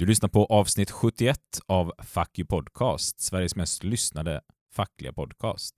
Du 0.00 0.06
lyssnar 0.06 0.28
på 0.28 0.44
avsnitt 0.44 0.90
71 0.90 1.38
av 1.66 1.92
Fuck 2.02 2.38
You 2.38 2.46
Podcast, 2.46 3.20
Sveriges 3.20 3.56
mest 3.56 3.84
lyssnade 3.84 4.40
fackliga 4.74 5.12
podcast. 5.12 5.74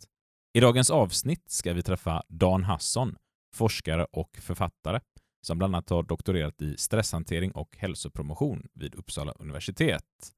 I 0.54 0.60
dagens 0.60 0.90
avsnitt 0.90 1.50
ska 1.50 1.72
vi 1.72 1.82
träffa 1.82 2.22
Dan 2.28 2.64
Hasson, 2.64 3.16
forskare 3.56 4.06
och 4.12 4.36
författare, 4.36 5.00
som 5.46 5.58
bland 5.58 5.74
annat 5.74 5.90
har 5.90 6.02
doktorerat 6.02 6.62
i 6.62 6.76
stresshantering 6.76 7.52
och 7.52 7.76
hälsopromotion 7.76 8.66
vid 8.74 8.94
Uppsala 8.94 9.32
universitet. 9.32 10.32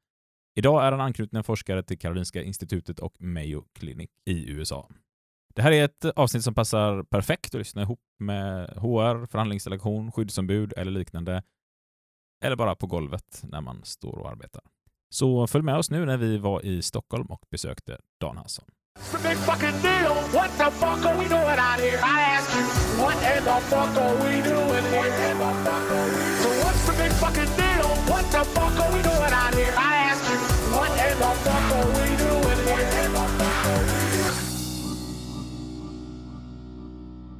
Idag 0.58 0.84
är 0.84 0.92
han 0.92 1.00
anknuten 1.00 1.44
forskare 1.44 1.82
till 1.82 1.98
Karolinska 1.98 2.42
institutet 2.42 2.98
och 2.98 3.20
Mayo 3.20 3.64
Clinic 3.78 4.10
i 4.26 4.50
USA. 4.50 4.88
Det 5.54 5.62
här 5.62 5.72
är 5.72 5.84
ett 5.84 6.04
avsnitt 6.04 6.44
som 6.44 6.54
passar 6.54 7.02
perfekt 7.02 7.54
att 7.54 7.58
lyssna 7.58 7.82
ihop 7.82 8.00
med 8.18 8.68
HR, 8.68 9.26
förhandlingsdelegation, 9.26 10.12
skyddsombud 10.12 10.72
eller 10.76 10.90
liknande 10.90 11.42
eller 12.44 12.56
bara 12.56 12.74
på 12.74 12.86
golvet 12.86 13.40
när 13.42 13.60
man 13.60 13.80
står 13.84 14.18
och 14.18 14.30
arbetar. 14.30 14.62
Så 15.10 15.46
följ 15.46 15.64
med 15.64 15.76
oss 15.76 15.90
nu 15.90 16.06
när 16.06 16.16
vi 16.16 16.38
var 16.38 16.64
i 16.64 16.82
Stockholm 16.82 17.26
och 17.26 17.40
besökte 17.50 17.98
Dan 18.20 18.36
Hansson. 18.36 18.64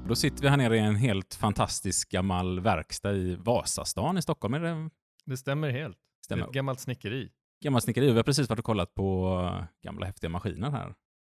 Då 0.09 0.15
sitter 0.15 0.43
vi 0.43 0.49
här 0.49 0.57
nere 0.57 0.77
i 0.77 0.81
en 0.81 0.97
helt 0.97 1.35
fantastisk 1.35 2.11
gammal 2.11 2.61
verkstad 2.61 3.13
i 3.13 3.35
Vasastan 3.35 4.19
i 4.19 4.23
Stockholm. 4.23 4.55
Är 4.55 4.61
det... 4.61 4.91
det 5.25 5.37
stämmer 5.37 5.71
helt. 5.71 5.99
Stämmer. 6.25 6.43
Det 6.43 6.47
är 6.47 6.49
ett 6.49 6.55
gammalt 6.55 6.81
snickeri. 6.81 7.31
Gammalt 7.65 7.85
snickeri. 7.85 8.07
Vi 8.07 8.17
har 8.17 8.23
precis 8.23 8.49
varit 8.49 8.59
och 8.59 8.65
kollat 8.65 8.95
på 8.95 9.67
gamla 9.83 10.07
häftiga 10.07 10.31
maskiner 10.31 10.71
här. 10.71 10.95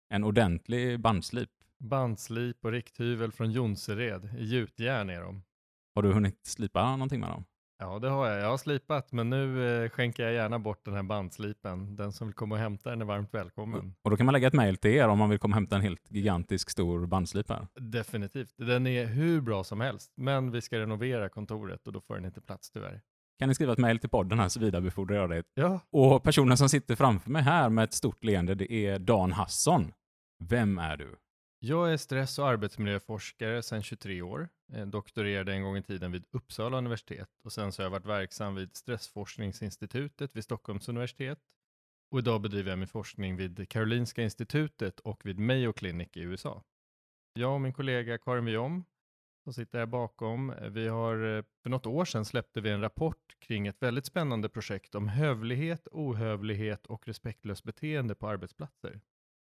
En 0.10 0.24
ordentlig 0.24 1.00
bandslip. 1.00 1.50
Bandslip 1.80 2.66
och 2.66 2.72
rikthyvel 2.72 3.32
från 3.32 3.52
Jonsered. 3.52 4.30
I 4.38 4.44
gjutjärn 4.44 5.10
är 5.10 5.22
de. 5.22 5.44
Har 5.96 6.04
du 6.04 6.14
hunnit 6.14 6.46
slipa 6.46 6.92
någonting 6.92 7.20
med 7.20 7.30
dem? 7.30 7.46
Ja, 7.82 8.00
det 8.00 8.10
har 8.10 8.28
jag. 8.28 8.42
Jag 8.42 8.50
har 8.50 8.58
slipat, 8.58 9.12
men 9.12 9.30
nu 9.30 9.68
eh, 9.84 9.90
skänker 9.90 10.24
jag 10.24 10.34
gärna 10.34 10.60
bort 10.60 10.86
den 10.86 10.94
här 10.94 11.04
bandslipen. 11.04 11.96
Den 11.96 12.12
som 12.12 12.28
vill 12.28 12.34
komma 12.34 12.56
och 12.56 12.62
hämta 12.62 12.90
den 12.90 13.02
är 13.02 13.06
varmt 13.06 13.34
välkommen. 13.34 13.94
Och 14.02 14.12
då 14.12 14.18
kan 14.18 14.26
man 14.26 14.34
lägga 14.34 14.48
ett 14.48 14.54
mejl 14.54 14.78
till 14.78 14.92
er 14.92 15.08
om 15.08 15.18
man 15.18 15.30
vill 15.30 15.40
komma 15.40 15.52
och 15.52 15.56
hämta 15.56 15.76
en 15.76 15.82
helt 15.82 16.12
gigantisk 16.12 16.70
stor 16.70 17.06
bandslip 17.06 17.50
här. 17.50 17.68
Definitivt. 17.80 18.54
Den 18.58 18.88
är 18.88 19.06
hur 19.06 19.42
bra 19.42 19.64
som 19.64 19.82
helst, 19.82 20.14
men 20.16 20.52
vi 20.52 20.62
ska 20.62 20.80
renovera 20.80 21.30
kontoret 21.30 21.88
och 21.88 21.94
då 21.94 22.02
får 22.02 22.16
den 22.16 22.26
inte 22.26 22.42
plats 22.42 22.72
tyvärr. 22.72 23.02
Kan 23.40 23.50
ni 23.50 23.56
skriva 23.56 23.74
ett 23.74 23.80
mejl 23.80 24.00
till 24.00 24.10
podden 24.10 24.40
här 24.40 24.50
så 24.50 24.60
vidarebefordrar 24.60 25.18
jag 25.18 25.30
det. 25.30 25.44
Ja. 25.54 25.80
Och 25.92 26.24
personen 26.24 26.58
som 26.58 26.70
sitter 26.70 26.96
framför 26.96 27.32
mig 27.32 27.42
här 27.42 27.70
med 27.70 27.84
ett 27.84 27.94
stort 27.94 28.24
leende, 28.24 28.56
det 28.56 28.74
är 28.74 29.00
Dan 29.00 29.32
Hasson. 29.32 29.92
Vem 30.44 30.78
är 30.78 30.98
du? 30.98 31.16
Jag 31.62 31.94
är 31.94 31.98
stress 31.98 32.40
och 32.40 32.48
arbetsmiljöforskare 32.48 33.62
sedan 33.62 33.84
23 33.84 34.22
år. 34.22 34.50
Jag 34.66 34.88
doktorerade 34.88 35.54
en 35.54 35.64
gång 35.64 35.78
i 35.78 35.84
tiden 35.84 36.12
vid 36.12 36.26
Uppsala 36.32 36.78
universitet 36.78 37.30
och 37.44 37.52
sen 37.52 37.72
så 37.72 37.82
har 37.82 37.86
jag 37.86 37.92
varit 37.92 38.06
verksam 38.06 38.56
vid 38.56 38.76
Stressforskningsinstitutet 38.76 40.36
vid 40.36 40.44
Stockholms 40.44 40.90
universitet. 40.90 41.40
Och 42.12 42.20
idag 42.20 42.42
bedriver 42.42 42.70
jag 42.70 42.80
min 42.80 42.88
forskning 42.88 43.36
vid 43.36 43.70
Karolinska 43.70 44.22
institutet 44.24 45.00
och 45.00 45.26
vid 45.26 45.40
Mayo 45.40 45.74
Clinic 45.74 46.10
i 46.14 46.20
USA. 46.20 46.64
Jag 47.34 47.54
och 47.54 47.62
min 47.62 47.74
kollega 47.74 48.18
Karin 48.18 48.46
Viom, 48.46 48.86
som 49.44 49.54
sitter 49.54 49.80
här 49.80 49.86
bakom, 49.86 50.50
eh, 50.50 50.70
vi 50.70 50.88
har 50.88 51.38
eh, 51.38 51.44
för 51.64 51.70
något 51.70 51.86
år 51.86 52.06
sedan 52.06 52.26
släppte 52.26 52.62
vi 52.62 52.70
en 52.70 52.82
rapport 52.82 53.36
kring 53.40 53.68
ett 53.68 53.82
väldigt 53.82 54.06
spännande 54.06 54.50
projekt 54.50 54.96
om 54.96 55.08
hövlighet, 55.08 55.88
ohövlighet 55.92 56.86
och 56.86 57.08
respektlöst 57.08 57.64
beteende 57.64 58.16
på 58.16 58.28
arbetsplatser. 58.28 59.00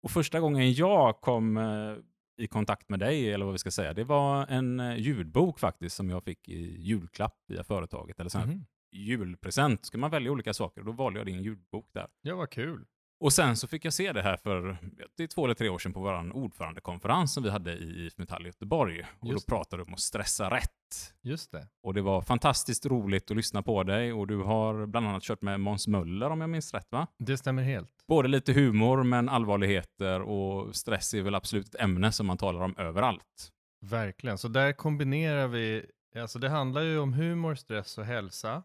Och 0.02 0.10
första 0.10 0.40
gången 0.40 0.72
jag 0.72 1.20
kom 1.20 1.56
eh, 1.56 1.94
i 2.38 2.46
kontakt 2.46 2.88
med 2.88 2.98
dig, 2.98 3.32
eller 3.32 3.44
vad 3.44 3.52
vi 3.52 3.58
ska 3.58 3.70
säga, 3.70 3.94
det 3.94 4.04
var 4.04 4.46
en 4.46 4.80
eh, 4.80 4.96
ljudbok 4.96 5.58
faktiskt 5.58 5.96
som 5.96 6.10
jag 6.10 6.24
fick 6.24 6.48
i 6.48 6.82
julklapp 6.82 7.36
via 7.48 7.64
företaget. 7.64 8.20
Eller 8.20 8.30
sån 8.30 8.42
mm. 8.42 8.64
julpresent. 8.92 9.86
Ska 9.86 9.98
man 9.98 10.10
välja 10.10 10.32
olika 10.32 10.54
saker, 10.54 10.82
då 10.82 10.92
valde 10.92 11.20
jag 11.20 11.26
din 11.26 11.42
ljudbok 11.42 11.88
där. 11.92 12.06
Ja, 12.22 12.36
vad 12.36 12.50
kul. 12.50 12.84
Och 13.20 13.32
sen 13.32 13.56
så 13.56 13.66
fick 13.66 13.84
jag 13.84 13.92
se 13.92 14.12
det 14.12 14.22
här 14.22 14.36
för 14.36 14.78
det 15.16 15.22
är 15.22 15.26
två 15.26 15.44
eller 15.44 15.54
tre 15.54 15.68
år 15.68 15.78
sedan 15.78 15.92
på 15.92 16.00
vår 16.00 16.36
ordförandekonferens 16.36 17.32
som 17.34 17.42
vi 17.42 17.50
hade 17.50 17.72
i 17.72 18.06
IF 18.06 18.18
Metall 18.18 18.42
i 18.42 18.48
Göteborg. 18.48 19.06
Och 19.20 19.28
Just 19.28 19.46
då 19.46 19.54
pratade 19.56 19.82
du 19.82 19.86
om 19.86 19.94
att 19.94 20.00
stressa 20.00 20.50
rätt. 20.50 21.14
Just 21.22 21.52
det. 21.52 21.68
Och 21.82 21.94
det 21.94 22.02
var 22.02 22.22
fantastiskt 22.22 22.86
roligt 22.86 23.30
att 23.30 23.36
lyssna 23.36 23.62
på 23.62 23.82
dig 23.82 24.12
och 24.12 24.26
du 24.26 24.36
har 24.36 24.86
bland 24.86 25.08
annat 25.08 25.22
kört 25.22 25.42
med 25.42 25.60
Måns 25.60 25.86
Möller 25.86 26.30
om 26.30 26.40
jag 26.40 26.50
minns 26.50 26.74
rätt 26.74 26.92
va? 26.92 27.06
Det 27.18 27.36
stämmer 27.36 27.62
helt. 27.62 27.97
Både 28.08 28.28
lite 28.28 28.52
humor 28.52 29.02
men 29.02 29.28
allvarligheter 29.28 30.20
och 30.20 30.76
stress 30.76 31.14
är 31.14 31.22
väl 31.22 31.34
absolut 31.34 31.68
ett 31.68 31.80
ämne 31.80 32.12
som 32.12 32.26
man 32.26 32.38
talar 32.38 32.60
om 32.60 32.74
överallt. 32.76 33.52
Verkligen, 33.80 34.38
så 34.38 34.48
där 34.48 34.72
kombinerar 34.72 35.48
vi, 35.48 35.86
alltså 36.16 36.38
det 36.38 36.48
handlar 36.48 36.82
ju 36.82 36.98
om 36.98 37.12
humor, 37.12 37.54
stress 37.54 37.98
och 37.98 38.04
hälsa, 38.04 38.62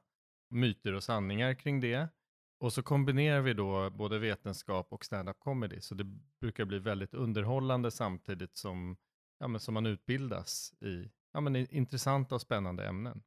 myter 0.50 0.94
och 0.94 1.04
sanningar 1.04 1.54
kring 1.54 1.80
det. 1.80 2.10
Och 2.60 2.74
så 2.74 2.84
kombinerar 2.84 3.42
vi 3.42 3.54
då 3.54 3.90
både 3.90 4.20
vetenskap 4.20 4.88
och 4.90 5.06
stand-up 5.06 5.40
comedy, 5.40 5.82
så 5.82 5.96
det 5.96 6.04
brukar 6.42 6.66
bli 6.66 6.80
väldigt 6.80 7.14
underhållande 7.14 7.92
samtidigt 7.92 8.58
som, 8.58 8.98
ja, 9.40 9.48
men 9.48 9.60
som 9.60 9.74
man 9.74 9.86
utbildas 9.86 10.74
i 10.82 11.12
ja, 11.34 11.42
men 11.42 11.56
intressanta 11.56 12.36
och 12.36 12.42
spännande 12.42 12.88
ämnen. 12.88 13.24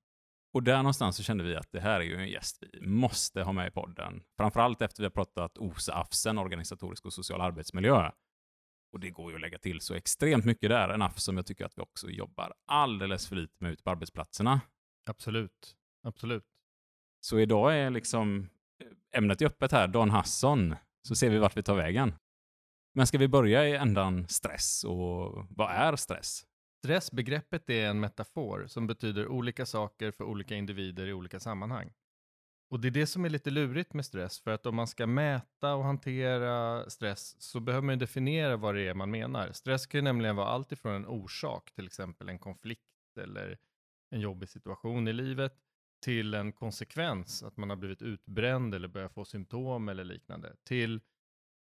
Och 0.54 0.62
där 0.62 0.76
någonstans 0.76 1.16
så 1.16 1.22
kände 1.22 1.44
vi 1.44 1.56
att 1.56 1.72
det 1.72 1.80
här 1.80 2.00
är 2.00 2.04
ju 2.04 2.16
en 2.16 2.28
gäst 2.28 2.62
vi 2.72 2.86
måste 2.86 3.42
ha 3.42 3.52
med 3.52 3.68
i 3.68 3.70
podden. 3.70 4.22
Framförallt 4.36 4.82
efter 4.82 5.02
vi 5.02 5.06
har 5.06 5.10
pratat 5.10 5.58
OSA-AFSen, 5.58 6.38
organisatorisk 6.38 7.04
och 7.04 7.12
social 7.12 7.40
arbetsmiljö. 7.40 8.10
Och 8.92 9.00
det 9.00 9.10
går 9.10 9.30
ju 9.30 9.34
att 9.34 9.40
lägga 9.40 9.58
till 9.58 9.80
så 9.80 9.94
extremt 9.94 10.44
mycket 10.44 10.70
där, 10.70 10.88
en 10.88 11.02
AFS 11.02 11.24
som 11.24 11.36
jag 11.36 11.46
tycker 11.46 11.64
att 11.64 11.78
vi 11.78 11.82
också 11.82 12.10
jobbar 12.10 12.54
alldeles 12.66 13.28
för 13.28 13.36
lite 13.36 13.54
med 13.58 13.72
ute 13.72 13.82
på 13.82 13.90
arbetsplatserna. 13.90 14.60
Absolut, 15.10 15.76
absolut. 16.02 16.44
Så 17.20 17.38
idag 17.38 17.78
är 17.78 17.90
liksom 17.90 18.48
ämnet 19.12 19.42
är 19.42 19.46
öppet 19.46 19.72
här, 19.72 19.88
Dan 19.88 20.10
Hasson, 20.10 20.74
så 21.08 21.14
ser 21.14 21.30
vi 21.30 21.38
vart 21.38 21.56
vi 21.56 21.62
tar 21.62 21.76
vägen. 21.76 22.14
Men 22.94 23.06
ska 23.06 23.18
vi 23.18 23.28
börja 23.28 23.68
i 23.68 23.76
ändan 23.76 24.28
stress 24.28 24.84
och 24.84 25.46
vad 25.50 25.70
är 25.70 25.96
stress? 25.96 26.46
Stressbegreppet 26.86 27.70
är 27.70 27.86
en 27.86 28.00
metafor 28.00 28.66
som 28.66 28.86
betyder 28.86 29.28
olika 29.28 29.66
saker 29.66 30.10
för 30.10 30.24
olika 30.24 30.54
individer 30.54 31.06
i 31.06 31.12
olika 31.12 31.41
sammanhang. 31.41 31.92
Och 32.70 32.80
det 32.80 32.88
är 32.88 32.91
det 32.91 33.06
som 33.06 33.24
är 33.24 33.30
lite 33.30 33.50
lurigt 33.50 33.94
med 33.94 34.04
stress, 34.04 34.41
för 34.41 34.50
att 34.50 34.66
om 34.66 34.76
man 34.76 34.86
ska 34.86 35.06
mäta 35.06 35.75
och 35.75 35.84
hantera 35.84 36.91
stress 36.91 37.42
så 37.42 37.60
behöver 37.60 37.86
man 37.86 37.98
definiera 37.98 38.56
vad 38.56 38.75
det 38.75 38.88
är 38.88 38.94
man 38.94 39.10
menar. 39.10 39.52
Stress 39.52 39.86
kan 39.86 39.98
ju 39.98 40.02
nämligen 40.02 40.36
vara 40.36 40.48
allt 40.48 40.72
ifrån 40.72 40.94
en 40.94 41.06
orsak, 41.06 41.72
till 41.72 41.86
exempel 41.86 42.28
en 42.28 42.38
konflikt 42.38 43.19
eller 43.20 43.58
en 44.10 44.20
jobbig 44.20 44.48
situation 44.48 45.08
i 45.08 45.12
livet, 45.12 45.54
till 46.04 46.34
en 46.34 46.52
konsekvens, 46.52 47.42
att 47.42 47.56
man 47.56 47.70
har 47.70 47.76
blivit 47.76 48.02
utbränd 48.02 48.75
eller 48.75 48.88
börjar 48.88 49.08
få 49.08 49.25
symptom 49.25 49.88
eller 49.88 50.04
liknande, 50.04 50.56
till, 50.64 51.00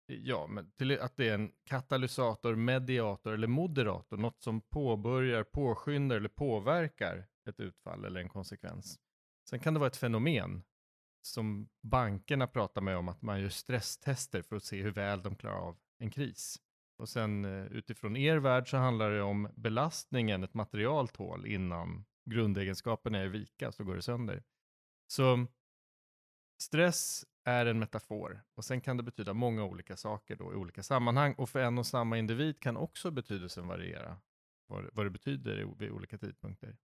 ja, 0.07 0.47
men 0.47 0.71
till 0.71 1.01
att 1.01 1.17
det 1.17 1.29
är 1.29 1.35
en 1.35 1.53
katalysator, 1.65 2.55
mediator 2.55 3.33
eller 3.33 3.47
moderator, 3.47 4.17
något 4.17 4.43
som 4.43 4.61
påbörjar, 4.61 5.45
påskyndar 5.45 6.17
eller 6.17 6.29
påverkar 6.29 7.27
ett 7.49 7.61
utfall 7.61 8.05
eller 8.05 8.21
en 8.21 8.29
konsekvens. 8.29 8.99
Sen 9.51 9.61
kan 9.61 9.75
det 9.75 9.81
vara 9.81 9.91
ett 9.91 9.97
fenomen 9.97 10.63
som 11.23 11.69
bankerna 11.83 12.47
pratar 12.47 12.81
med 12.81 12.97
om 12.97 13.09
att 13.09 13.23
man 13.23 13.41
gör 13.41 13.49
stresstester 13.49 14.43
för 14.43 14.57
att 14.57 14.65
se 14.65 14.83
hur 14.83 14.91
väl 14.91 15.23
de 15.23 15.37
klarar 15.37 15.59
av 15.59 15.79
en 15.99 16.11
kris. 16.11 16.59
Och 16.97 17.09
sen 17.09 17.45
eh, 17.45 17.65
utifrån 17.65 18.17
er 18.17 18.37
värld 18.37 18.71
så 18.71 18.77
handlar 18.77 19.11
det 19.11 19.23
om 19.23 19.49
belastningen 19.57 20.45
ett 20.45 20.55
material 20.55 21.09
tål 21.09 21.47
innan 21.47 22.05
grundegenskaperna 22.31 23.19
är 23.19 23.29
vika 23.29 23.73
så 23.73 23.85
går 23.85 23.95
det 23.95 24.03
sönder. 24.03 24.43
Så 25.07 25.47
stress 26.59 27.25
är 27.45 27.67
en 27.67 27.79
metafor 27.79 28.43
och 28.55 28.65
sen 28.65 28.81
kan 28.81 28.97
det 28.97 29.03
betyda 29.03 29.35
många 29.35 29.65
olika 29.65 29.97
saker 29.97 30.37
då 30.37 30.53
i 30.53 30.57
olika 30.57 30.83
sammanhang 30.83 31.35
och 31.35 31.49
för 31.49 31.61
en 31.61 31.79
och 31.79 31.87
samma 31.87 32.19
individ 32.19 32.61
kan 32.61 32.77
också 32.77 33.11
betydelsen 33.11 33.69
variera 33.69 34.17
vad, 34.67 34.91
vad 34.93 35.07
det 35.07 35.11
betyder 35.11 35.75
vid 35.79 35.91
olika 35.91 36.19
tidpunkter. 36.19 36.77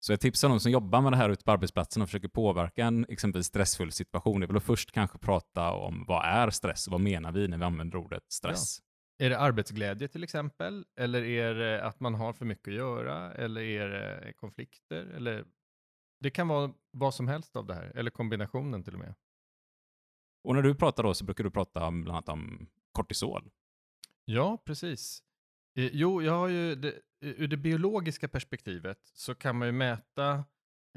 Så 0.00 0.12
jag 0.12 0.20
tipsar 0.20 0.48
någon 0.48 0.60
som 0.60 0.72
jobbar 0.72 1.00
med 1.00 1.12
det 1.12 1.16
här 1.16 1.30
ute 1.30 1.44
på 1.44 1.50
arbetsplatsen 1.50 2.02
och 2.02 2.08
försöker 2.08 2.28
påverka 2.28 2.84
en 2.84 3.06
exempelvis 3.08 3.46
stressfull 3.46 3.92
situation. 3.92 4.40
Det 4.40 4.44
är 4.44 4.48
väl 4.48 4.56
att 4.56 4.62
först 4.62 4.92
kanske 4.92 5.18
prata 5.18 5.70
om 5.70 6.04
vad 6.08 6.24
är 6.24 6.50
stress 6.50 6.86
och 6.86 6.92
vad 6.92 7.00
menar 7.00 7.32
vi 7.32 7.48
när 7.48 7.58
vi 7.58 7.64
använder 7.64 7.98
ordet 7.98 8.32
stress? 8.32 8.78
Är 9.18 9.30
det 9.30 9.38
arbetsglädje 9.38 10.08
till 10.08 10.24
exempel? 10.24 10.84
Eller 11.00 11.24
är 11.24 11.54
det 11.54 11.84
att 11.84 12.00
man 12.00 12.14
har 12.14 12.32
för 12.32 12.44
mycket 12.44 12.68
att 12.68 12.74
göra? 12.74 13.32
Eller 13.32 13.60
är 13.60 13.88
det 13.88 14.32
konflikter? 14.32 15.06
Eller 15.06 15.44
det 16.20 16.30
kan 16.30 16.48
vara 16.48 16.72
vad 16.90 17.14
som 17.14 17.28
helst 17.28 17.56
av 17.56 17.66
det 17.66 17.74
här, 17.74 17.92
eller 17.94 18.10
kombinationen 18.10 18.82
till 18.82 18.92
och 18.92 18.98
med. 18.98 19.14
Och 20.44 20.54
när 20.54 20.62
du 20.62 20.74
pratar 20.74 21.02
då 21.02 21.14
så 21.14 21.24
brukar 21.24 21.44
du 21.44 21.50
prata 21.50 21.86
om, 21.86 22.02
bland 22.02 22.16
annat 22.16 22.28
om 22.28 22.66
kortisol. 22.92 23.50
Ja, 24.24 24.62
precis. 24.64 25.22
Eh, 25.78 25.90
jo, 25.92 26.22
jag 26.22 26.32
har 26.32 26.48
ju 26.48 26.74
det, 26.74 26.88
eh, 26.88 26.94
ur 27.20 27.48
det 27.48 27.56
biologiska 27.56 28.28
perspektivet 28.28 28.98
så 29.02 29.34
kan 29.34 29.58
man 29.58 29.68
ju 29.68 29.72
mäta 29.72 30.44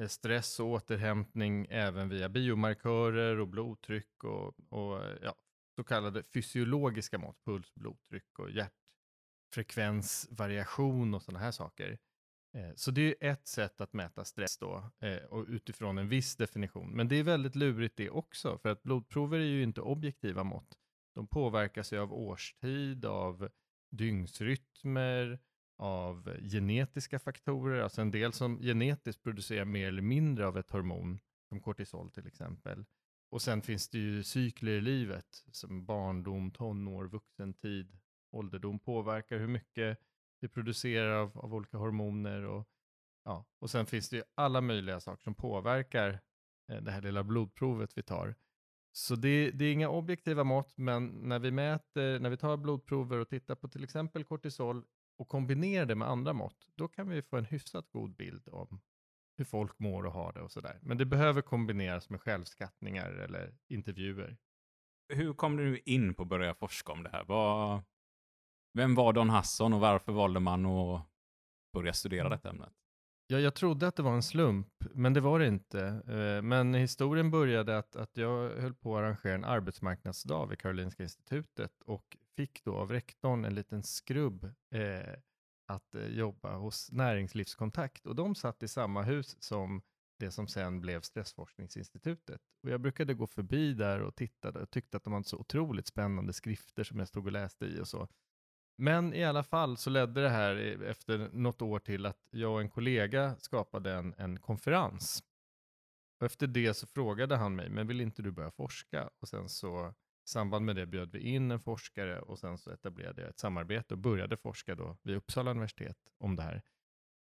eh, 0.01 0.07
stress 0.07 0.59
och 0.59 0.67
återhämtning 0.67 1.67
även 1.69 2.09
via 2.09 2.29
biomarkörer 2.29 3.39
och 3.39 3.47
blodtryck 3.47 4.23
och, 4.23 4.55
och 4.69 5.05
eh, 5.05 5.17
ja, 5.23 5.35
så 5.75 5.83
kallade 5.83 6.23
fysiologiska 6.23 7.17
mått, 7.17 7.43
puls, 7.45 7.75
blodtryck 7.75 8.39
och 8.39 8.50
hjärtfrekvensvariation 8.51 11.13
och 11.13 11.21
sådana 11.21 11.39
här 11.39 11.51
saker. 11.51 11.97
Eh, 12.53 12.71
så 12.75 12.91
det 12.91 13.01
är 13.01 13.31
ett 13.31 13.47
sätt 13.47 13.81
att 13.81 13.94
mäta 13.94 14.25
stress 14.25 14.57
då, 14.57 14.91
eh, 14.99 15.23
och 15.23 15.45
utifrån 15.47 15.97
en 15.97 16.09
viss 16.09 16.35
definition. 16.35 16.91
Men 16.95 17.07
det 17.07 17.15
är 17.15 17.23
väldigt 17.23 17.55
lurigt 17.55 17.97
det 17.97 18.09
också, 18.09 18.57
för 18.57 18.69
att 18.69 18.83
blodprover 18.83 19.39
är 19.39 19.44
ju 19.44 19.63
inte 19.63 19.81
objektiva 19.81 20.44
mått. 20.44 20.77
De 21.15 21.27
påverkas 21.27 21.94
ju 21.94 21.99
av 21.99 22.13
årstid, 22.13 23.05
av 23.05 23.49
dygnsrytmer, 23.91 25.39
av 25.77 26.38
genetiska 26.51 27.19
faktorer, 27.19 27.81
alltså 27.81 28.01
en 28.01 28.11
del 28.11 28.33
som 28.33 28.61
genetiskt 28.61 29.23
producerar 29.23 29.65
mer 29.65 29.88
eller 29.88 30.01
mindre 30.01 30.47
av 30.47 30.57
ett 30.57 30.71
hormon, 30.71 31.19
som 31.50 31.59
kortisol 31.59 32.11
till 32.11 32.27
exempel. 32.27 32.85
Och 33.29 33.41
sen 33.41 33.61
finns 33.61 33.89
det 33.89 33.97
ju 33.97 34.23
cykler 34.23 34.71
i 34.71 34.81
livet, 34.81 35.43
som 35.51 35.85
barndom, 35.85 36.51
tonår, 36.51 37.05
vuxentid, 37.05 37.97
ålderdom 38.31 38.79
påverkar 38.79 39.38
hur 39.38 39.47
mycket 39.47 40.00
vi 40.39 40.48
producerar 40.48 41.12
av, 41.12 41.38
av 41.38 41.54
olika 41.54 41.78
hormoner. 41.78 42.44
Och, 42.44 42.68
ja. 43.24 43.45
och 43.60 43.69
sen 43.69 43.86
finns 43.86 44.10
det 44.10 44.18
ju 44.18 44.24
alla 44.36 44.62
möjliga 44.62 45.00
saker 45.00 45.24
som 45.24 45.36
påverkar 45.36 46.19
eh, 46.72 46.81
det 46.81 46.92
här 46.92 47.01
lilla 47.01 47.24
blodprovet 47.24 47.98
vi 47.98 48.04
tar. 48.04 48.36
Så 48.92 49.16
det, 49.16 49.51
det, 49.51 49.66
är 49.66 49.74
inga 49.74 49.89
objektiva 49.89 50.44
mått, 50.44 50.78
men 50.78 51.07
när 51.07 51.39
vi 51.39 51.51
mäter, 51.51 52.19
när 52.19 52.30
vi 52.30 52.38
tar 52.38 52.57
blodprover 52.57 53.18
och 53.18 53.30
tittar 53.30 53.56
på 53.56 53.68
till 53.68 53.84
exempel 53.84 54.24
kortisol 54.24 54.86
och 55.18 55.28
kombinerar 55.28 55.86
det 55.86 55.95
med 55.95 56.07
andra 56.07 56.34
mått, 56.34 56.68
då 56.75 56.88
kan 56.88 57.10
vi 57.10 57.22
få 57.22 57.38
en 57.38 57.45
hyfsat 57.45 57.89
god 57.89 58.16
bild 58.16 58.48
om 58.48 58.81
hur 59.38 59.45
folk 59.45 59.80
mår 59.80 60.06
och 60.06 60.13
har 60.13 60.34
det 60.34 60.42
och 60.42 60.51
sådär. 60.51 60.80
Men 60.81 60.98
det 60.98 61.06
behöver 61.06 61.42
kombineras 61.42 62.10
med 62.10 62.22
självskattningar 62.22 63.12
eller 63.12 63.56
intervjuer. 63.68 64.38
Hur 65.13 65.34
kom 65.34 65.57
du 65.57 65.80
in 65.86 66.13
på 66.13 66.24
att 66.24 66.30
börja 66.30 66.56
forska 66.56 66.92
om 66.92 67.04
det 67.04 67.10
här? 67.10 67.24
Vad, 67.24 67.84
vem 68.77 68.95
var 68.95 69.13
Don 69.13 69.29
Hasson 69.29 69.74
och 69.74 69.79
varför 69.79 70.12
valde 70.12 70.39
man 70.39 70.65
att 70.65 71.01
börja 71.74 71.94
studera 71.94 72.29
detta 72.29 72.50
ämnet? 72.50 72.74
Ja, 73.29 73.39
jag 73.39 73.56
trodde 73.56 73.88
att 73.88 73.95
det 73.95 74.03
var 74.03 74.13
en 74.13 74.24
slump, 74.24 74.68
men 74.94 75.13
det 75.13 75.21
var 75.21 75.39
det 75.39 75.47
inte. 75.47 75.81
Eh, 76.07 76.41
men 76.41 76.74
historien 76.74 77.31
började 77.31 77.77
att, 77.77 77.95
att 77.95 78.18
jag 78.18 78.50
höll 78.50 78.74
på 78.74 78.97
att 78.97 79.03
arrangera 79.03 79.35
en 79.35 79.45
arbetsmarknadsdag 79.45 80.47
vid 80.47 80.59
Karolinska 80.59 81.03
institutet 81.03 81.81
och 81.85 82.18
fick 82.35 82.63
då 82.63 82.75
av 82.75 82.91
rektorn 82.91 83.45
en 83.45 83.56
liten 83.56 83.83
skrubb 83.83 84.44
eh, 84.75 85.13
att 85.68 85.95
eh, 85.95 86.07
jobba 86.07 86.56
hos 86.56 86.91
Näringslivskontakt. 86.91 88.06
Och 88.06 88.15
de 88.15 88.35
satt 88.35 88.63
i 88.63 88.68
samma 88.68 89.01
hus 89.01 89.44
som 89.44 89.81
det 90.19 90.31
som 90.31 90.47
sen 90.47 90.81
blev 90.81 91.01
Stressforskningsinstitutet. 91.01 92.41
Och 92.63 92.69
jag 92.69 92.81
brukade 92.81 93.13
gå 93.13 93.27
förbi 93.27 93.74
där 93.74 94.01
och 94.01 94.15
tittade 94.15 94.59
och 94.59 94.69
tyckte 94.69 94.97
att 94.97 95.03
de 95.03 95.13
hade 95.13 95.25
så 95.25 95.38
otroligt 95.38 95.88
spännande 95.88 96.33
skrifter 96.33 96.83
som 96.83 97.00
jag 97.00 97.07
stod 97.07 97.25
och 97.25 97.31
läste 97.31 97.65
i 97.65 97.79
och 97.79 97.88
så. 97.88 98.07
Men 98.77 99.13
i 99.13 99.24
alla 99.24 99.44
fall 99.44 99.77
så 99.77 99.89
ledde 99.89 100.21
det 100.21 100.29
här 100.29 100.83
efter 100.83 101.29
något 101.33 101.62
år 101.62 101.79
till 101.79 102.06
att 102.06 102.27
jag 102.31 102.53
och 102.53 102.62
en 102.62 102.69
kollega 102.69 103.35
skapade 103.39 103.94
en, 103.94 104.13
en 104.18 104.39
konferens. 104.39 105.24
Och 106.19 106.25
efter 106.25 106.47
det 106.47 106.74
så 106.74 106.88
frågade 106.88 107.35
han 107.35 107.56
mig, 107.56 107.69
men 107.69 107.88
vill 107.88 108.01
inte 108.01 108.21
du 108.21 108.31
börja 108.31 108.51
forska? 108.51 109.09
Och 109.21 109.27
sen 109.27 109.50
så 109.50 109.94
i 110.27 110.29
samband 110.29 110.65
med 110.65 110.75
det 110.75 110.85
bjöd 110.85 111.12
vi 111.12 111.19
in 111.19 111.51
en 111.51 111.59
forskare 111.59 112.19
och 112.19 112.39
sen 112.39 112.57
så 112.57 112.71
etablerade 112.71 113.21
jag 113.21 113.29
ett 113.29 113.39
samarbete 113.39 113.94
och 113.94 113.97
började 113.97 114.38
forska 114.38 114.75
då 114.75 114.97
vid 115.01 115.15
Uppsala 115.15 115.51
universitet 115.51 115.97
om 116.18 116.35
det 116.35 116.44
här. 116.44 116.62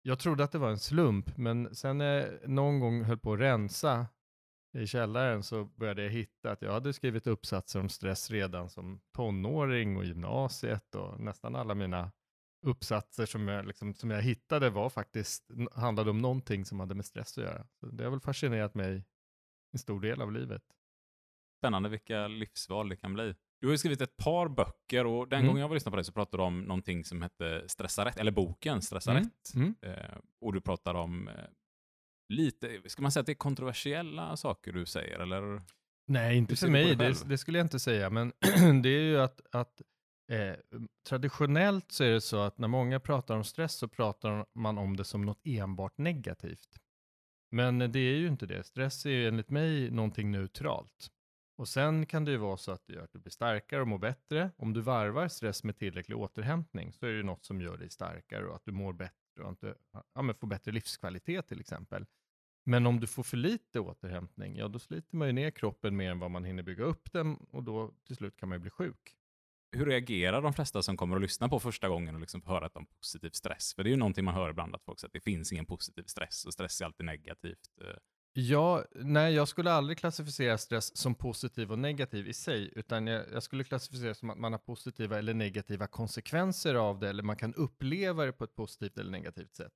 Jag 0.02 0.18
trodde 0.18 0.44
att 0.44 0.52
det 0.52 0.58
var 0.58 0.70
en 0.70 0.78
slump, 0.78 1.36
men 1.36 1.74
sen 1.74 1.98
när 1.98 2.04
jag 2.04 2.48
någon 2.48 2.80
gång 2.80 3.02
höll 3.02 3.18
på 3.18 3.32
att 3.32 3.40
rensa 3.40 4.06
i 4.74 4.86
källaren 4.86 5.42
så 5.42 5.64
började 5.64 6.02
jag 6.02 6.10
hitta 6.10 6.50
att 6.50 6.62
jag 6.62 6.72
hade 6.72 6.92
skrivit 6.92 7.26
uppsatser 7.26 7.80
om 7.80 7.88
stress 7.88 8.30
redan 8.30 8.70
som 8.70 9.00
tonåring 9.12 9.96
och 9.96 10.04
gymnasiet 10.04 10.94
och 10.94 11.20
nästan 11.20 11.56
alla 11.56 11.74
mina 11.74 12.12
uppsatser 12.62 13.26
som 13.26 13.48
jag, 13.48 13.66
liksom, 13.66 13.94
som 13.94 14.10
jag 14.10 14.22
hittade 14.22 14.70
var 14.70 14.90
faktiskt, 14.90 15.50
handlade 15.72 16.10
om 16.10 16.18
någonting 16.18 16.64
som 16.64 16.80
hade 16.80 16.94
med 16.94 17.04
stress 17.04 17.38
att 17.38 17.44
göra. 17.44 17.66
Så 17.80 17.86
det 17.86 18.04
har 18.04 18.10
väl 18.10 18.20
fascinerat 18.20 18.74
mig 18.74 19.04
en 19.72 19.78
stor 19.78 20.00
del 20.00 20.22
av 20.22 20.32
livet. 20.32 20.62
Spännande 21.58 21.88
vilka 21.88 22.28
livsval 22.28 22.88
det 22.88 22.96
kan 22.96 23.14
bli. 23.14 23.34
Du 23.60 23.66
har 23.66 23.72
ju 23.72 23.78
skrivit 23.78 24.00
ett 24.00 24.16
par 24.16 24.48
böcker 24.48 25.06
och 25.06 25.28
den 25.28 25.38
mm. 25.38 25.48
gången 25.48 25.60
jag 25.60 25.68
var 25.68 25.74
lyssnade 25.74 25.92
på 25.92 25.96
dig 25.96 26.04
så 26.04 26.12
pratade 26.12 26.42
du 26.42 26.46
om 26.46 26.60
någonting 26.60 27.04
som 27.04 27.22
hette 27.22 27.68
Stressa 27.68 28.04
rätt, 28.04 28.18
eller 28.18 28.32
boken 28.32 28.82
Stressa 28.82 29.10
mm. 29.10 29.22
rätt. 29.22 29.54
Mm. 29.54 29.74
Eh, 29.80 30.16
och 30.40 30.52
du 30.52 30.60
pratar 30.60 30.94
om 30.94 31.28
eh, 31.28 31.34
lite, 32.32 32.80
ska 32.86 33.02
man 33.02 33.12
säga 33.12 33.20
att 33.20 33.26
det 33.26 33.32
är 33.32 33.34
kontroversiella 33.34 34.36
saker 34.36 34.72
du 34.72 34.86
säger 34.86 35.18
eller? 35.18 35.62
Nej, 36.06 36.36
inte 36.36 36.56
för 36.56 36.68
mig, 36.68 36.96
det, 36.96 37.28
det, 37.28 37.38
skulle 37.38 37.58
jag 37.58 37.64
inte 37.64 37.80
säga, 37.80 38.10
men 38.10 38.32
det 38.82 38.88
är 38.88 39.02
ju 39.02 39.20
att, 39.20 39.40
att 39.50 39.82
eh, 40.32 40.54
traditionellt 41.08 41.92
så 41.92 42.04
är 42.04 42.10
det 42.10 42.20
så 42.20 42.40
att 42.40 42.58
när 42.58 42.68
många 42.68 43.00
pratar 43.00 43.36
om 43.36 43.44
stress 43.44 43.74
så 43.74 43.88
pratar 43.88 44.46
man 44.54 44.78
om 44.78 44.96
det 44.96 45.04
som 45.04 45.22
något 45.22 45.40
enbart 45.44 45.98
negativt. 45.98 46.78
Men 47.50 47.78
det 47.78 47.98
är 47.98 48.16
ju 48.16 48.28
inte 48.28 48.46
det. 48.46 48.64
Stress 48.64 49.06
är 49.06 49.10
ju 49.10 49.28
enligt 49.28 49.50
mig 49.50 49.90
någonting 49.90 50.30
neutralt. 50.30 51.10
Och 51.56 51.68
sen 51.68 52.06
kan 52.06 52.24
det 52.24 52.30
ju 52.30 52.36
vara 52.36 52.56
så 52.56 52.72
att 52.72 52.86
det 52.86 52.92
gör 52.92 53.04
att 53.04 53.12
du 53.12 53.18
blir 53.18 53.30
starkare 53.30 53.80
och 53.80 53.88
mår 53.88 53.98
bättre. 53.98 54.50
Om 54.56 54.72
du 54.72 54.80
varvar 54.80 55.28
stress 55.28 55.64
med 55.64 55.76
tillräcklig 55.76 56.18
återhämtning 56.18 56.92
så 56.92 57.06
är 57.06 57.12
det 57.12 57.22
något 57.22 57.44
som 57.44 57.60
gör 57.60 57.76
dig 57.76 57.90
starkare 57.90 58.46
och 58.46 58.56
att 58.56 58.64
du 58.64 58.72
mår 58.72 58.92
bättre 58.92 59.42
och 59.44 59.56
du 59.60 59.74
ja, 60.14 60.34
får 60.40 60.46
bättre 60.46 60.72
livskvalitet 60.72 61.48
till 61.48 61.60
exempel. 61.60 62.06
Men 62.64 62.86
om 62.86 63.00
du 63.00 63.06
får 63.06 63.22
för 63.22 63.36
lite 63.36 63.80
återhämtning, 63.80 64.56
ja 64.56 64.68
då 64.68 64.78
sliter 64.78 65.16
man 65.16 65.28
ju 65.28 65.32
ner 65.32 65.50
kroppen 65.50 65.96
mer 65.96 66.10
än 66.10 66.18
vad 66.18 66.30
man 66.30 66.44
hinner 66.44 66.62
bygga 66.62 66.84
upp 66.84 67.12
den 67.12 67.36
och 67.36 67.62
då 67.62 67.94
till 68.06 68.16
slut 68.16 68.36
kan 68.36 68.48
man 68.48 68.56
ju 68.56 68.60
bli 68.60 68.70
sjuk. 68.70 69.16
Hur 69.72 69.86
reagerar 69.86 70.42
de 70.42 70.52
flesta 70.52 70.82
som 70.82 70.96
kommer 70.96 71.16
att 71.16 71.22
lyssna 71.22 71.48
på 71.48 71.60
första 71.60 71.88
gången 71.88 72.14
och 72.14 72.20
liksom 72.20 72.42
höra 72.42 72.70
om 72.74 72.86
positiv 72.86 73.30
stress? 73.30 73.74
För 73.74 73.82
det 73.82 73.88
är 73.88 73.90
ju 73.90 73.96
någonting 73.96 74.24
man 74.24 74.34
hör 74.34 74.50
ibland 74.50 74.74
att 74.74 74.84
folk 74.84 75.00
säger 75.00 75.08
att 75.08 75.12
det 75.12 75.20
finns 75.20 75.52
ingen 75.52 75.66
positiv 75.66 76.04
stress 76.06 76.44
och 76.44 76.52
stress 76.52 76.80
är 76.80 76.84
alltid 76.84 77.06
negativt. 77.06 77.68
Eh. 77.80 77.96
Ja, 78.34 78.84
nej, 78.94 79.34
jag 79.34 79.48
skulle 79.48 79.72
aldrig 79.72 79.98
klassificera 79.98 80.58
stress 80.58 80.96
som 80.96 81.14
positiv 81.14 81.72
och 81.72 81.78
negativ 81.78 82.28
i 82.28 82.34
sig, 82.34 82.72
utan 82.76 83.06
jag, 83.06 83.24
jag, 83.32 83.42
skulle 83.42 83.64
klassificera 83.64 84.14
som 84.14 84.30
att 84.30 84.38
man 84.38 84.52
har 84.52 84.58
positiva 84.58 85.18
eller 85.18 85.34
negativa 85.34 85.86
konsekvenser 85.86 86.74
av 86.74 86.98
det, 86.98 87.08
eller 87.08 87.22
man 87.22 87.36
kan 87.36 87.54
uppleva 87.54 88.24
det 88.24 88.32
på 88.32 88.44
ett 88.44 88.54
positivt 88.54 88.98
eller 88.98 89.10
negativt 89.10 89.54
sätt. 89.54 89.72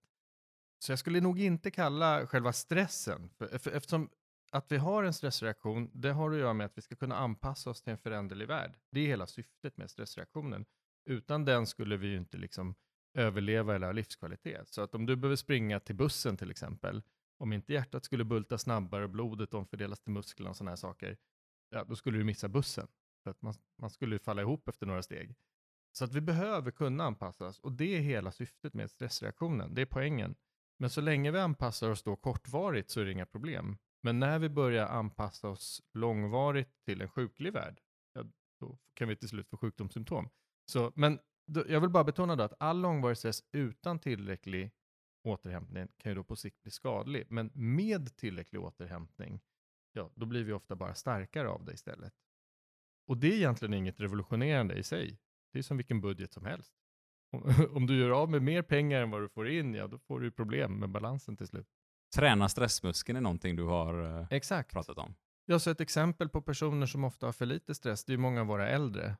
Så 0.78 0.93
jag 0.93 0.99
skulle 0.99 1.20
nog 1.20 1.40
inte 1.40 1.70
kalla 1.70 2.26
själva 2.26 2.52
stressen, 2.52 3.31
för, 3.38 3.58
för, 3.58 3.70
eftersom 3.70 4.11
att 4.50 4.73
vi 4.73 4.76
har 4.76 5.05
en 5.05 5.12
stressreaktion, 5.12 5.90
det 5.93 6.12
har 6.12 6.31
att 6.31 6.38
göra 6.38 6.52
med 6.52 6.67
att 6.67 6.78
vi 6.78 6.82
ska 6.82 6.96
kunna 6.96 7.17
anpassa 7.17 7.70
oss 7.70 7.82
till 7.82 7.90
en 7.90 7.99
föränderlig 7.99 8.49
värld. 8.49 8.78
Det 8.90 9.00
är 9.00 9.06
hela 9.06 9.26
syftet 9.26 9.76
med 9.76 9.90
stressreaktionen. 9.90 10.64
Utan 11.04 11.45
den 11.45 11.66
skulle 11.66 11.97
vi 11.97 12.06
ju 12.06 12.16
inte 12.16 12.37
liksom 12.37 12.75
överleva 13.14 13.75
eller 13.75 13.87
ha 13.87 13.92
livskvalitet. 13.92 14.68
Så 14.68 14.83
att 14.83 14.95
om 14.95 15.06
du 15.06 15.16
behöver 15.16 15.37
springa 15.37 15.80
till 15.80 15.95
bussen 15.95 16.37
till 16.37 16.50
exempel, 16.50 17.02
om 17.38 17.52
inte 17.52 17.73
hjärtat 17.73 18.04
skulle 18.04 18.25
bulta 18.25 18.59
snabbare 18.59 19.04
och 19.04 19.11
blodet 19.11 19.54
omfördelas 19.54 20.00
till 20.00 20.12
musklerna 20.12 20.50
och 20.50 20.56
sådana 20.56 20.71
här 20.71 20.76
saker, 20.76 21.16
ja, 21.71 21.85
då 21.85 21.97
skulle 21.97 22.18
du 22.18 22.25
missa 22.25 22.49
bussen. 22.49 22.88
För 23.23 23.30
att 23.30 23.42
man, 23.42 23.54
man 23.78 23.90
skulle 23.90 24.18
falla 24.18 24.42
ihop 24.42 24.68
efter 24.68 24.87
några 24.87 25.02
steg. 25.02 25.35
Så 25.92 26.04
att 26.04 26.12
vi 26.12 26.21
behöver 26.21 26.71
kunna 26.71 27.04
anpassa 27.04 27.47
oss 27.47 27.59
och 27.59 27.73
det 27.73 27.97
är 27.97 28.00
hela 28.00 28.33
syftet 28.33 28.75
med 28.75 28.90
stressreaktionen. 28.90 29.75
Det 29.75 29.83
är 29.83 29.87
poängen. 29.87 30.35
Men 30.78 30.90
så 30.90 31.00
länge 31.00 31.30
vi 31.30 31.38
anpassar 31.38 31.90
oss 31.90 32.02
då 32.02 32.16
kortvarigt 32.16 32.90
så 32.90 33.00
är 33.00 33.04
det 33.04 33.12
inga 33.12 33.26
problem. 33.26 33.78
Men 34.02 34.21
när 34.21 34.38
vi 34.38 34.49
börjar 34.49 34.87
anpassa 34.87 35.49
oss 35.49 35.83
långvarigt 35.92 36.85
till 36.85 37.00
en 37.00 37.09
sjuklig 37.09 37.52
värld, 37.52 37.80
ja, 38.12 38.25
då 38.61 38.78
kan 38.95 39.09
vi 39.09 39.16
till 39.16 39.28
slut 39.28 39.49
få 39.49 39.56
sjukdomssymptom. 39.56 40.28
Så, 40.71 40.92
men 40.95 41.18
då, 41.47 41.64
jag 41.68 41.80
vill 41.80 41.90
bara 41.90 42.04
betona 42.04 42.37
då 42.37 42.45
att 42.45 42.54
all 42.59 42.80
långvarig 42.80 43.16
stress 43.16 43.42
utan 43.52 43.99
tillräcklig 43.99 44.73
återhämtning 45.25 45.88
kan 45.97 46.11
ju 46.11 46.16
då 46.16 46.25
på 46.25 46.37
sikt 46.37 46.62
bli 46.62 46.71
skadlig. 46.71 47.26
Men 47.28 47.50
med 47.54 48.16
tillräcklig 48.16 48.61
återhämtning, 48.62 49.40
ja, 49.92 50.11
då 50.14 50.26
blir 50.26 50.45
vi 50.45 50.52
ofta 50.52 50.76
bara 50.76 50.95
starkare 50.95 51.49
av 51.49 51.64
det 51.64 51.73
istället. 51.73 52.14
Och 53.06 53.16
det 53.16 53.26
är 53.26 53.37
egentligen 53.37 53.75
inget 53.75 54.00
revolutionerande 54.00 54.75
i 54.75 54.83
sig. 54.83 55.18
Det 55.52 55.59
är 55.59 55.62
som 55.62 55.76
vilken 55.76 56.00
budget 56.00 56.33
som 56.33 56.45
helst. 56.45 56.75
Om 57.71 57.87
du 57.87 57.99
gör 57.99 58.11
av 58.11 58.31
med 58.31 58.43
mer 58.43 58.62
pengar 58.62 59.02
än 59.02 59.11
vad 59.11 59.21
du 59.21 59.28
får 59.28 59.49
in, 59.49 59.75
ja 59.75 59.87
då 59.87 59.99
får 59.99 60.21
du 60.21 60.31
problem 60.31 60.78
med 60.78 60.90
balansen 60.90 61.37
till 61.37 61.47
slut. 61.47 61.66
Träna 62.16 62.49
stressmuskeln 62.49 63.16
är 63.16 63.21
någonting 63.21 63.57
du 63.57 63.62
har 63.62 64.21
eh, 64.21 64.26
Exakt. 64.31 64.73
pratat 64.73 64.99
om. 64.99 65.14
Jag 65.47 65.59
har 65.59 65.73
ett 65.73 65.81
exempel 65.81 66.28
på 66.28 66.43
personer 66.43 66.87
som 66.87 67.05
ofta 67.05 67.26
har 67.26 67.33
för 67.33 67.47
lite 67.47 67.75
stress. 67.75 68.05
Det 68.05 68.12
är 68.12 68.16
många 68.16 68.40
av 68.40 68.47
våra 68.47 68.69
äldre. 68.69 69.16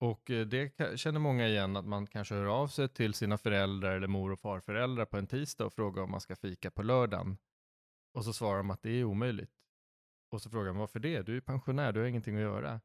Och 0.00 0.30
eh, 0.30 0.46
det 0.46 0.72
känner 1.00 1.20
många 1.20 1.48
igen 1.48 1.76
att 1.76 1.86
man 1.86 2.06
kanske 2.06 2.34
hör 2.34 2.44
av 2.46 2.66
sig 2.68 2.88
till 2.88 3.14
sina 3.14 3.38
föräldrar 3.38 3.96
eller 3.96 4.06
mor 4.06 4.32
och 4.32 4.40
farföräldrar 4.40 5.04
på 5.04 5.16
en 5.16 5.26
tisdag 5.26 5.66
och 5.66 5.72
frågar 5.72 6.02
om 6.02 6.10
man 6.10 6.20
ska 6.20 6.36
fika 6.36 6.70
på 6.70 6.82
lördagen. 6.82 7.38
Och 8.14 8.24
så 8.24 8.32
svarar 8.32 8.56
de 8.56 8.70
att 8.70 8.82
det 8.82 8.90
är 8.90 9.04
omöjligt. 9.04 9.50
Och 10.30 10.42
så 10.42 10.50
frågar 10.50 10.72
man 10.72 10.80
varför 10.80 11.00
det? 11.00 11.22
Du 11.22 11.36
är 11.36 11.40
pensionär, 11.40 11.92
du 11.92 12.00
har 12.00 12.06
ingenting 12.06 12.36
att 12.36 12.42
göra. 12.42 12.80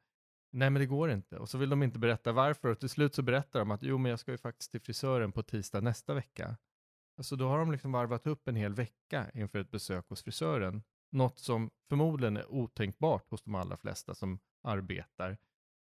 Nej, 0.52 0.70
men 0.70 0.80
det 0.80 0.86
går 0.86 1.12
inte. 1.12 1.38
Och 1.38 1.50
så 1.50 1.58
vill 1.58 1.70
de 1.70 1.84
inte 1.84 2.00
berätta 2.00 2.32
varför 2.32 2.70
och 2.70 2.80
till 2.80 2.90
slut 2.90 3.16
så 3.16 3.22
berättar 3.22 3.60
de 3.60 3.72
att 3.72 3.84
jo, 3.84 3.98
men 3.98 4.10
jag 4.10 4.20
ska 4.20 4.32
ju 4.32 4.38
faktiskt 4.38 4.72
till 4.72 4.82
frisören 4.82 5.32
på 5.32 5.44
tisdag 5.44 5.82
nästa 5.82 6.14
vecka. 6.14 6.58
Alltså 7.18 7.36
då 7.36 7.48
har 7.48 7.60
de 7.60 7.72
liksom 7.72 7.92
varvat 7.92 8.28
upp 8.28 8.48
en 8.48 8.56
hel 8.56 8.74
vecka 8.74 9.32
inför 9.34 9.60
ett 9.60 9.72
besök 9.72 10.10
hos 10.10 10.24
frisören. 10.24 10.84
Något 11.12 11.40
som 11.40 11.70
förmodligen 11.90 12.38
är 12.38 12.52
otänkbart 12.52 13.30
hos 13.30 13.42
de 13.42 13.56
allra 13.56 13.78
flesta 13.78 14.16
som 14.16 14.40
arbetar. 14.64 15.38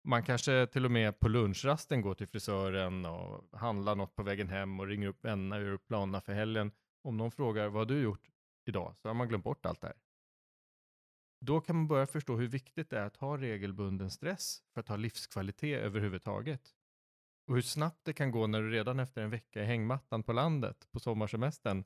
Man 0.05 0.23
kanske 0.23 0.67
till 0.67 0.85
och 0.85 0.91
med 0.91 1.21
på 1.21 1.29
lunchrasten 1.29 2.01
går 2.01 2.15
till 2.15 2.27
frisören 2.27 3.07
och 3.07 3.59
handlar 3.59 3.95
något 3.95 4.17
på 4.17 4.23
vägen 4.23 4.49
hem 4.49 4.81
och 4.81 4.87
ringer 4.87 5.09
upp 5.09 5.25
vänner 5.25 5.61
och 5.61 5.67
gör 5.67 5.73
upp 5.73 5.87
planerna 5.87 6.21
för 6.21 6.33
helgen. 6.33 6.73
Om 7.03 7.17
någon 7.17 7.31
frågar 7.31 7.69
vad 7.69 7.81
har 7.81 7.95
du 7.97 8.03
gjort 8.03 8.29
idag 8.67 8.95
så 9.03 9.09
har 9.09 9.15
man 9.15 9.29
glömt 9.29 9.45
bort 9.45 9.67
allt 9.67 9.81
det 9.81 9.87
här. 9.87 9.97
Då 11.41 11.61
kan 11.61 11.77
man 11.77 11.87
börja 11.87 12.07
förstå 12.07 12.37
hur 12.37 12.49
viktigt 12.49 12.91
det 12.91 12.99
är 12.99 13.07
att 13.07 13.17
ha 13.17 13.39
regelbunden 13.39 14.11
stress 14.11 14.63
för 14.75 14.81
att 14.81 14.89
ha 14.89 14.97
livskvalitet 14.97 15.83
överhuvudtaget. 15.83 16.75
Och 17.47 17.55
hur 17.55 17.63
snabbt 17.63 18.05
det 18.05 18.13
kan 18.13 18.31
gå 18.31 18.47
när 18.47 18.63
du 18.63 18.71
redan 18.71 19.01
efter 19.01 19.23
en 19.23 19.31
vecka 19.31 19.63
i 19.63 19.67
hängmattan 19.67 20.23
på 20.23 20.33
landet 20.33 20.89
på 20.91 21.01
sommarsemestern. 21.01 21.85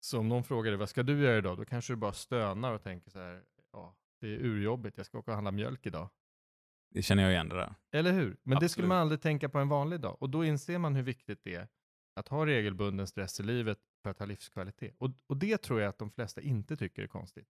Så 0.00 0.18
om 0.18 0.28
någon 0.28 0.44
frågar 0.44 0.70
dig 0.70 0.78
vad 0.78 0.88
ska 0.88 1.02
du 1.02 1.22
göra 1.22 1.38
idag? 1.38 1.56
Då 1.56 1.64
kanske 1.64 1.92
du 1.92 1.96
bara 1.96 2.12
stönar 2.12 2.72
och 2.72 2.82
tänker 2.82 3.10
så 3.10 3.18
här, 3.18 3.42
ja, 3.72 3.96
det 4.20 4.26
är 4.26 4.38
urjobbigt, 4.44 4.96
jag 4.96 5.06
ska 5.06 5.18
åka 5.18 5.30
och 5.30 5.34
handla 5.34 5.50
mjölk 5.50 5.86
idag. 5.86 6.08
Det 6.90 7.02
känner 7.02 7.22
jag 7.22 7.32
igen 7.32 7.48
det 7.48 7.56
där. 7.56 7.74
Eller 7.90 8.12
hur? 8.12 8.36
Men 8.42 8.58
det 8.58 8.68
skulle 8.68 8.84
Absolut. 8.84 8.88
man 8.88 8.98
aldrig 8.98 9.20
tänka 9.20 9.48
på 9.48 9.58
en 9.58 9.68
vanlig 9.68 10.00
dag. 10.00 10.16
Och 10.22 10.30
då 10.30 10.44
inser 10.44 10.78
man 10.78 10.94
hur 10.94 11.02
viktigt 11.02 11.44
det 11.44 11.54
är 11.54 11.68
att 12.14 12.28
ha 12.28 12.46
regelbunden 12.46 13.06
stress 13.06 13.40
i 13.40 13.42
livet 13.42 13.78
för 14.02 14.10
att 14.10 14.18
ha 14.18 14.26
livskvalitet. 14.26 14.94
Och, 14.98 15.10
och 15.26 15.36
det 15.36 15.58
tror 15.58 15.80
jag 15.80 15.88
att 15.88 15.98
de 15.98 16.10
flesta 16.10 16.40
inte 16.40 16.76
tycker 16.76 17.02
är 17.02 17.06
konstigt. 17.06 17.48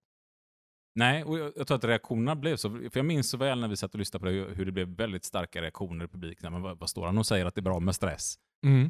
Nej, 0.95 1.25
och 1.25 1.39
jag, 1.39 1.53
jag 1.57 1.67
tror 1.67 1.77
att 1.79 1.85
reaktionerna 1.85 2.37
blev 2.37 2.57
så. 2.57 2.71
För 2.71 2.91
jag 2.95 3.05
minns 3.05 3.31
så 3.31 3.37
väl 3.37 3.61
när 3.61 3.69
vi 3.69 3.77
satt 3.77 3.93
och 3.95 3.99
lyssnade 3.99 4.21
på 4.21 4.27
det, 4.31 4.55
hur 4.55 4.65
det 4.65 4.73
blev 4.73 4.89
väldigt 4.89 5.25
starka 5.25 5.63
reaktioner 5.63 6.05
i 6.05 6.09
publiken. 6.09 6.53
Men 6.53 6.63
vad, 6.63 6.79
vad 6.79 6.91
står 6.91 7.07
han 7.07 7.19
och 7.19 7.27
säger 7.27 7.47
att 7.47 7.55
det 7.55 7.61
är 7.61 7.63
bra 7.63 7.81
med 7.81 7.95
stress? 7.95 8.39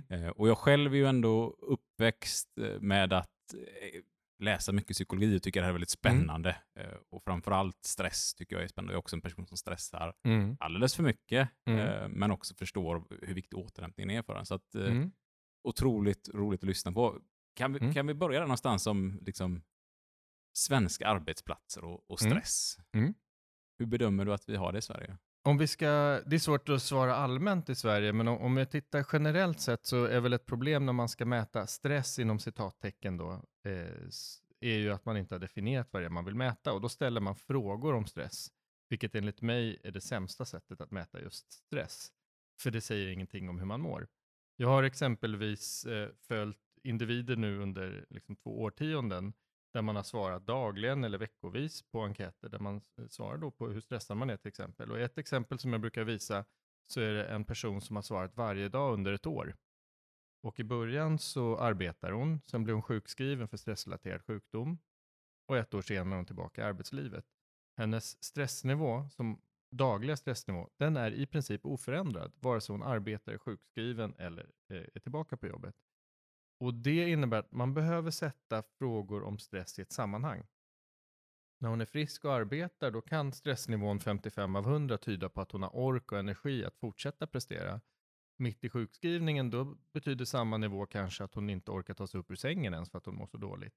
Eh, 0.08 0.28
och 0.28 0.48
jag 0.48 0.58
själv 0.58 0.92
är 0.92 0.96
ju 0.98 1.06
ändå 1.06 1.56
uppväxt 1.58 2.58
eh, 2.58 2.80
med 2.80 3.12
att 3.12 3.28
eh, 3.54 4.00
läsa 4.42 4.72
mycket 4.72 4.92
psykologi 4.94 5.38
och 5.38 5.42
tycker 5.42 5.60
det 5.60 5.64
här 5.64 5.68
är 5.70 5.72
väldigt 5.72 5.90
spännande. 5.90 6.56
Eh, 6.78 6.86
och 7.10 7.22
framförallt 7.24 7.84
stress 7.84 8.34
tycker 8.34 8.56
jag 8.56 8.62
är 8.64 8.68
spännande. 8.68 8.92
Jag 8.92 8.96
är 8.96 8.98
också 8.98 9.16
en 9.16 9.22
person 9.22 9.46
som 9.46 9.56
stressar 9.56 10.14
Mm. 10.24 10.56
alldeles 10.60 10.94
för 10.94 11.02
mycket, 11.02 11.48
Mm. 11.66 12.10
men 12.12 12.30
också 12.30 12.54
förstår 12.54 13.04
hur 13.22 13.34
viktig 13.34 13.58
återhämtningen 13.58 14.10
är 14.10 14.22
för 14.22 14.34
en. 14.34 14.46
Så 14.46 14.54
att, 14.54 14.74
Mm. 14.74 15.10
otroligt 15.64 16.28
roligt 16.34 16.62
att 16.62 16.66
lyssna 16.68 16.92
på. 16.92 17.18
Kan 17.56 17.72
vi, 17.72 17.78
Mm. 17.80 17.94
kan 17.94 18.06
vi 18.06 18.14
börja 18.14 18.38
där 18.40 18.46
någonstans 18.46 18.86
om 18.86 19.18
liksom, 19.26 19.62
svenska 20.52 21.08
arbetsplatser 21.08 21.84
och, 21.84 22.10
och 22.10 22.22
Mm. 22.22 22.32
stress? 22.32 22.78
Mm. 22.92 23.14
Hur 23.78 23.86
bedömer 23.86 24.24
du 24.24 24.32
att 24.34 24.48
vi 24.48 24.56
har 24.56 24.72
det 24.72 24.78
i 24.78 24.82
Sverige? 24.82 25.16
Om 25.42 25.58
vi 25.58 25.66
ska, 25.66 25.86
det 26.26 26.36
är 26.36 26.38
svårt 26.38 26.68
att 26.68 26.82
svara 26.82 27.14
allmänt 27.16 27.68
i 27.68 27.74
Sverige, 27.74 28.12
men 28.12 28.28
om, 28.28 28.38
om 28.38 28.56
jag 28.56 28.70
tittar 28.70 29.06
generellt 29.12 29.60
sett 29.60 29.86
så 29.86 30.04
är 30.04 30.20
väl 30.20 30.32
ett 30.32 30.46
problem 30.46 30.86
när 30.86 30.92
man 30.92 31.08
ska 31.08 31.24
mäta 31.24 31.66
stress 31.66 32.18
inom 32.18 32.38
citattecken 32.38 33.16
då, 33.16 33.32
eh, 33.64 34.08
är 34.60 34.76
ju 34.78 34.90
att 34.92 35.04
man 35.04 35.16
inte 35.16 35.34
har 35.34 35.40
definierat 35.40 35.88
vad 35.92 36.02
det 36.02 36.06
är 36.06 36.10
man 36.10 36.24
vill 36.24 36.34
mäta 36.34 36.72
och 36.72 36.80
då 36.80 36.88
ställer 36.88 37.20
man 37.20 37.36
frågor 37.36 37.94
om 37.94 38.06
stress, 38.06 38.48
vilket 38.88 39.14
enligt 39.14 39.40
mig 39.42 39.80
är 39.84 39.90
det 39.90 40.00
sämsta 40.00 40.44
sättet 40.44 40.80
att 40.80 40.90
mäta 40.90 41.20
just 41.20 41.52
stress, 41.52 42.12
för 42.60 42.70
det 42.70 42.80
säger 42.80 43.08
ingenting 43.08 43.48
om 43.48 43.58
hur 43.58 43.66
man 43.66 43.80
mår. 43.80 44.08
Jag 44.56 44.68
har 44.68 44.82
exempelvis 44.82 45.84
eh, 45.84 46.08
följt 46.28 46.58
individer 46.82 47.36
nu 47.36 47.58
under 47.58 48.06
liksom, 48.10 48.36
två 48.36 48.60
årtionden 48.62 49.32
där 49.72 49.82
man 49.82 49.96
har 49.96 50.02
svarat 50.02 50.46
dagligen 50.46 51.04
eller 51.04 51.18
veckovis 51.18 51.82
på 51.82 52.02
enkäter 52.02 52.48
där 52.48 52.58
man 52.58 52.76
eh, 52.76 53.06
svarar 53.08 53.38
då 53.38 53.50
på 53.50 53.68
hur 53.68 53.80
stressad 53.80 54.16
man 54.16 54.30
är 54.30 54.36
till 54.36 54.48
exempel. 54.48 54.90
Och 54.90 55.00
ett 55.00 55.18
exempel 55.18 55.58
som 55.58 55.72
jag 55.72 55.80
brukar 55.80 56.04
visa 56.04 56.44
så 56.86 57.00
är 57.00 57.12
det 57.12 57.24
en 57.24 57.44
person 57.44 57.80
som 57.80 57.96
har 57.96 58.02
svarat 58.02 58.36
varje 58.36 58.68
dag 58.68 58.94
under 58.94 59.12
ett 59.12 59.26
år. 59.26 59.56
Och 60.42 60.60
i 60.60 60.64
början 60.64 61.18
så 61.18 61.58
arbetar 61.58 62.12
hon, 62.12 62.40
sen 62.46 62.64
blir 62.64 62.74
hon 62.74 62.82
sjukskriven 62.82 63.48
för 63.48 63.56
stressrelaterad 63.56 64.22
sjukdom 64.22 64.78
och 65.46 65.56
ett 65.56 65.74
år 65.74 65.82
senare 65.82 66.14
är 66.14 66.16
hon 66.16 66.26
tillbaka 66.26 66.60
i 66.60 66.64
arbetslivet. 66.64 67.24
Hennes 67.76 68.24
stressnivå, 68.24 69.08
som 69.08 69.40
dagliga 69.70 70.16
stressnivå, 70.16 70.70
den 70.76 70.96
är 70.96 71.12
i 71.12 71.26
princip 71.26 71.66
oförändrad 71.66 72.32
vare 72.40 72.60
sig 72.60 72.72
hon 72.72 72.82
arbetar, 72.82 73.32
är 73.32 73.38
sjukskriven 73.38 74.14
eller 74.18 74.50
eh, 74.68 74.84
är 74.94 75.00
tillbaka 75.00 75.36
på 75.36 75.46
jobbet. 75.46 75.74
Och 76.60 76.74
det 76.74 77.10
innebär 77.10 77.38
att 77.38 77.52
man 77.52 77.74
behöver 77.74 78.10
sätta 78.10 78.62
frågor 78.62 79.22
om 79.22 79.38
stress 79.38 79.78
i 79.78 79.82
ett 79.82 79.92
sammanhang. 79.92 80.46
När 81.58 81.68
hon 81.68 81.80
är 81.80 81.84
frisk 81.84 82.24
och 82.24 82.34
arbetar, 82.34 82.90
då 82.90 83.00
kan 83.00 83.32
stressnivån 83.32 84.00
55 84.00 84.56
av 84.56 84.66
100 84.66 84.98
tyda 84.98 85.28
på 85.28 85.40
att 85.40 85.52
hon 85.52 85.62
har 85.62 85.76
ork 85.76 86.12
och 86.12 86.18
energi 86.18 86.64
att 86.64 86.76
fortsätta 86.76 87.26
prestera. 87.26 87.80
Mitt 88.36 88.64
i 88.64 88.70
sjukskrivningen, 88.70 89.50
då 89.50 89.76
betyder 89.92 90.24
samma 90.24 90.56
nivå 90.56 90.86
kanske 90.86 91.24
att 91.24 91.34
hon 91.34 91.50
inte 91.50 91.70
orkar 91.70 91.94
ta 91.94 92.06
sig 92.06 92.20
upp 92.20 92.30
ur 92.30 92.36
sängen 92.36 92.74
ens 92.74 92.90
för 92.90 92.98
att 92.98 93.06
hon 93.06 93.16
mår 93.16 93.26
så 93.26 93.36
dåligt. 93.36 93.74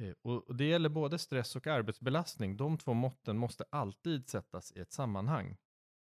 Eh, 0.00 0.14
och 0.22 0.56
det 0.56 0.64
gäller 0.64 0.88
både 0.88 1.18
stress 1.18 1.56
och 1.56 1.66
arbetsbelastning. 1.66 2.56
De 2.56 2.78
två 2.78 2.94
måtten 2.94 3.38
måste 3.38 3.64
alltid 3.70 4.28
sättas 4.28 4.72
i 4.72 4.80
ett 4.80 4.92
sammanhang. 4.92 5.56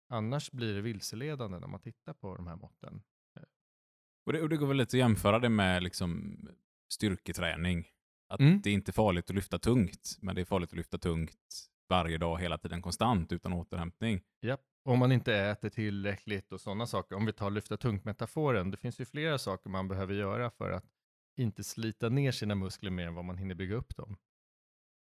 Annars 0.09 0.50
blir 0.50 0.75
det 0.75 0.80
vilseledande 0.80 1.59
när 1.59 1.69
man 1.69 1.80
tittar 1.80 2.12
på 2.12 2.37
de 2.37 2.47
här 2.47 2.57
måtten. 2.57 3.02
Och 4.27 4.33
det, 4.33 4.43
och 4.43 4.49
det 4.49 4.57
går 4.57 4.67
väl 4.67 4.77
lite 4.77 4.97
att 4.97 4.99
jämföra 4.99 5.39
det 5.39 5.49
med 5.49 5.83
liksom, 5.83 6.39
styrketräning. 6.93 7.87
Att 8.29 8.41
Mm. 8.41 8.61
det 8.61 8.71
är 8.71 8.75
inte 8.75 8.93
farligt 8.93 9.31
att 9.31 9.37
lyfta 9.37 9.59
tungt, 9.59 10.19
men 10.21 10.35
det 10.35 10.41
är 10.41 10.45
farligt 10.45 10.71
att 10.71 10.77
lyfta 10.77 10.99
tungt 10.99 11.37
varje 11.89 12.19
dag, 12.19 12.41
hela 12.41 12.59
tiden, 12.59 12.83
konstant, 12.83 13.33
utan 13.33 13.53
återhämtning. 13.53 14.21
Japp. 14.43 14.61
Om 14.85 14.99
man 14.99 15.12
inte 15.12 15.35
äter 15.37 15.69
tillräckligt 15.69 16.53
och 16.53 16.61
sådana 16.61 16.87
saker. 16.87 17.17
Om 17.17 17.27
vi 17.27 17.33
tar 17.33 17.50
lyfta 17.50 17.77
tungt-metaforen. 17.77 18.71
Det 18.71 18.77
finns 18.77 19.00
ju 19.00 19.05
flera 19.05 19.39
saker 19.39 19.71
man 19.71 19.89
behöver 19.89 20.15
göra 20.15 20.50
för 20.50 20.71
att 20.71 20.85
inte 21.37 21.65
slita 21.65 22.09
ner 22.09 22.33
sina 22.33 22.55
muskler 22.55 22.91
mer 22.91 23.07
än 23.07 23.15
vad 23.15 23.25
man 23.25 23.37
hinner 23.39 23.55
bygga 23.55 23.75
upp 23.77 23.97
dem. 23.97 24.17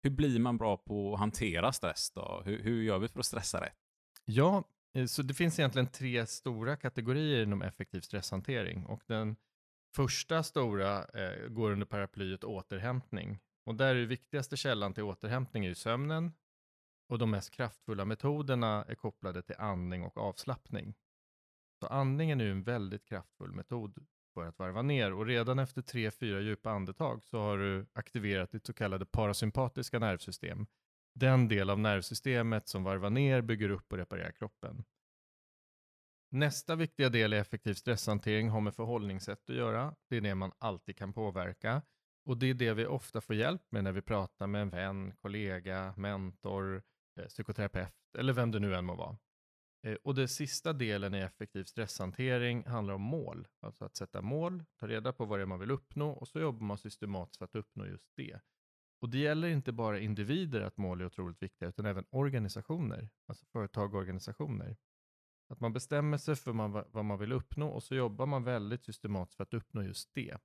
Hur 0.04 0.10
blir 0.12 0.40
man 0.40 0.58
bra 0.58 0.78
på 0.78 1.14
att 1.14 1.20
hantera 1.20 1.72
stress 1.74 2.12
då? 2.12 2.42
Hur, 2.46 2.64
hur 2.64 2.82
gör 2.84 3.00
vi 3.00 3.08
för 3.08 3.20
att 3.20 3.26
stressa 3.26 3.62
rätt? 3.62 3.78
Ja, 4.26 4.64
Eh, 4.94 5.06
så 5.06 5.22
det 5.22 5.34
finns 5.34 5.60
egentligen 5.60 5.88
tre 5.88 6.26
stora 6.26 6.76
kategorier 6.76 7.44
inom 7.44 7.62
effektiv 7.62 8.02
stresshantering. 8.02 8.86
Och 8.86 9.04
den 9.08 9.36
första 9.96 10.44
stora 10.44 11.06
eh, 11.06 11.48
går 11.48 11.72
under 11.72 11.86
paraplyet 11.86 12.44
återhämtning. 12.44 13.40
Och 13.66 13.76
där 13.76 13.96
är 13.96 14.00
det 14.00 14.06
viktigaste 14.06 14.58
källan 14.58 14.94
till 14.94 15.04
återhämtning 15.04 15.66
är 15.66 15.70
ju 15.70 15.76
sömnen. 15.76 16.32
Och 17.10 17.18
de 17.18 17.32
mest 17.32 17.52
kraftfulla 17.52 18.06
metoderna 18.06 18.86
är 18.88 18.96
kopplade 18.96 19.42
till 19.42 19.56
andning 19.60 20.04
och 20.04 20.18
avslappning. 20.18 20.94
Så 21.80 21.88
andningen 21.88 22.42
är 22.42 22.46
ju 22.46 22.52
en 22.52 22.64
väldigt 22.64 23.06
kraftfull 23.06 23.52
metod 23.52 24.06
för 24.34 24.46
att 24.46 24.60
varva 24.60 24.82
ner 24.82 25.14
och 25.14 25.26
redan 25.26 25.60
efter 25.60 25.82
tre, 25.82 26.12
fyra 26.12 26.40
djupa 26.42 26.72
andetag 26.72 27.24
så 27.24 27.40
har 27.40 27.58
du 27.58 27.86
aktiverat 27.94 28.52
ditt 28.52 28.66
så 28.66 28.74
kallade 28.74 29.06
parasympatiska 29.06 30.00
nervsystem. 30.00 30.68
Den 31.14 31.48
del 31.48 31.70
av 31.70 31.80
nervsystemet 31.80 32.68
som 32.68 32.84
varvar 32.84 33.10
ner, 33.10 33.42
bygger 33.42 33.70
upp 33.70 33.92
och 33.92 33.98
reparerar 33.98 34.32
kroppen. 34.32 34.84
Nästa 36.30 36.76
viktiga 36.76 37.10
del 37.10 37.34
i 37.34 37.38
effektiv 37.38 37.74
stresshantering 37.74 38.50
har 38.50 38.62
med 38.62 38.76
förhållningssätt 38.76 39.50
att 39.50 39.56
göra. 39.56 39.96
Det 40.10 40.18
är 40.18 40.22
det 40.22 40.36
man 40.36 40.52
alltid 40.58 40.98
kan 40.98 41.14
påverka. 41.14 41.82
Och 42.26 42.38
det 42.38 42.50
är 42.50 42.54
det 42.54 42.74
vi 42.74 42.86
ofta 42.86 43.22
får 43.22 43.36
hjälp 43.36 43.62
med 43.70 43.84
när 43.84 43.92
vi 43.92 44.02
pratar 44.02 44.48
med 44.48 44.62
en 44.62 44.70
vän, 44.70 45.14
kollega, 45.22 45.94
mentor, 45.98 46.84
eh, 47.20 47.26
psykoterapeut 47.26 47.94
eller 48.18 48.34
vem 48.34 48.52
det 48.52 48.60
nu 48.60 48.76
än 48.76 48.86
må 48.86 48.96
vara. 48.96 49.18
Eh, 49.84 49.94
och 50.04 50.16
den 50.16 50.28
sista 50.28 50.74
delen 50.74 51.16
i 51.16 51.20
effektiv 51.20 51.64
stresshantering 51.64 52.66
handlar 52.66 52.94
om 52.94 53.02
mål. 53.02 53.48
Alltså 53.60 53.86
att 53.86 53.96
sätta 53.96 54.22
mål, 54.22 54.64
ta 54.80 54.88
reda 54.88 55.14
på 55.14 55.26
vad 55.26 55.40
det 55.40 55.44
är 55.44 55.48
man 55.48 55.60
vill 55.60 55.72
uppnå 55.72 56.12
och 56.12 56.28
så 56.28 56.40
jobbar 56.40 56.66
man 56.66 56.78
systematiskt 56.78 57.38
för 57.38 57.46
att 57.46 57.56
uppnå 57.56 57.86
just 57.86 58.10
det. 58.16 58.40
Och 59.02 59.10
det 59.10 59.18
gäller 59.18 59.48
inte 59.48 59.72
bara 59.72 60.00
individer 60.00 60.62
att 60.62 60.78
mål 60.78 61.02
är 61.02 61.06
otroligt 61.06 61.44
viktiga, 61.44 61.70
utan 61.70 61.86
även 61.86 62.06
organisationer, 62.10 63.10
alltså 63.28 63.46
företag 63.46 63.94
och 63.94 64.00
organisationer. 64.00 64.78
Att 65.50 65.60
man 65.60 65.74
bestämmer 65.74 66.18
sig 66.18 66.36
för 66.36 66.54
man, 66.54 66.72
vad 66.72 67.06
man 67.06 67.20
vill 67.20 67.32
uppnå 67.32 67.68
och 67.68 67.84
så 67.84 67.96
jobbar 67.96 68.26
man 68.26 68.44
väldigt 68.44 68.84
systematiskt 68.84 69.38
för 69.38 69.44
att 69.44 69.54
uppnå 69.54 69.84
just 69.84 70.14
det. 70.14 70.38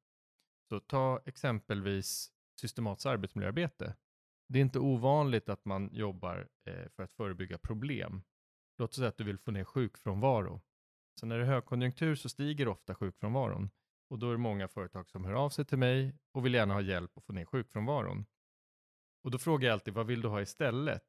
Så 0.69 0.81
ta 0.81 1.21
exempelvis 1.27 2.31
systematiskt 2.61 3.07
arbetsmiljöarbete. 3.07 3.97
Det 4.49 4.59
är 4.59 4.63
inte 4.63 4.79
ovanligt 4.79 5.49
att 5.49 5.65
man 5.65 5.89
jobbar 5.93 6.49
eh, 6.65 6.89
för 6.89 7.03
att 7.03 7.13
förebygga 7.13 7.59
problem. 7.59 8.23
Låt 8.79 8.91
oss 8.91 8.97
säga 8.97 9.09
att 9.09 9.17
du 9.17 9.25
vill 9.25 9.39
få 9.39 9.51
ner 9.51 9.65
sjukfrånvaro. 9.65 10.61
Så 11.21 11.27
när 11.27 11.39
det 11.39 11.45
är 11.45 11.47
högkonjunktur 11.47 12.15
så 12.15 12.29
stiger 12.29 12.69
ofta 12.69 12.95
sjukfrånvaron. 12.95 13.71
Och 14.11 14.19
då 14.19 14.29
är 14.29 14.33
det 14.33 14.39
många 14.39 14.69
företag 14.69 15.11
som 15.11 15.25
hör 15.25 15.33
av 15.33 15.51
sig 15.51 15.65
till 15.65 15.79
mig 15.79 16.15
och 16.33 16.45
vill 16.45 16.55
gärna 16.55 16.75
ha 16.75 16.81
hjälp 16.81 17.19
att 17.19 17.25
få 17.25 17.33
ner 17.33 17.45
sjukfrånvaron. 17.45 18.27
Och 19.27 19.33
då 19.33 19.39
frågar 19.39 19.69
jag 19.69 19.73
alltid, 19.73 19.95
vad 19.95 20.07
vill 20.07 20.21
du 20.21 20.29
ha 20.29 20.41
istället? 20.41 21.03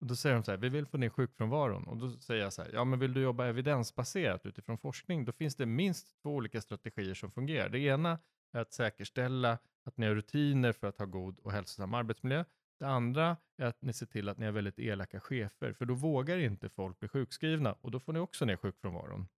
Och 0.00 0.06
då 0.06 0.16
säger 0.16 0.34
de 0.34 0.44
så 0.44 0.50
här, 0.50 0.58
vi 0.58 0.68
vill 0.68 0.86
få 0.86 0.96
ner 0.96 1.08
sjukfrånvaron. 1.08 1.84
Och 1.84 1.96
då 1.96 2.10
säger 2.10 2.42
jag 2.42 2.52
så 2.52 2.62
här, 2.62 2.70
ja 2.72 2.84
men 2.84 2.98
vill 2.98 3.14
du 3.14 3.20
jobba 3.20 3.46
evidensbaserat 3.46 4.46
utifrån 4.46 4.78
forskning? 4.78 5.24
Då 5.24 5.32
finns 5.32 5.56
det 5.56 5.66
minst 5.66 6.22
två 6.22 6.34
olika 6.34 6.60
strategier 6.60 7.14
som 7.14 7.30
fungerar. 7.30 7.68
Det 7.68 7.78
ena 7.78 8.18
är 8.52 8.60
att 8.60 8.72
säkerställa 8.72 9.58
att 9.84 9.96
ni 9.96 10.06
har 10.06 10.14
rutiner 10.14 10.72
för 10.72 10.86
att 10.86 10.98
ha 10.98 11.06
god 11.06 11.38
och 11.38 11.52
hälsosam 11.52 11.94
arbetsmiljö. 11.94 12.44
Det 12.78 12.86
andra 12.86 13.36
är 13.56 13.66
att 13.66 13.82
ni 13.82 13.92
ser 13.92 14.06
till 14.06 14.28
att 14.28 14.38
ni 14.38 14.46
har 14.46 14.52
väldigt 14.52 14.78
elaka 14.78 15.20
chefer, 15.20 15.72
för 15.72 15.84
då 15.84 15.94
vågar 15.94 16.38
inte 16.38 16.68
folk 16.68 16.98
bli 16.98 17.08
sjukskrivna 17.08 17.72
och 17.72 17.90
då 17.90 18.00
får 18.00 18.12
ni 18.12 18.18
också 18.18 18.44
ner 18.44 18.56
sjukfrånvaron. 18.56 19.28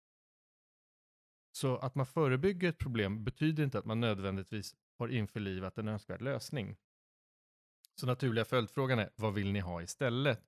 Så 1.53 1.77
att 1.77 1.95
man 1.95 2.07
förebygger 2.07 2.69
ett 2.69 2.79
problem 2.79 3.25
betyder 3.25 3.65
inte 3.65 3.79
att 3.79 3.85
man 3.85 4.01
nödvändigtvis 4.01 4.77
har 4.99 5.09
införlivat 5.09 5.79
en 5.79 5.89
önskvärd 5.89 6.23
lösning. 6.23 6.77
Så 7.95 8.07
naturliga 8.07 8.45
följdfrågan 8.45 8.99
är, 8.99 9.11
vad 9.17 9.35
vill 9.35 9.53
ni 9.53 9.61
ha 9.61 9.83
istället? 9.83 10.43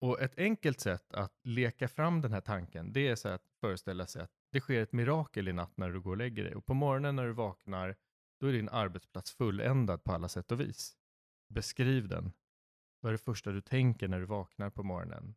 Och 0.00 0.20
ett 0.20 0.38
enkelt 0.38 0.80
sätt 0.80 1.14
att 1.14 1.40
leka 1.42 1.88
fram 1.88 2.20
den 2.20 2.32
här 2.32 2.40
tanken, 2.40 2.92
det 2.92 3.08
är 3.08 3.16
så 3.16 3.28
att 3.28 3.48
föreställa 3.60 4.06
sig 4.06 4.22
att 4.22 4.30
det 4.52 4.60
sker 4.60 4.82
ett 4.82 4.92
mirakel 4.92 5.48
i 5.48 5.52
natt 5.52 5.76
när 5.76 5.90
du 5.90 6.00
går 6.00 6.10
och 6.10 6.16
lägger 6.16 6.44
dig. 6.44 6.54
Och 6.54 6.66
på 6.66 6.74
morgonen 6.74 7.16
när 7.16 7.26
du 7.26 7.32
vaknar, 7.32 7.96
då 8.40 8.46
är 8.46 8.52
din 8.52 8.68
arbetsplats 8.68 9.32
fulländad 9.32 10.04
på 10.04 10.12
alla 10.12 10.28
sätt 10.28 10.52
och 10.52 10.60
vis. 10.60 10.96
Beskriv 11.48 12.08
den. 12.08 12.32
Vad 13.00 13.10
är 13.10 13.12
det 13.12 13.22
första 13.24 13.52
du 13.52 13.60
tänker 13.60 14.08
när 14.08 14.20
du 14.20 14.26
vaknar 14.26 14.70
på 14.70 14.82
morgonen? 14.82 15.34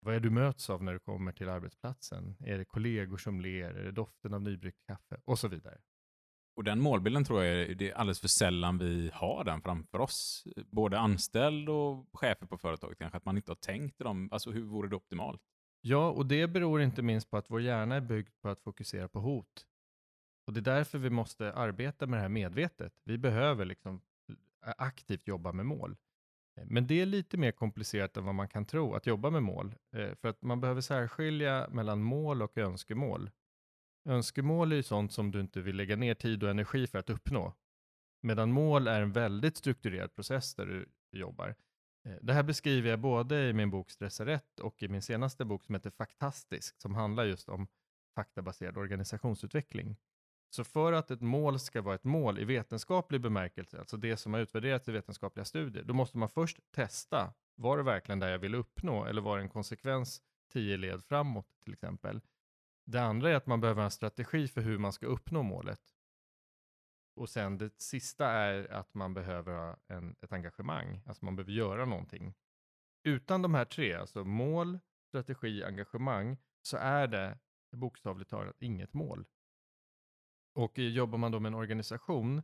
Vad 0.00 0.14
är 0.14 0.20
du 0.20 0.30
möts 0.30 0.70
av 0.70 0.82
när 0.82 0.92
du 0.92 0.98
kommer 0.98 1.32
till 1.32 1.48
arbetsplatsen? 1.48 2.36
Är 2.40 2.58
det 2.58 2.64
kollegor 2.64 3.16
som 3.16 3.40
ler? 3.40 3.74
Är 3.74 3.84
det 3.84 3.92
doften 3.92 4.34
av 4.34 4.42
nybryggt 4.42 4.86
kaffe? 4.86 5.20
Och 5.24 5.38
så 5.38 5.48
vidare. 5.48 5.80
Och 6.54 6.64
den 6.64 6.80
målbilden 6.80 7.24
tror 7.24 7.44
jag 7.44 7.60
är, 7.60 7.74
det 7.74 7.90
är 7.90 7.94
alldeles 7.94 8.20
för 8.20 8.28
sällan 8.28 8.78
vi 8.78 9.10
har 9.14 9.44
den 9.44 9.62
framför 9.62 9.98
oss. 9.98 10.44
Både 10.70 10.98
anställd 10.98 11.68
och 11.68 12.06
chefer 12.12 12.46
på 12.46 12.58
företaget 12.58 12.98
kanske, 12.98 13.16
att 13.16 13.24
man 13.24 13.36
inte 13.36 13.50
har 13.50 13.56
tänkt 13.56 13.98
dem. 13.98 14.28
Alltså 14.32 14.50
hur 14.50 14.62
vore 14.62 14.88
det 14.88 14.96
optimalt? 14.96 15.42
Ja, 15.80 16.10
och 16.10 16.26
det 16.26 16.46
beror 16.46 16.82
inte 16.82 17.02
minst 17.02 17.30
på 17.30 17.36
att 17.36 17.50
vår 17.50 17.60
hjärna 17.60 17.96
är 17.96 18.00
byggd 18.00 18.28
på 18.42 18.48
att 18.48 18.60
fokusera 18.60 19.08
på 19.08 19.20
hot. 19.20 19.66
Och 20.46 20.52
det 20.52 20.60
är 20.60 20.76
därför 20.76 20.98
vi 20.98 21.10
måste 21.10 21.52
arbeta 21.52 22.06
med 22.06 22.18
det 22.18 22.22
här 22.22 22.28
medvetet. 22.28 22.92
Vi 23.04 23.18
behöver 23.18 23.64
liksom 23.64 24.00
aktivt 24.76 25.26
jobba 25.26 25.52
med 25.52 25.66
mål. 25.66 25.96
Men 26.64 26.86
det 26.86 27.00
är 27.00 27.06
lite 27.06 27.36
mer 27.36 27.52
komplicerat 27.52 28.16
än 28.16 28.24
vad 28.24 28.34
man 28.34 28.48
kan 28.48 28.64
tro 28.64 28.94
att 28.94 29.06
jobba 29.06 29.30
med 29.30 29.42
mål. 29.42 29.74
Eh, 29.96 30.14
för 30.14 30.28
att 30.28 30.42
man 30.42 30.60
behöver 30.60 30.80
särskilja 30.80 31.68
mellan 31.70 32.02
mål 32.02 32.42
och 32.42 32.58
önskemål. 32.58 33.30
Önskemål 34.04 34.72
är 34.72 34.76
ju 34.76 34.82
sånt 34.82 35.12
som 35.12 35.30
du 35.30 35.40
inte 35.40 35.60
vill 35.60 35.76
lägga 35.76 35.96
ner 35.96 36.14
tid 36.14 36.42
och 36.42 36.50
energi 36.50 36.86
för 36.86 36.98
att 36.98 37.10
uppnå. 37.10 37.54
Medan 38.22 38.52
mål 38.52 38.88
är 38.88 39.02
en 39.02 39.12
väldigt 39.12 39.56
strukturerad 39.56 40.14
process 40.14 40.54
där 40.54 40.66
du 40.66 40.88
jobbar. 41.18 41.54
Eh, 42.04 42.16
det 42.22 42.32
här 42.32 42.42
beskriver 42.42 42.90
jag 42.90 43.00
både 43.00 43.48
i 43.48 43.52
min 43.52 43.70
bok 43.70 43.90
Stressa 43.90 44.26
rätt 44.26 44.60
och 44.60 44.82
i 44.82 44.88
min 44.88 45.02
senaste 45.02 45.44
bok 45.44 45.64
som 45.64 45.74
heter 45.74 45.90
Faktastisk, 45.90 46.80
som 46.80 46.94
handlar 46.94 47.24
just 47.24 47.48
om 47.48 47.68
faktabaserad 48.14 48.76
organisationsutveckling. 48.76 49.96
Så 50.50 50.64
för 50.64 50.92
att 50.92 51.10
ett 51.10 51.20
mål 51.20 51.58
ska 51.58 51.82
vara 51.82 51.94
ett 51.94 52.04
mål 52.04 52.38
i 52.38 52.44
vetenskaplig 52.44 53.20
bemärkelse, 53.20 53.78
alltså 53.78 53.96
det 53.96 54.16
som 54.16 54.32
har 54.32 54.40
utvärderats 54.40 54.88
i 54.88 54.92
vetenskapliga 54.92 55.44
studier, 55.44 55.84
då 55.84 55.94
måste 55.94 56.18
man 56.18 56.28
först 56.28 56.58
testa, 56.70 57.34
var 57.54 57.76
det 57.76 57.82
verkligen 57.82 58.18
det 58.18 58.30
jag 58.30 58.38
ville 58.38 58.56
uppnå 58.56 59.04
eller 59.04 59.22
var 59.22 59.36
det 59.36 59.42
en 59.42 59.48
konsekvens 59.48 60.22
tio 60.52 60.76
led 60.76 61.04
framåt 61.04 61.46
till 61.64 61.72
exempel? 61.72 62.20
Det 62.84 63.02
andra 63.02 63.30
är 63.30 63.34
att 63.34 63.46
man 63.46 63.60
behöver 63.60 63.82
en 63.82 63.90
strategi 63.90 64.48
för 64.48 64.60
hur 64.60 64.78
man 64.78 64.92
ska 64.92 65.06
uppnå 65.06 65.42
målet. 65.42 65.80
Och 67.14 67.28
sen 67.28 67.58
det 67.58 67.82
sista 67.82 68.26
är 68.26 68.72
att 68.72 68.94
man 68.94 69.14
behöver 69.14 69.52
ha 69.52 69.76
en, 69.86 70.16
ett 70.20 70.32
engagemang, 70.32 71.02
alltså 71.06 71.24
man 71.24 71.36
behöver 71.36 71.52
göra 71.52 71.84
någonting. 71.84 72.34
Utan 73.04 73.42
de 73.42 73.54
här 73.54 73.64
tre, 73.64 73.94
alltså 73.94 74.24
mål, 74.24 74.78
strategi, 75.08 75.64
engagemang, 75.64 76.36
så 76.62 76.76
är 76.76 77.06
det 77.06 77.38
bokstavligt 77.72 78.30
talat 78.30 78.62
inget 78.62 78.94
mål. 78.94 79.26
Och 80.54 80.78
jobbar 80.78 81.18
man 81.18 81.32
då 81.32 81.40
med 81.40 81.50
en 81.50 81.54
organisation 81.54 82.42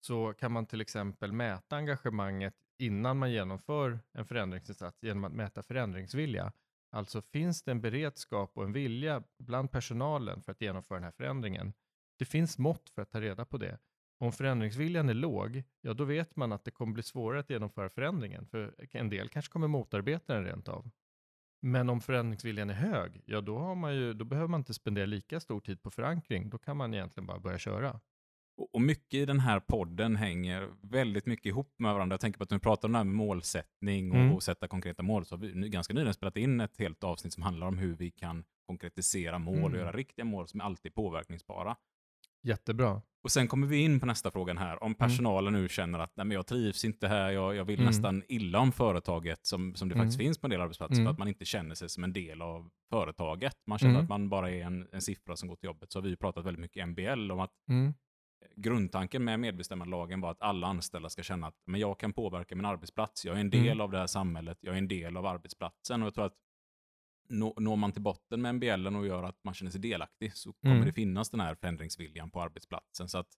så 0.00 0.34
kan 0.34 0.52
man 0.52 0.66
till 0.66 0.80
exempel 0.80 1.32
mäta 1.32 1.76
engagemanget 1.76 2.54
innan 2.78 3.18
man 3.18 3.32
genomför 3.32 4.00
en 4.12 4.26
förändringsinsats 4.26 5.02
genom 5.02 5.24
att 5.24 5.32
mäta 5.32 5.62
förändringsvilja. 5.62 6.52
Alltså 6.94 7.22
finns 7.22 7.62
det 7.62 7.70
en 7.70 7.80
beredskap 7.80 8.50
och 8.54 8.64
en 8.64 8.72
vilja 8.72 9.22
bland 9.38 9.70
personalen 9.70 10.42
för 10.42 10.52
att 10.52 10.60
genomföra 10.60 10.96
den 10.96 11.04
här 11.04 11.10
förändringen? 11.10 11.72
Det 12.18 12.24
finns 12.24 12.58
mått 12.58 12.90
för 12.90 13.02
att 13.02 13.10
ta 13.10 13.20
reda 13.20 13.44
på 13.44 13.58
det. 13.58 13.78
Om 14.18 14.32
förändringsviljan 14.32 15.08
är 15.08 15.14
låg, 15.14 15.62
ja 15.80 15.94
då 15.94 16.04
vet 16.04 16.36
man 16.36 16.52
att 16.52 16.64
det 16.64 16.70
kommer 16.70 16.92
bli 16.92 17.02
svårare 17.02 17.40
att 17.40 17.50
genomföra 17.50 17.88
förändringen, 17.88 18.46
för 18.46 18.74
en 18.90 19.10
del 19.10 19.28
kanske 19.28 19.52
kommer 19.52 19.68
motarbeta 19.68 20.34
den 20.34 20.44
rent 20.44 20.68
av. 20.68 20.90
Men 21.60 21.88
om 21.88 22.00
förändringsviljan 22.00 22.70
är 22.70 22.74
hög, 22.74 23.22
ja 23.24 23.40
då, 23.40 23.58
har 23.58 23.74
man 23.74 23.94
ju, 23.94 24.12
då 24.12 24.24
behöver 24.24 24.48
man 24.48 24.60
inte 24.60 24.74
spendera 24.74 25.06
lika 25.06 25.40
stor 25.40 25.60
tid 25.60 25.82
på 25.82 25.90
förankring. 25.90 26.50
Då 26.50 26.58
kan 26.58 26.76
man 26.76 26.94
egentligen 26.94 27.26
bara 27.26 27.38
börja 27.38 27.58
köra. 27.58 28.00
Och 28.56 28.80
mycket 28.82 29.14
i 29.14 29.24
den 29.24 29.40
här 29.40 29.60
podden 29.60 30.16
hänger 30.16 30.68
väldigt 30.82 31.26
mycket 31.26 31.46
ihop 31.46 31.74
med 31.78 31.94
varandra. 31.94 32.14
Jag 32.14 32.20
tänker 32.20 32.38
på 32.38 32.44
att 32.44 32.50
när 32.50 32.58
vi 32.58 32.62
pratar 32.62 32.88
om 32.88 32.92
det 32.92 32.98
här 32.98 33.04
med 33.04 33.14
målsättning 33.14 34.10
och, 34.10 34.16
mm. 34.16 34.32
och 34.32 34.42
sätta 34.42 34.68
konkreta 34.68 35.02
mål, 35.02 35.24
så 35.24 35.34
har 35.34 35.40
vi 35.40 35.68
ganska 35.68 35.94
nyligen 35.94 36.14
spelat 36.14 36.36
in 36.36 36.60
ett 36.60 36.78
helt 36.78 37.04
avsnitt 37.04 37.32
som 37.32 37.42
handlar 37.42 37.66
om 37.66 37.78
hur 37.78 37.96
vi 37.96 38.10
kan 38.10 38.44
konkretisera 38.66 39.38
mål 39.38 39.58
mm. 39.58 39.72
och 39.72 39.78
göra 39.78 39.92
riktiga 39.92 40.24
mål 40.24 40.48
som 40.48 40.60
är 40.60 40.64
alltid 40.64 40.94
påverkningsbara. 40.94 41.76
Jättebra. 42.42 43.02
Och 43.22 43.32
sen 43.32 43.48
kommer 43.48 43.66
vi 43.66 43.76
in 43.76 44.00
på 44.00 44.06
nästa 44.06 44.30
frågan 44.30 44.58
här. 44.58 44.82
Om 44.82 44.86
mm. 44.86 44.94
personalen 44.94 45.54
mm. 45.54 45.62
nu 45.62 45.68
känner 45.68 45.98
att 45.98 46.16
Nej, 46.16 46.26
men 46.26 46.34
jag 46.34 46.46
trivs 46.46 46.84
inte 46.84 47.08
här, 47.08 47.30
jag, 47.30 47.54
jag 47.54 47.64
vill 47.64 47.80
mm. 47.80 47.86
nästan 47.86 48.22
illa 48.28 48.58
om 48.58 48.72
företaget 48.72 49.46
som, 49.46 49.74
som 49.74 49.88
det 49.88 49.94
faktiskt 49.94 50.20
mm. 50.20 50.26
finns 50.26 50.38
på 50.38 50.46
en 50.46 50.50
del 50.50 50.60
arbetsplatser, 50.60 50.94
för 50.94 51.00
mm. 51.00 51.12
att 51.12 51.18
man 51.18 51.28
inte 51.28 51.44
känner 51.44 51.74
sig 51.74 51.88
som 51.88 52.04
en 52.04 52.12
del 52.12 52.42
av 52.42 52.70
företaget. 52.90 53.56
Man 53.66 53.78
känner 53.78 54.00
att 54.00 54.08
man 54.08 54.28
bara 54.28 54.50
är 54.50 54.62
en, 54.62 54.88
en 54.92 55.02
siffra 55.02 55.36
som 55.36 55.48
går 55.48 55.56
till 55.56 55.66
jobbet. 55.66 55.92
Så 55.92 55.98
har 55.98 56.02
vi 56.04 56.16
pratat 56.16 56.46
väldigt 56.46 56.60
mycket 56.60 56.88
MBL 56.88 57.30
om 57.30 57.40
att 57.40 57.52
grundtanken 58.56 59.24
med 59.24 59.40
medbestämmandelagen 59.40 60.20
var 60.20 60.30
att 60.30 60.42
alla 60.42 60.66
anställda 60.66 61.08
ska 61.08 61.22
känna 61.22 61.46
att 61.46 61.56
men 61.64 61.80
jag 61.80 61.98
kan 61.98 62.12
påverka 62.12 62.56
min 62.56 62.64
arbetsplats. 62.64 63.24
Jag 63.24 63.36
är 63.36 63.40
en 63.40 63.50
del 63.50 63.80
av 63.80 63.90
det 63.90 63.98
här 63.98 64.06
samhället. 64.06 64.58
Jag 64.60 64.74
är 64.74 64.78
en 64.78 64.88
del 64.88 65.16
av 65.16 65.26
arbetsplatsen. 65.26 66.02
Och 66.02 66.06
jag 66.06 66.14
tror 66.14 66.26
att 66.26 66.36
når 67.28 67.76
man 67.76 67.92
till 67.92 68.02
botten 68.02 68.42
med 68.42 68.54
MBL 68.54 68.86
och 68.86 69.06
gör 69.06 69.22
att 69.22 69.44
man 69.44 69.54
känner 69.54 69.70
sig 69.70 69.80
delaktig 69.80 70.36
så 70.36 70.52
kommer 70.52 70.74
mm. 70.74 70.86
det 70.86 70.92
finnas 70.92 71.30
den 71.30 71.40
här 71.40 71.54
förändringsviljan 71.54 72.30
på 72.30 72.42
arbetsplatsen. 72.42 73.08
Så 73.08 73.18
att 73.18 73.28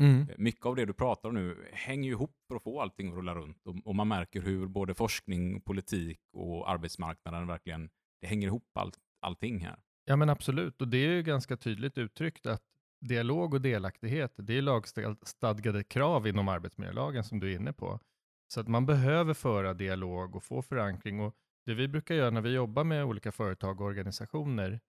mm. 0.00 0.28
Eh, 0.28 0.34
mycket 0.38 0.66
av 0.66 0.76
det 0.76 0.84
du 0.84 0.92
pratar 0.92 1.28
om 1.28 1.34
nu 1.34 1.68
hänger 1.72 2.10
ihop 2.10 2.36
för 2.48 2.56
att 2.56 2.62
få 2.62 2.80
allting 2.80 3.08
att 3.08 3.14
rulla 3.14 3.34
runt. 3.34 3.66
Och, 3.66 3.76
och, 3.84 3.96
man 3.96 4.08
märker 4.08 4.42
hur 4.42 4.66
både 4.66 4.94
forskning, 4.94 5.60
politik 5.60 6.20
och 6.32 6.70
arbetsmarknaden 6.70 7.46
verkligen, 7.46 7.90
det 8.20 8.26
hänger 8.26 8.46
ihop 8.46 8.70
all, 8.74 8.92
allting 9.20 9.60
här. 9.60 9.78
Ja 10.04 10.16
men 10.16 10.28
absolut, 10.28 10.80
och 10.80 10.88
det 10.88 10.98
är 10.98 11.12
ju 11.12 11.22
ganska 11.22 11.56
tydligt 11.56 11.98
uttryckt 11.98 12.46
att 12.46 12.62
dialog 13.00 13.54
och 13.54 13.60
delaktighet, 13.60 14.32
det 14.36 14.58
är 14.58 14.62
lagstadgade 14.62 15.84
krav 15.84 16.26
inom 16.26 16.48
arbetsmiljölagen 16.48 17.24
som 17.24 17.40
du 17.40 17.52
är 17.52 17.56
inne 17.56 17.72
på. 17.72 18.00
Så 18.52 18.60
att 18.60 18.68
man 18.68 18.86
behöver 18.86 19.34
föra 19.34 19.74
dialog 19.74 20.36
och 20.36 20.44
få 20.44 20.62
förankring. 20.62 21.20
och 21.20 21.36
det 21.66 21.74
vi 21.74 21.88
brukar 21.88 22.14
göra 22.14 22.30
när 22.30 22.40
vi 22.40 22.50
jobbar 22.50 22.84
med 22.84 23.04
olika 23.04 23.32
företag 23.32 23.80
och 23.80 23.86
organisationer, 23.86 24.80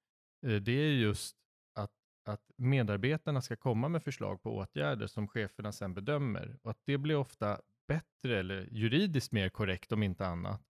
eh, 0.48 0.56
det 0.56 0.72
är 0.72 0.92
just 0.92 1.36
att, 1.76 1.92
att 2.26 2.52
medarbetarna 2.56 3.42
ska 3.42 3.56
komma 3.56 3.90
med 3.90 4.04
förslag 4.04 4.42
på 4.42 4.58
åtgärder 4.58 5.08
som 5.08 5.28
cheferna 5.28 5.72
sedan 5.72 5.94
bedömer. 5.94 6.58
Och 6.62 6.72
att 6.72 6.80
det 6.86 6.98
blir 6.98 7.16
ofta 7.16 7.62
bättre, 7.88 8.40
eller 8.40 8.68
juridiskt 8.72 9.32
mer 9.32 9.50
korrekt 9.50 9.92
om 9.92 10.04
inte 10.04 10.28
annat, 10.28 10.62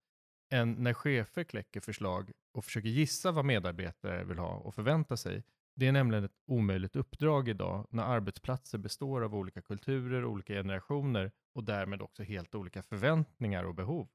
än 0.51 0.71
när 0.73 0.93
chefer 0.93 1.43
kläcker 1.43 1.79
förslag 1.79 2.31
och 2.53 2.65
försöker 2.65 2.89
gissa 2.89 3.31
vad 3.31 3.45
medarbetare 3.45 4.23
vill 4.23 4.37
ha 4.37 4.55
och 4.55 4.75
förvänta 4.75 5.17
sig. 5.17 5.43
Det 5.81 5.87
är 5.87 5.91
nämligen 5.91 6.23
ett 6.23 6.41
omöjligt 6.45 6.95
uppdrag 6.95 7.49
idag 7.49 7.87
när 7.89 8.03
arbetsplatser 8.03 8.77
består 8.77 9.21
av 9.23 9.35
olika 9.35 9.61
kulturer, 9.61 10.25
olika 10.25 10.53
generationer 10.53 11.31
och 11.53 11.63
därmed 11.63 12.01
också 12.01 12.23
helt 12.23 12.55
olika 12.55 12.83
förväntningar 12.83 13.63
och 13.63 13.75
behov. 13.75 14.09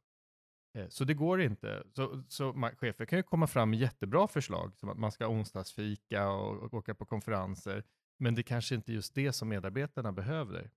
Eh, 0.75 0.89
så 0.89 1.05
det 1.05 1.15
går 1.15 1.41
inte. 1.41 1.83
Så, 1.93 2.23
så 2.29 2.53
man, 2.53 2.77
chefer 2.77 3.05
kan 3.05 3.19
ju 3.19 3.23
komma 3.23 3.47
fram 3.47 3.71
med 3.71 3.79
jättebra 3.79 4.29
förslag, 4.29 4.77
som 4.77 4.89
att 4.89 4.99
man 4.99 5.13
ska 5.13 5.29
onsdagsfika 5.29 6.29
och, 6.29 6.63
och 6.63 6.75
åka 6.75 6.95
på 6.95 7.05
konferenser, 7.05 7.85
men 8.19 8.35
det 8.35 8.43
kanske 8.43 8.75
inte 8.75 8.93
är 8.93 8.95
just 8.95 9.15
det 9.15 9.33
som 9.33 9.49
medarbetarna 9.49 10.13
behöver. 10.13 10.71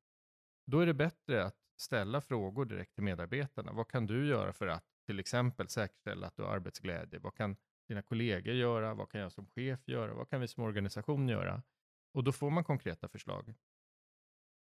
Då 0.65 0.79
är 0.79 0.85
det 0.85 0.93
bättre 0.93 1.45
att 1.45 1.57
ställa 1.77 2.21
frågor 2.21 2.65
direkt 2.65 2.95
till 2.95 3.03
medarbetarna. 3.03 3.71
Vad 3.71 3.87
kan 3.87 4.05
du 4.05 4.27
göra 4.27 4.53
för 4.53 4.67
att 4.67 4.85
till 5.05 5.19
exempel 5.19 5.67
säkerställa 5.67 6.27
att 6.27 6.35
du 6.35 6.43
har 6.43 6.49
arbetsglädje? 6.49 7.19
Vad 7.19 7.35
kan 7.35 7.55
dina 7.89 8.01
kollegor 8.01 8.53
göra? 8.53 8.93
Vad 8.93 9.09
kan 9.09 9.21
jag 9.21 9.31
som 9.31 9.47
chef 9.47 9.87
göra? 9.87 10.13
Vad 10.13 10.29
kan 10.29 10.41
vi 10.41 10.47
som 10.47 10.63
organisation 10.63 11.29
göra? 11.29 11.63
Och 12.13 12.23
då 12.23 12.31
får 12.31 12.49
man 12.49 12.63
konkreta 12.63 13.09
förslag. 13.09 13.53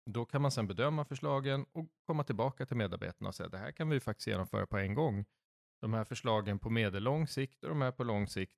Då 0.05 0.25
kan 0.25 0.41
man 0.41 0.51
sedan 0.51 0.67
bedöma 0.67 1.05
förslagen 1.05 1.65
och 1.71 1.87
komma 2.05 2.23
tillbaka 2.23 2.65
till 2.65 2.77
medarbetarna 2.77 3.27
och 3.27 3.35
säga 3.35 3.49
det 3.49 3.57
här 3.57 3.71
kan 3.71 3.89
vi 3.89 3.99
faktiskt 3.99 4.27
genomföra 4.27 4.65
på 4.65 4.77
en 4.77 4.93
gång. 4.93 5.25
De 5.81 5.93
här 5.93 6.03
förslagen 6.03 6.59
på 6.59 6.69
medellång 6.69 7.27
sikt 7.27 7.63
och 7.63 7.69
de 7.69 7.81
här 7.81 7.91
på 7.91 8.03
lång 8.03 8.27
sikt. 8.27 8.55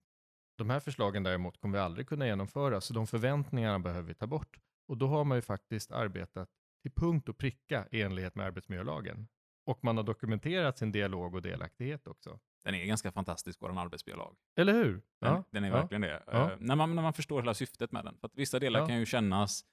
De 0.57 0.69
här 0.69 0.79
förslagen 0.79 1.23
däremot 1.23 1.57
kommer 1.57 1.77
vi 1.77 1.83
aldrig 1.83 2.07
kunna 2.07 2.27
genomföra, 2.27 2.81
så 2.81 2.93
de 2.93 3.07
förväntningarna 3.07 3.79
behöver 3.79 4.07
vi 4.07 4.13
ta 4.13 4.27
bort. 4.27 4.59
Och 4.87 4.97
då 4.97 5.07
har 5.07 5.23
man 5.23 5.37
ju 5.37 5.41
faktiskt 5.41 5.91
arbetat 5.91 6.49
till 6.81 6.91
punkt 6.91 7.29
och 7.29 7.37
pricka 7.37 7.87
i 7.91 8.01
enlighet 8.01 8.35
med 8.35 8.45
arbetsmiljölagen. 8.45 9.27
Och 9.65 9.83
man 9.83 9.97
har 9.97 10.03
dokumenterat 10.03 10.77
sin 10.77 10.91
dialog 10.91 11.35
och 11.35 11.41
delaktighet 11.41 12.07
också. 12.07 12.39
Den 12.63 12.75
är 12.75 12.85
ganska 12.85 13.11
fantastisk, 13.11 13.61
vår 13.61 13.79
arbetsmiljölag. 13.79 14.35
Eller 14.57 14.73
hur? 14.73 14.91
Den, 14.93 15.01
ja. 15.19 15.43
den 15.51 15.63
är 15.63 15.71
verkligen 15.71 16.01
det. 16.01 16.23
Ja. 16.27 16.51
Uh, 16.51 16.57
när, 16.59 16.75
man, 16.75 16.95
när 16.95 17.03
man 17.03 17.13
förstår 17.13 17.41
hela 17.41 17.53
syftet 17.53 17.91
med 17.91 18.05
den. 18.05 18.17
För 18.21 18.29
vissa 18.33 18.59
delar 18.59 18.79
ja. 18.79 18.87
kan 18.87 18.99
ju 18.99 19.05
kännas 19.05 19.63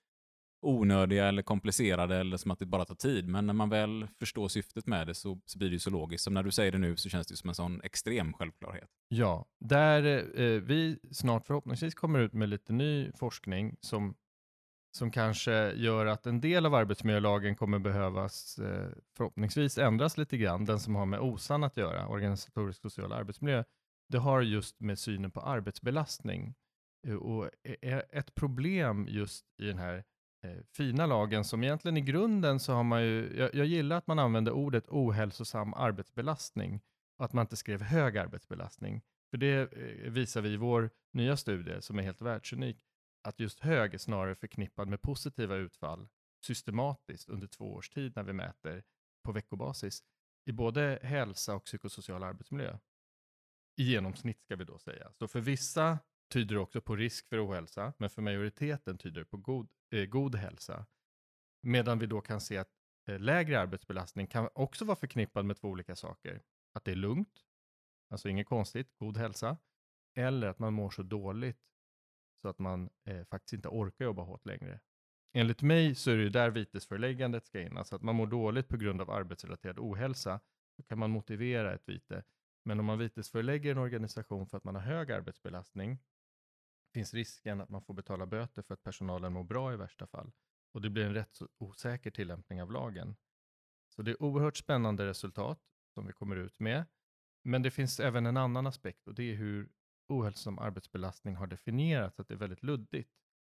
onödiga 0.63 1.27
eller 1.27 1.43
komplicerade 1.43 2.17
eller 2.17 2.37
som 2.37 2.51
att 2.51 2.59
det 2.59 2.67
bara 2.67 2.85
tar 2.85 2.95
tid. 2.95 3.29
Men 3.29 3.47
när 3.47 3.55
man 3.55 3.69
väl 3.69 4.09
förstår 4.19 4.49
syftet 4.49 4.87
med 4.87 5.07
det 5.07 5.15
så, 5.15 5.41
så 5.45 5.59
blir 5.59 5.69
det 5.69 5.73
ju 5.73 5.79
så 5.79 5.91
logiskt. 5.91 6.25
Som 6.25 6.35
när 6.35 6.43
du 6.43 6.51
säger 6.51 6.73
det 6.73 6.79
nu 6.79 6.97
så 6.97 7.09
känns 7.09 7.27
det 7.27 7.37
som 7.37 7.49
en 7.49 7.55
sån 7.55 7.81
extrem 7.83 8.33
självklarhet. 8.33 8.89
Ja, 9.09 9.47
där 9.61 10.05
eh, 10.41 10.61
vi 10.61 10.99
snart 11.13 11.47
förhoppningsvis 11.47 11.95
kommer 11.95 12.19
ut 12.19 12.33
med 12.33 12.49
lite 12.49 12.73
ny 12.73 13.13
forskning 13.13 13.77
som, 13.81 14.15
som 14.91 15.11
kanske 15.11 15.73
gör 15.73 16.07
att 16.07 16.27
en 16.27 16.41
del 16.41 16.67
av 16.67 16.75
arbetsmiljölagen 16.75 17.57
kommer 17.57 17.79
behövas 17.79 18.59
eh, 18.59 18.89
förhoppningsvis 19.17 19.79
ändras 19.79 20.19
lite 20.19 20.37
grann. 20.37 20.65
Den 20.65 20.81
som 20.81 20.95
har 20.95 21.07
med 21.07 21.21
OSAN 21.21 21.65
att 21.65 21.77
göra, 21.77 22.09
organisatorisk 22.09 22.81
social 22.81 23.13
arbetsmiljö, 23.13 23.65
det 24.09 24.19
har 24.19 24.43
just 24.43 24.81
med 24.81 24.99
synen 24.99 25.31
på 25.31 25.41
arbetsbelastning. 25.41 26.55
Eh, 27.07 27.15
och 27.15 27.51
ett 28.11 28.35
problem 28.35 29.07
just 29.09 29.45
i 29.61 29.67
den 29.67 29.79
här 29.79 30.05
eh, 30.45 30.57
fina 30.77 31.07
lagen 31.07 31.45
som 31.45 31.65
egentligen 31.65 31.97
i 31.97 32.01
grunden 32.01 32.61
så 32.61 32.73
har 32.73 32.85
man 32.85 33.03
ju, 33.03 33.37
jag, 33.37 33.55
jag, 33.55 33.67
gillar 33.67 33.97
att 33.97 34.07
man 34.07 34.19
använder 34.19 34.53
ordet 34.53 34.89
ohälsosam 34.89 35.75
arbetsbelastning 35.75 36.81
och 37.19 37.25
att 37.25 37.33
man 37.33 37.43
inte 37.43 37.57
skrev 37.57 37.83
hög 37.83 38.19
arbetsbelastning. 38.19 39.03
För 39.31 39.37
det 39.37 39.73
eh, 39.73 40.11
visar 40.11 40.41
vi 40.41 40.49
i 40.49 40.57
vår 40.57 40.91
nya 41.13 41.37
studie 41.37 41.81
som 41.81 41.99
är 41.99 42.03
helt 42.03 42.21
världsunik, 42.21 42.77
att 43.23 43.41
just 43.41 43.61
hög 43.61 43.95
är 43.95 43.99
snarare 43.99 44.35
förknippad 44.35 44.89
med 44.89 45.03
positiva 45.03 45.57
utfall 45.57 46.09
systematiskt 46.45 47.29
under 47.29 47.47
två 47.47 47.75
års 47.75 47.89
tid 47.89 48.13
när 48.17 48.23
vi 48.23 48.33
mäter 48.33 48.83
på 49.25 49.33
veckobasis 49.33 50.05
i 50.45 50.53
både 50.53 50.99
hälsa 51.03 51.55
och 51.55 51.65
psykosocial 51.65 52.23
arbetsmiljö. 52.23 52.79
I 53.77 53.83
genomsnitt 53.83 54.41
ska 54.41 54.57
vi 54.57 54.65
då 54.65 54.79
säga. 54.79 55.13
Så 55.19 55.29
för 55.29 55.41
vissa 55.41 55.99
tyder 56.33 56.55
det 56.55 56.61
också 56.61 56.81
på 56.81 56.97
risk 56.97 57.29
för 57.29 57.47
ohälsa, 57.47 57.93
men 57.99 58.11
för 58.11 58.23
majoriteten 58.23 58.99
tyder 58.99 59.21
det 59.21 59.27
på 59.27 59.37
god, 59.37 59.69
eh, 59.91 60.05
god 60.05 60.35
hälsa. 60.35 60.87
Medan 61.63 61.99
vi 61.99 62.07
då 62.07 62.21
kan 62.21 62.41
se 62.41 62.59
att 62.59 62.71
eh, 63.09 63.19
lägre 63.19 63.61
arbetsbelastning 63.61 64.27
kan 64.27 64.49
också 64.55 64.85
vara 64.85 64.97
förknippad 64.97 65.45
med 65.45 65.57
två 65.57 65.69
olika 65.69 65.97
saker. 65.97 66.43
Att 66.73 66.85
det 66.85 66.91
är 66.91 66.97
lugnt, 66.97 67.45
alltså 68.11 68.29
inget 68.29 68.47
konstigt, 68.47 68.95
god 68.97 69.17
hälsa, 69.17 69.57
eller 70.17 70.49
att 70.49 70.59
man 70.59 70.73
mår 70.73 70.91
så 70.91 71.03
dåligt 71.03 71.70
så 72.43 72.49
att 72.49 72.59
man 72.59 72.91
eh, 73.05 73.25
faktiskt 73.25 73.53
inte 73.53 73.69
orkar 73.69 74.05
jobba 74.05 74.23
hårt 74.23 74.47
längre. 74.47 74.81
Enligt 75.33 75.63
mig 75.63 75.95
så 75.95 76.11
är 76.11 76.17
det 76.17 76.23
ju 76.23 76.29
där 76.29 76.51
vitesföreläggandet 76.51 77.47
ska 77.47 77.61
in, 77.61 77.79
alltså 77.79 77.97
att 77.97 78.03
man 78.03 78.15
mår 78.15 78.27
dåligt 78.27 78.69
på 78.69 78.77
grund 78.77 79.01
av 79.01 79.11
arbetsrelaterad 79.11 79.79
ohälsa, 79.79 80.41
då 80.77 80.83
kan 80.83 80.99
man 80.99 81.11
motivera 81.11 81.75
ett 81.75 81.89
vite. 81.89 82.25
Men 82.65 82.81
om 82.81 82.87
man 82.87 82.99
vitesförelägger 82.99 83.71
en 83.71 83.79
organisation 83.79 84.47
för 84.47 84.57
att 84.57 84.65
man 84.65 84.75
har 84.75 84.83
hög 84.83 85.13
arbetsbelastning, 85.13 85.99
finns 86.95 87.15
risken 87.15 87.61
att 87.61 87.69
man 87.69 87.83
får 87.83 87.95
betala 87.95 88.27
böter 88.27 88.63
för 88.63 88.75
att 88.75 88.83
personalen 88.83 89.33
mår 89.33 89.45
bra 89.45 89.73
i 89.73 89.77
värsta 89.77 90.07
fall. 90.07 90.33
Och 90.73 90.81
det 90.81 90.91
blir 90.91 91.05
en 91.05 91.15
rätt 91.15 91.35
så 91.35 91.49
osäker 91.59 92.11
tillämpning 92.11 92.63
av 92.63 92.73
lagen. 92.73 93.17
Så 93.89 94.03
det 94.03 94.11
är 94.11 94.23
oerhört 94.23 94.57
spännande 94.57 95.07
resultat 95.07 95.61
som 95.95 96.07
vi 96.07 96.13
kommer 96.13 96.37
ut 96.37 96.61
med. 96.61 96.85
Men 97.43 97.63
det 97.63 97.71
finns 97.71 98.01
även 98.01 98.27
en 98.27 98.37
annan 98.37 98.67
aspekt 98.67 99.09
och 99.09 99.15
det 99.15 99.23
är 99.23 99.35
hur 99.35 99.69
ohälsosam 100.11 100.59
arbetsbelastning 100.59 101.35
har 101.35 101.47
definierats, 101.47 102.21
att 102.21 102.29
det 102.29 102.35
är 102.35 102.39
väldigt 102.39 102.63
luddigt. 102.63 103.11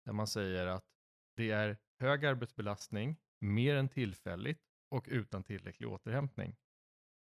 Där 0.04 0.12
man 0.12 0.26
säger 0.26 0.66
att 0.66 0.84
det 1.36 1.50
är 1.50 1.78
hög 1.98 2.24
arbetsbelastning, 2.24 3.16
mer 3.40 3.76
än 3.76 3.88
tillfälligt 3.88 4.62
och 4.90 5.06
utan 5.08 5.44
tillräcklig 5.44 5.88
återhämtning. 5.88 6.56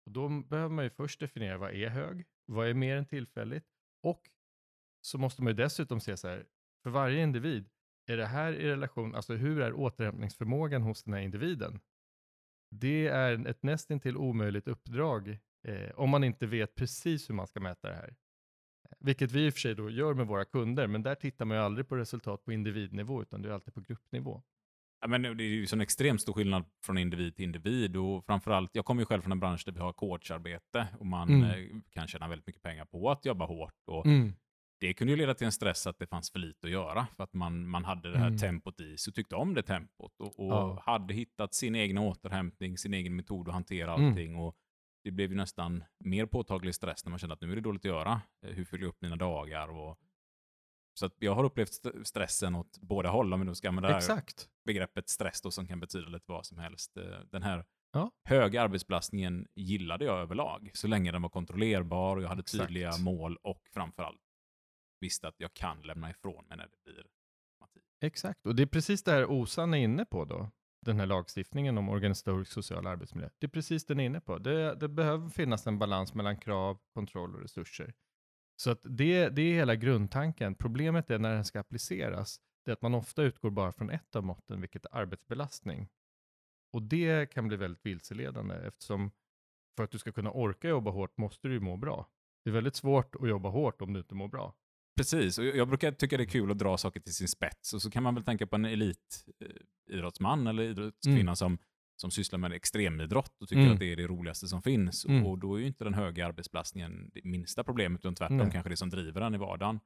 Och 0.07 0.13
då 0.13 0.29
behöver 0.29 0.75
man 0.75 0.85
ju 0.85 0.91
först 0.91 1.21
definiera 1.21 1.59
vad 1.59 1.75
är 1.75 1.89
hög, 1.89 2.27
vad 2.47 2.69
är 2.69 2.75
mer 2.75 2.97
än 2.97 3.07
tillfälligt 3.07 3.65
och 4.03 4.31
så 5.01 5.19
måste 5.19 5.43
man 5.43 5.51
ju 5.51 5.57
dessutom 5.57 6.01
se 6.01 6.17
så 6.17 6.29
här, 6.29 6.47
för 6.83 6.91
varje 6.91 7.23
individ, 7.23 7.71
är 8.07 8.17
det 8.17 8.27
här 8.27 8.53
i 8.53 8.69
relation, 8.69 9.15
alltså 9.15 9.35
hur 9.35 9.61
är 9.61 9.73
återhämtningsförmågan 9.73 10.83
hos 10.83 11.03
den 11.03 11.15
här 11.15 11.21
individen? 11.21 11.81
Det 12.71 13.09
är 13.09 13.47
ett 13.47 13.63
nästintill 13.63 14.17
omöjligt 14.17 14.69
uppdrag 14.69 15.39
eh, 15.63 15.91
om 15.91 16.11
man 16.11 16.25
inte 16.25 16.47
vet 16.47 16.75
precis 16.75 17.31
hur 17.31 17.35
man 17.35 17.47
ska 17.47 17.61
mäta 17.61 17.89
det 17.89 17.95
här. 17.95 18.17
Vilket 18.99 19.33
vi 19.33 19.47
i 19.47 19.49
och 19.49 19.53
för 19.53 19.61
sig 19.61 19.75
då 19.75 19.91
gör 19.91 20.15
med 20.15 20.27
våra 20.27 20.45
kunder, 20.45 20.87
men 20.87 21.03
där 21.03 21.15
tittar 21.15 21.45
man 21.45 21.57
ju 21.57 21.63
aldrig 21.63 21.89
på 21.89 21.97
resultat 21.97 22.45
på 22.45 22.53
individnivå, 22.53 23.23
utan 23.23 23.43
det 23.43 23.49
är 23.49 23.53
alltid 23.53 23.75
på 23.75 23.81
gruppnivå. 23.81 24.43
Ja, 25.01 25.09
men 25.09 25.23
det 25.23 25.29
är 25.29 25.49
ju 25.49 25.67
en 25.73 25.81
extremt 25.81 26.21
stor 26.21 26.33
skillnad 26.33 26.65
från 26.85 26.99
individ 26.99 27.37
till 27.37 27.45
individ 27.45 27.97
och 27.97 28.25
framförallt, 28.27 28.71
jag 28.75 28.85
kommer 28.85 29.03
ju 29.03 29.07
själv 29.07 29.23
från 29.23 29.33
en 29.33 29.41
bransch 29.41 29.63
där 29.67 29.73
vi 29.73 29.81
har 29.81 29.93
coacharbete 29.93 30.87
och 30.99 31.07
man 31.07 31.29
mm. 31.29 31.51
Eh, 31.51 31.81
kan 31.91 32.07
tjäna 32.07 32.29
väldigt 32.29 32.47
mycket 32.47 32.63
pengar 32.63 32.85
på 32.85 33.11
att 33.11 33.25
jobba 33.25 33.47
hårt. 33.47 33.75
Och 33.87 34.07
mm 34.07 34.33
det 34.81 34.95
kunde 34.95 35.13
ju 35.13 35.17
leda 35.17 35.35
till 35.35 35.45
en 35.45 35.53
stress 35.53 35.87
att 35.87 35.99
det 35.99 36.07
fanns 36.07 36.31
för 36.31 36.39
lite 36.39 36.67
att 36.67 36.71
göra. 36.71 37.07
För 37.17 37.25
att 37.25 37.35
man, 37.35 37.69
man 37.69 37.85
hade 37.85 38.13
det 38.13 38.19
här 38.19 38.27
mm. 38.27 38.39
tempot 38.39 38.81
i 38.81 38.97
sig 38.97 39.11
och 39.11 39.15
tyckte 39.15 39.35
om 39.35 39.55
det 39.55 39.63
tempot. 39.63 40.21
Och, 40.21 40.39
och 40.39 40.53
ja. 40.53 40.83
hade 40.87 41.15
hittat 41.15 41.55
sin 41.55 41.75
egen 41.75 41.99
återhämtning, 41.99 42.79
sin 42.79 42.95
egen 42.95 43.17
metod 43.17 43.49
att 43.49 43.55
hantera 43.55 43.95
mm. 43.95 44.09
allting. 44.09 44.37
Och 44.37 44.57
det 45.03 45.11
blev 45.11 45.31
ju 45.31 45.37
nästan 45.37 45.85
mer 45.99 46.27
påtaglig 46.27 46.75
stress 46.75 47.05
när 47.05 47.11
man 47.11 47.19
kände 47.19 47.35
att 47.35 47.41
nu 47.41 47.53
är 47.53 47.57
det 47.57 47.61
dåligt 47.61 47.81
att 47.81 47.91
göra. 47.91 48.21
Eh, 48.43 48.55
hur 48.55 48.65
fyller 48.65 48.85
jag 48.85 48.89
upp 48.89 49.03
mina 49.03 49.17
dagar? 49.17 49.69
Och, 49.69 49.99
så 50.95 51.07
att 51.07 51.15
jag 51.19 51.35
har 51.35 51.45
upplevt 51.45 51.73
stressen 52.05 52.55
åt 52.55 52.79
båda 52.81 53.09
håll, 53.09 53.33
om 53.33 53.41
vi 53.41 53.47
nu 53.47 53.55
ska 53.55 53.69
använda 53.69 53.97
Exakt. 53.97 54.49
begreppet 54.65 55.09
stress 55.09 55.41
då, 55.41 55.51
som 55.51 55.67
kan 55.67 55.81
betyda 55.81 56.09
lite 56.09 56.33
vad 56.33 56.47
som 56.47 56.59
helst. 56.59 56.97
Eh, 56.97 57.21
den 57.31 57.43
här 57.43 57.65
ja. 57.93 58.11
höga 58.25 58.63
arbetsbelastningen 58.63 59.47
gillade 59.55 60.05
jag 60.05 60.19
överlag, 60.19 60.71
så 60.75 60.89
länge 60.89 61.13
den 61.13 61.23
var 61.23 61.29
kontrollerbar 61.29 62.17
och 62.17 62.23
jag 62.23 62.29
hade 62.29 62.41
Exakt. 62.41 62.63
tydliga 62.63 62.97
mål 62.99 63.37
och 63.37 63.63
framförallt 63.73 64.21
visste 65.01 65.29
att 65.29 65.35
jag 65.39 65.55
kan 65.55 65.83
lämna 65.83 66.11
ifrån 66.11 66.45
mig 66.49 66.57
när 66.57 66.69
det 66.69 66.93
blir. 66.93 67.07
Exakt, 68.03 68.47
och 68.47 68.55
det 68.55 68.63
är 68.63 68.67
precis 68.67 69.03
det 69.03 69.13
här 69.13 69.31
OSAN 69.31 69.75
är 69.75 69.79
inne 69.79 70.05
på 70.05 70.25
då. 70.25 70.51
Den 70.87 70.99
här 70.99 71.07
lagstiftningen 71.07 71.79
om 71.79 71.89
organisatorisk 71.89 72.53
social 72.53 72.87
arbetsmiljö. 72.87 73.29
Det 73.39 73.47
är 73.47 73.51
precis 73.51 73.85
det 73.85 73.95
den 73.95 74.01
är 74.01 74.05
inne 74.05 74.21
på. 74.21 74.39
Det, 74.39 74.75
det 74.75 74.89
behöver 74.89 75.29
finnas 75.29 75.67
en 75.67 75.79
balans 75.79 76.15
mellan 76.15 76.37
krav, 76.37 76.79
kontroll 76.95 77.35
och 77.35 77.43
resurser. 77.43 77.95
Så 78.57 78.71
att 78.71 78.81
det, 78.83 79.29
det 79.29 79.43
är 79.43 79.55
hela 79.55 79.75
grundtanken. 79.75 80.55
Problemet 80.55 81.11
är 81.11 81.19
när 81.19 81.35
den 81.35 81.45
ska 81.45 81.61
appliceras, 81.61 82.41
det 82.65 82.71
är 82.71 82.73
att 82.73 82.83
man 82.83 82.95
ofta 82.95 83.23
utgår 83.23 83.51
bara 83.51 83.73
från 83.73 83.91
ett 83.91 84.17
av 84.17 84.25
måtten, 84.25 84.61
vilket 84.61 84.85
är 84.85 84.97
arbetsbelastning. 84.97 85.89
Och 86.73 86.83
det 86.83 87.31
kan 87.31 87.49
bli 87.49 87.57
väldigt 87.57 87.87
vilseledande 87.87 88.55
eftersom 88.55 89.11
för 89.77 89.85
att 89.85 89.91
du 89.91 89.99
ska 89.99 90.13
kunna 90.13 90.31
orka 90.31 90.69
jobba 90.69 90.91
hårt 90.91 91.17
måste 91.17 91.49
du 91.49 91.55
ju 91.55 91.61
må 91.61 91.77
bra. 91.77 92.07
Det 92.45 92.51
är 92.51 92.55
väldigt 92.55 92.77
svårt 92.77 93.15
att 93.15 93.29
jobba 93.29 93.49
hårt 93.49 93.83
om 93.83 93.93
du 93.93 94.01
inte 94.01 94.15
mår 94.15 94.29
bra. 94.29 94.55
Precis, 95.01 95.39
och 95.39 95.45
jag 95.45 95.69
brukar 95.69 95.93
tycka 95.93 96.17
det 96.17 96.23
är 96.23 96.29
kul 96.29 96.51
att 96.51 96.59
dra 96.59 96.77
saker 96.77 97.01
till 97.01 97.15
sin 97.15 97.29
spets. 97.29 97.73
Och 97.73 97.83
så 97.83 97.91
kan 97.91 98.03
man 98.03 98.15
väl 98.15 98.25
tänka 98.25 98.47
på 98.47 98.57
en 98.57 98.65
elitidrottsman 98.65 100.47
eller 100.47 100.63
idrottskvinna 100.63 101.21
mm. 101.21 101.37
som, 101.37 101.59
som 101.97 102.11
sysslar 102.11 102.39
med 102.39 102.53
extremidrott 102.53 103.43
och 103.43 103.49
tycker 103.49 103.61
mm. 103.61 103.73
att 103.73 103.79
det 103.79 103.93
är 103.93 103.97
det 103.97 104.07
roligaste 104.07 104.49
som 104.49 104.63
finns. 104.63 105.05
Mm. 105.05 105.27
Och 105.27 105.39
då 105.39 105.55
är 105.55 105.61
ju 105.61 105.67
inte 105.67 105.85
den 105.85 105.95
höga 105.95 106.27
arbetsbelastningen 106.27 107.11
det 107.15 107.25
minsta 107.25 107.65
problemet, 107.65 108.01
utan 108.01 108.15
tvärtom 108.15 108.37
Nej. 108.37 108.51
kanske 108.53 108.71
det 108.71 108.77
som 108.77 108.91
driver 108.91 109.21
den 109.21 109.35
i 109.35 109.39
vardagen. 109.39 109.81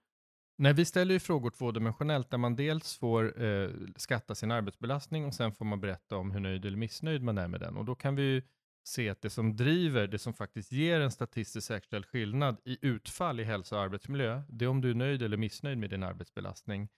Nej, 0.59 0.72
vi 0.72 0.85
ställer 0.85 1.14
ju 1.14 1.20
frågor 1.20 1.50
tvådimensionellt 1.50 2.31
där 2.31 2.38
man 2.38 2.57
dels 2.57 2.98
får 2.98 3.44
eh, 3.44 3.70
skatta 3.96 4.35
sin 4.35 4.50
arbetsbelastning 4.50 5.24
och 5.24 5.35
sen 5.35 5.53
får 5.53 5.64
man 5.64 5.81
berätta 5.81 6.16
om 6.16 6.31
hur 6.31 6.40
nöjd 6.40 6.64
eller 6.64 6.79
missnöjd 6.79 7.22
man 7.22 7.38
är 7.38 7.48
med 7.48 7.61
den. 7.61 7.77
Och 7.77 7.85
då 7.85 7.94
kan 7.94 8.16
vi 8.16 8.42
se 8.85 9.09
att 9.09 9.23
det 9.23 9.31
som 9.31 9.57
driver, 9.57 10.07
det 10.07 10.18
som 10.18 10.35
faktiskt 10.35 10.73
ger 10.73 11.01
en 11.01 11.11
statistiskt 11.11 11.66
säkerställd 11.66 12.07
skillnad 12.07 12.57
i 12.64 12.79
utfall 12.87 13.40
i 13.40 13.44
hälsa 13.44 13.77
och 13.77 13.83
arbetsmiljö, 13.83 14.42
det 14.49 14.64
är 14.64 14.68
om 14.68 14.81
du 14.81 14.90
är 14.90 14.94
nöjd 14.94 15.23
eller 15.23 15.37
missnöjd 15.37 15.79
med 15.79 15.90
din 15.90 16.03
arbetsbelastning. 16.03 16.88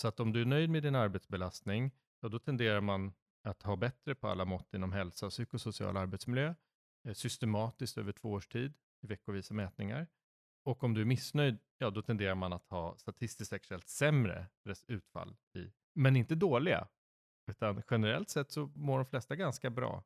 Så 0.00 0.08
att 0.08 0.20
om 0.20 0.32
du 0.32 0.40
är 0.40 0.44
nöjd 0.44 0.70
med 0.70 0.82
din 0.82 0.94
arbetsbelastning, 0.94 1.90
ja, 2.20 2.28
då 2.28 2.38
tenderar 2.38 2.80
man 2.80 3.12
att 3.42 3.62
ha 3.62 3.76
bättre 3.76 4.14
på 4.14 4.28
alla 4.28 4.44
mått 4.44 4.74
inom 4.74 4.92
hälsa 4.92 5.26
och 5.26 5.32
psykosocial 5.32 5.96
arbetsmiljö, 5.96 6.54
eh, 7.08 7.14
systematiskt 7.14 7.98
över 7.98 8.12
två 8.12 8.32
års 8.32 8.48
tid 8.48 8.74
i 9.02 9.06
veckovisa 9.06 9.54
mätningar. 9.54 10.06
Och 10.64 10.84
om 10.84 10.94
du 10.94 11.00
är 11.00 11.04
missnöjd, 11.04 11.58
ja 11.78 11.90
då 11.90 12.02
tenderar 12.02 12.34
man 12.34 12.52
att 12.52 12.68
ha 12.68 12.96
statistiskt 12.96 13.50
säkerställt 13.50 13.88
sämre 13.88 14.46
utfall, 14.86 15.36
i, 15.54 15.72
men 15.94 16.16
inte 16.16 16.34
dåliga. 16.34 16.88
Utan 17.50 17.82
generellt 17.90 18.30
sett 18.30 18.50
så 18.50 18.66
mår 18.74 18.98
de 18.98 19.06
flesta 19.06 19.36
ganska 19.36 19.70
bra. 19.70 20.04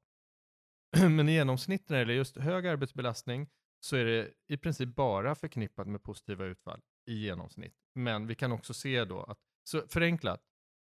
Men 1.11 1.29
i 1.29 1.33
genomsnitt 1.33 1.89
när 1.89 1.97
det 1.97 2.01
gäller 2.01 2.15
just 2.15 2.37
hög 2.37 2.67
arbetsbelastning 2.67 3.51
så 3.81 3.97
är 3.97 4.05
det 4.05 4.33
i 4.49 4.57
princip 4.57 4.89
bara 4.89 5.35
förknippat 5.35 5.87
med 5.87 6.03
positiva 6.03 6.45
utfall 6.45 6.83
i 7.07 7.15
genomsnitt. 7.15 7.75
Men 7.95 8.27
vi 8.27 8.35
kan 8.35 8.53
också 8.53 8.75
se 8.75 9.05
då 9.05 9.23
att, 9.23 9.39
så 9.65 9.89
förenklat, 9.89 10.43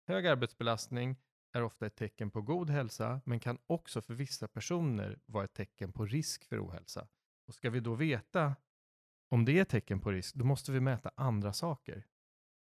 hög 0.06 0.26
arbetsbelastning 0.26 1.16
är 1.52 1.62
ofta 1.62 1.86
ett 1.86 1.96
tecken 1.96 2.30
på 2.30 2.42
god 2.42 2.70
hälsa, 2.70 3.20
men 3.24 3.40
kan 3.40 3.58
också 3.66 4.02
för 4.02 4.14
vissa 4.14 4.48
personer 4.48 5.18
vara 5.26 5.44
ett 5.44 5.54
tecken 5.54 5.92
på 5.92 6.04
risk 6.04 6.44
för 6.44 6.66
ohälsa. 6.66 7.08
Och 7.46 7.54
ska 7.54 7.70
vi 7.70 7.80
då 7.80 7.94
veta 7.94 8.56
om 9.30 9.44
det 9.44 9.58
är 9.58 9.62
ett 9.62 9.68
tecken 9.68 10.00
på 10.00 10.10
risk, 10.10 10.34
då 10.34 10.44
måste 10.44 10.72
vi 10.72 10.80
mäta 10.80 11.10
andra 11.14 11.52
saker. 11.52 12.06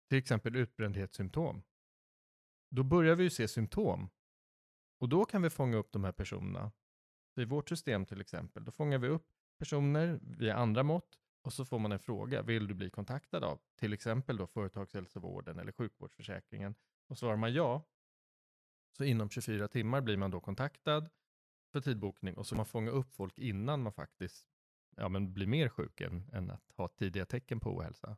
Till 0.08 0.18
exempel 0.18 0.56
utbrändhetssymptom. 0.56 1.62
Då 2.70 2.82
börjar 2.82 3.14
vi 3.14 3.24
ju 3.24 3.30
se 3.30 3.48
symptom. 3.48 4.10
Och 5.00 5.08
då 5.08 5.24
kan 5.24 5.42
vi 5.42 5.50
fånga 5.50 5.76
upp 5.76 5.92
de 5.92 6.04
här 6.04 6.12
personerna 6.12 6.72
i 7.42 7.44
vårt 7.44 7.68
system 7.68 8.06
till 8.06 8.20
exempel, 8.20 8.64
då 8.64 8.72
fångar 8.72 8.98
vi 8.98 9.08
upp 9.08 9.26
personer 9.58 10.18
via 10.22 10.56
andra 10.56 10.82
mått 10.82 11.18
och 11.42 11.52
så 11.52 11.64
får 11.64 11.78
man 11.78 11.92
en 11.92 11.98
fråga. 11.98 12.42
Vill 12.42 12.66
du 12.66 12.74
bli 12.74 12.90
kontaktad 12.90 13.44
av 13.44 13.60
till 13.76 13.92
exempel 13.92 14.36
då 14.36 14.46
företagshälsovården 14.46 15.58
eller 15.58 15.72
sjukvårdsförsäkringen? 15.72 16.74
Och 17.06 17.18
svarar 17.18 17.36
man 17.36 17.54
ja, 17.54 17.82
Så 18.96 19.04
inom 19.04 19.30
24 19.30 19.68
timmar 19.68 20.00
blir 20.00 20.16
man 20.16 20.30
då 20.30 20.40
kontaktad 20.40 21.10
för 21.72 21.80
tidbokning 21.80 22.36
och 22.36 22.46
så 22.46 22.54
man 22.54 22.66
fångar 22.66 22.92
upp 22.92 23.14
folk 23.14 23.38
innan 23.38 23.82
man 23.82 23.92
faktiskt 23.92 24.46
ja, 24.96 25.08
men 25.08 25.32
blir 25.32 25.46
mer 25.46 25.68
sjuk 25.68 26.00
än, 26.00 26.30
än 26.32 26.50
att 26.50 26.72
ha 26.76 26.88
tidiga 26.88 27.26
tecken 27.26 27.60
på 27.60 27.76
ohälsa. 27.76 28.16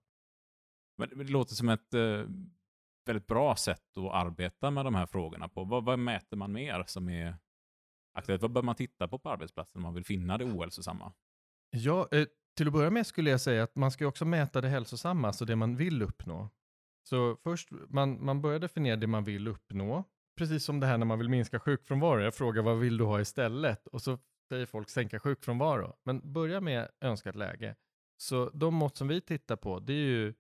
Men 0.97 1.09
det 1.09 1.25
låter 1.25 1.55
som 1.55 1.69
ett 1.69 1.95
eh, 1.95 2.25
väldigt 3.05 3.27
bra 3.27 3.57
sätt 3.57 3.97
att 3.97 4.13
arbeta 4.13 4.71
med 4.71 4.85
de 4.85 4.95
här 4.95 5.07
frågorna 5.07 5.49
på. 5.49 5.65
Vad, 5.65 5.85
vad 5.85 5.99
mäter 5.99 6.37
man 6.37 6.53
mer 6.53 6.85
som 6.87 7.09
är 7.09 7.37
aktuellt? 8.17 8.43
Vad 8.43 8.53
bör 8.53 8.63
man 8.63 8.75
titta 8.75 9.09
på 9.09 9.19
på 9.19 9.31
arbetsplatsen 9.31 9.79
om 9.79 9.83
man 9.83 9.95
vill 9.95 10.05
finna 10.05 10.39
det 10.39 10.45
ohälsosamma? 10.45 11.13
Ja, 11.71 12.09
eh, 12.13 12.27
till 12.57 12.67
att 12.67 12.73
börja 12.73 12.91
med 12.91 13.07
skulle 13.07 13.31
jag 13.31 13.41
säga 13.41 13.63
att 13.63 13.77
man 13.77 13.91
ska 13.91 14.07
också 14.07 14.25
mäta 14.25 14.61
det 14.61 14.69
hälsosamma, 14.69 15.29
alltså 15.29 15.45
det 15.45 15.57
man 15.57 15.77
vill 15.77 16.03
uppnå. 16.03 16.51
Så 17.09 17.37
först, 17.43 17.69
man, 17.89 18.25
man 18.25 18.43
börjar 18.43 18.59
definiera 18.59 18.97
det 18.97 19.07
man 19.07 19.25
vill 19.25 19.49
uppnå. 19.49 20.05
Precis 20.39 20.65
som 20.65 20.81
det 20.81 20.87
här 20.87 20.99
när 20.99 21.07
man 21.07 21.19
vill 21.19 21.29
minska 21.29 21.61
sjukfrånvaro. 21.61 22.21
Jag 22.21 22.35
frågar 22.35 22.63
vad 22.63 22.79
vill 22.79 22.99
du 22.99 23.05
ha 23.05 23.21
istället? 23.21 23.87
Och 23.87 24.03
så 24.03 24.19
säger 24.49 24.67
folk 24.67 24.91
sänka 24.91 25.21
sjukfrånvaro. 25.21 25.97
Men 26.05 26.33
börja 26.33 26.61
med 26.61 26.89
önskat 27.01 27.35
läge. 27.35 27.77
Så 28.17 28.51
de 28.51 28.75
mått 28.75 28.97
som 28.97 29.09
vi 29.09 29.21
tittar 29.21 29.57
på, 29.57 29.81
det 29.81 29.93
är 29.93 29.97
ju 29.97 30.35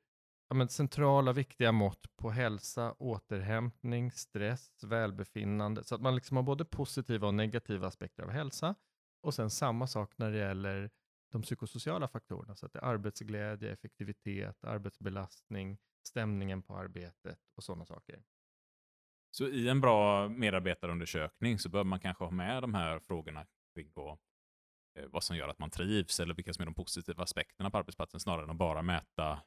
ja, 0.49 0.55
men 0.55 0.69
centrala 0.69 1.33
viktiga 1.33 1.73
mått 1.73 2.17
på 2.17 2.31
hälsa, 2.31 2.93
återhämtning, 2.93 4.13
stress, 4.13 4.85
välbefinnande. 4.85 5.85
Så 5.85 5.95
att 5.95 6.01
man 6.01 6.15
liksom 6.15 6.37
har 6.37 6.45
både 6.45 6.65
positiva 6.65 7.27
och 7.27 7.35
negativa 7.35 7.87
aspekter 7.87 8.23
av 8.23 8.31
hälsa. 8.31 8.75
Och 9.23 9.35
sen 9.35 9.51
samma 9.51 9.87
sak 9.87 10.13
när 10.17 10.31
det 10.31 10.39
gäller 10.39 10.91
de 11.33 11.43
psykosociala 11.43 12.09
faktorerna. 12.09 12.57
Så 12.57 12.67
att 12.67 12.73
det 12.73 12.79
är 12.79 12.85
arbetsglädje, 12.85 13.73
effektivitet, 13.73 14.65
arbetsbelastning, 14.65 15.79
stämningen 16.07 16.63
på 16.63 16.77
arbetet 16.77 17.39
och 17.57 17.65
sådana 17.65 17.87
saker. 17.87 18.23
Så 19.31 19.49
i 19.49 19.69
en 19.69 19.81
bra 19.81 20.29
medarbetarundersökning 20.29 21.59
så 21.59 21.69
bör 21.69 21.85
man 21.85 22.01
kanske 22.01 22.25
ha 22.25 22.31
med 22.31 22.63
de 22.63 22.75
här 22.75 22.99
frågorna 22.99 23.47
kring 23.75 23.93
då, 23.95 24.19
eh, 24.99 25.05
vad 25.09 25.25
som 25.25 25.37
gör 25.37 25.49
att 25.49 25.59
man 25.59 25.71
trivs 25.71 26.21
eller 26.21 26.35
vilka 26.35 26.53
som 26.53 26.63
är 26.63 26.67
de 26.67 26.75
positiva 26.75 27.23
aspekterna 27.23 27.71
på 27.71 27.79
arbetsplatsen 27.79 28.21
snarare 28.21 28.45
än 28.45 28.51
att 28.51 28.57
bara 28.57 28.83
mäta 28.83 29.43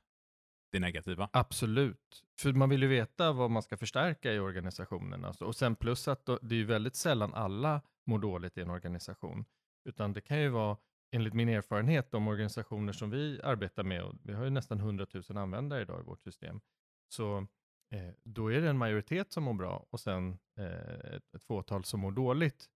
det 0.71 0.79
negativa. 0.79 1.29
Absolut. 1.33 2.23
För 2.39 2.53
man 2.53 2.69
vill 2.69 2.81
ju 2.81 2.87
veta 2.87 3.31
vad 3.31 3.51
man 3.51 3.63
ska 3.63 3.77
förstärka 3.77 4.33
i 4.33 4.39
organisationen. 4.39 5.25
Alltså. 5.25 5.45
Och 5.45 5.55
sen 5.55 5.75
plus 5.75 6.07
att 6.07 6.25
det 6.25 6.55
är 6.55 6.59
ju 6.59 6.65
väldigt 6.65 6.95
sällan 6.95 7.33
alla 7.33 7.81
mår 8.05 8.19
dåligt 8.19 8.57
i 8.57 8.61
en 8.61 8.69
organisation. 8.69 9.45
Utan 9.85 10.13
det 10.13 10.21
kan 10.21 10.41
ju 10.41 10.49
vara, 10.49 10.77
enligt 11.11 11.33
min 11.33 11.49
erfarenhet, 11.49 12.11
de 12.11 12.27
organisationer 12.27 12.93
som 12.93 13.09
vi 13.09 13.41
arbetar 13.43 13.83
med, 13.83 14.03
och 14.03 14.15
vi 14.23 14.33
har 14.33 14.43
ju 14.43 14.49
nästan 14.49 14.79
100 14.79 15.05
000 15.29 15.37
användare 15.37 15.81
idag 15.81 16.01
i 16.01 16.03
vårt 16.03 16.21
system, 16.21 16.61
så 17.07 17.37
eh, 17.91 18.13
då 18.23 18.51
är 18.51 18.61
det 18.61 18.69
en 18.69 18.77
majoritet 18.77 19.31
som 19.31 19.43
mår 19.43 19.53
bra 19.53 19.85
och 19.89 19.99
sen 19.99 20.37
eh, 20.59 21.15
ett, 21.15 21.35
ett 21.35 21.43
fåtal 21.43 21.83
som 21.83 21.99
mår 21.99 22.11
dåligt. 22.11 22.69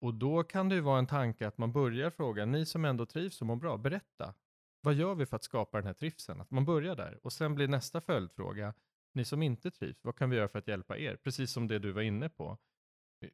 Och 0.00 0.14
då 0.14 0.42
kan 0.42 0.68
det 0.68 0.74
ju 0.74 0.80
vara 0.80 0.98
en 0.98 1.06
tanke 1.06 1.46
att 1.46 1.58
man 1.58 1.72
börjar 1.72 2.10
fråga, 2.10 2.46
ni 2.46 2.66
som 2.66 2.84
ändå 2.84 3.06
trivs 3.06 3.40
och 3.40 3.46
mår 3.46 3.56
bra, 3.56 3.76
berätta 3.76 4.34
vad 4.80 4.94
gör 4.94 5.14
vi 5.14 5.26
för 5.26 5.36
att 5.36 5.44
skapa 5.44 5.78
den 5.78 5.86
här 5.86 5.94
trivseln? 5.94 6.40
Att 6.40 6.50
man 6.50 6.64
börjar 6.64 6.96
där 6.96 7.18
och 7.22 7.32
sen 7.32 7.54
blir 7.54 7.68
nästa 7.68 8.00
följdfråga, 8.00 8.74
ni 9.12 9.24
som 9.24 9.42
inte 9.42 9.70
trivs, 9.70 10.04
vad 10.04 10.16
kan 10.16 10.30
vi 10.30 10.36
göra 10.36 10.48
för 10.48 10.58
att 10.58 10.68
hjälpa 10.68 10.98
er? 10.98 11.16
Precis 11.16 11.52
som 11.52 11.68
det 11.68 11.78
du 11.78 11.92
var 11.92 12.02
inne 12.02 12.28
på. 12.28 12.58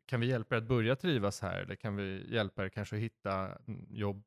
Kan 0.06 0.20
vi 0.20 0.26
hjälpa 0.26 0.54
er 0.54 0.58
att 0.58 0.68
börja 0.68 0.96
trivas 0.96 1.40
här 1.40 1.60
eller 1.60 1.76
kan 1.76 1.96
vi 1.96 2.34
hjälpa 2.34 2.64
er 2.64 2.68
kanske 2.68 2.96
att 2.96 3.02
hitta 3.02 3.58
jobb 3.88 4.24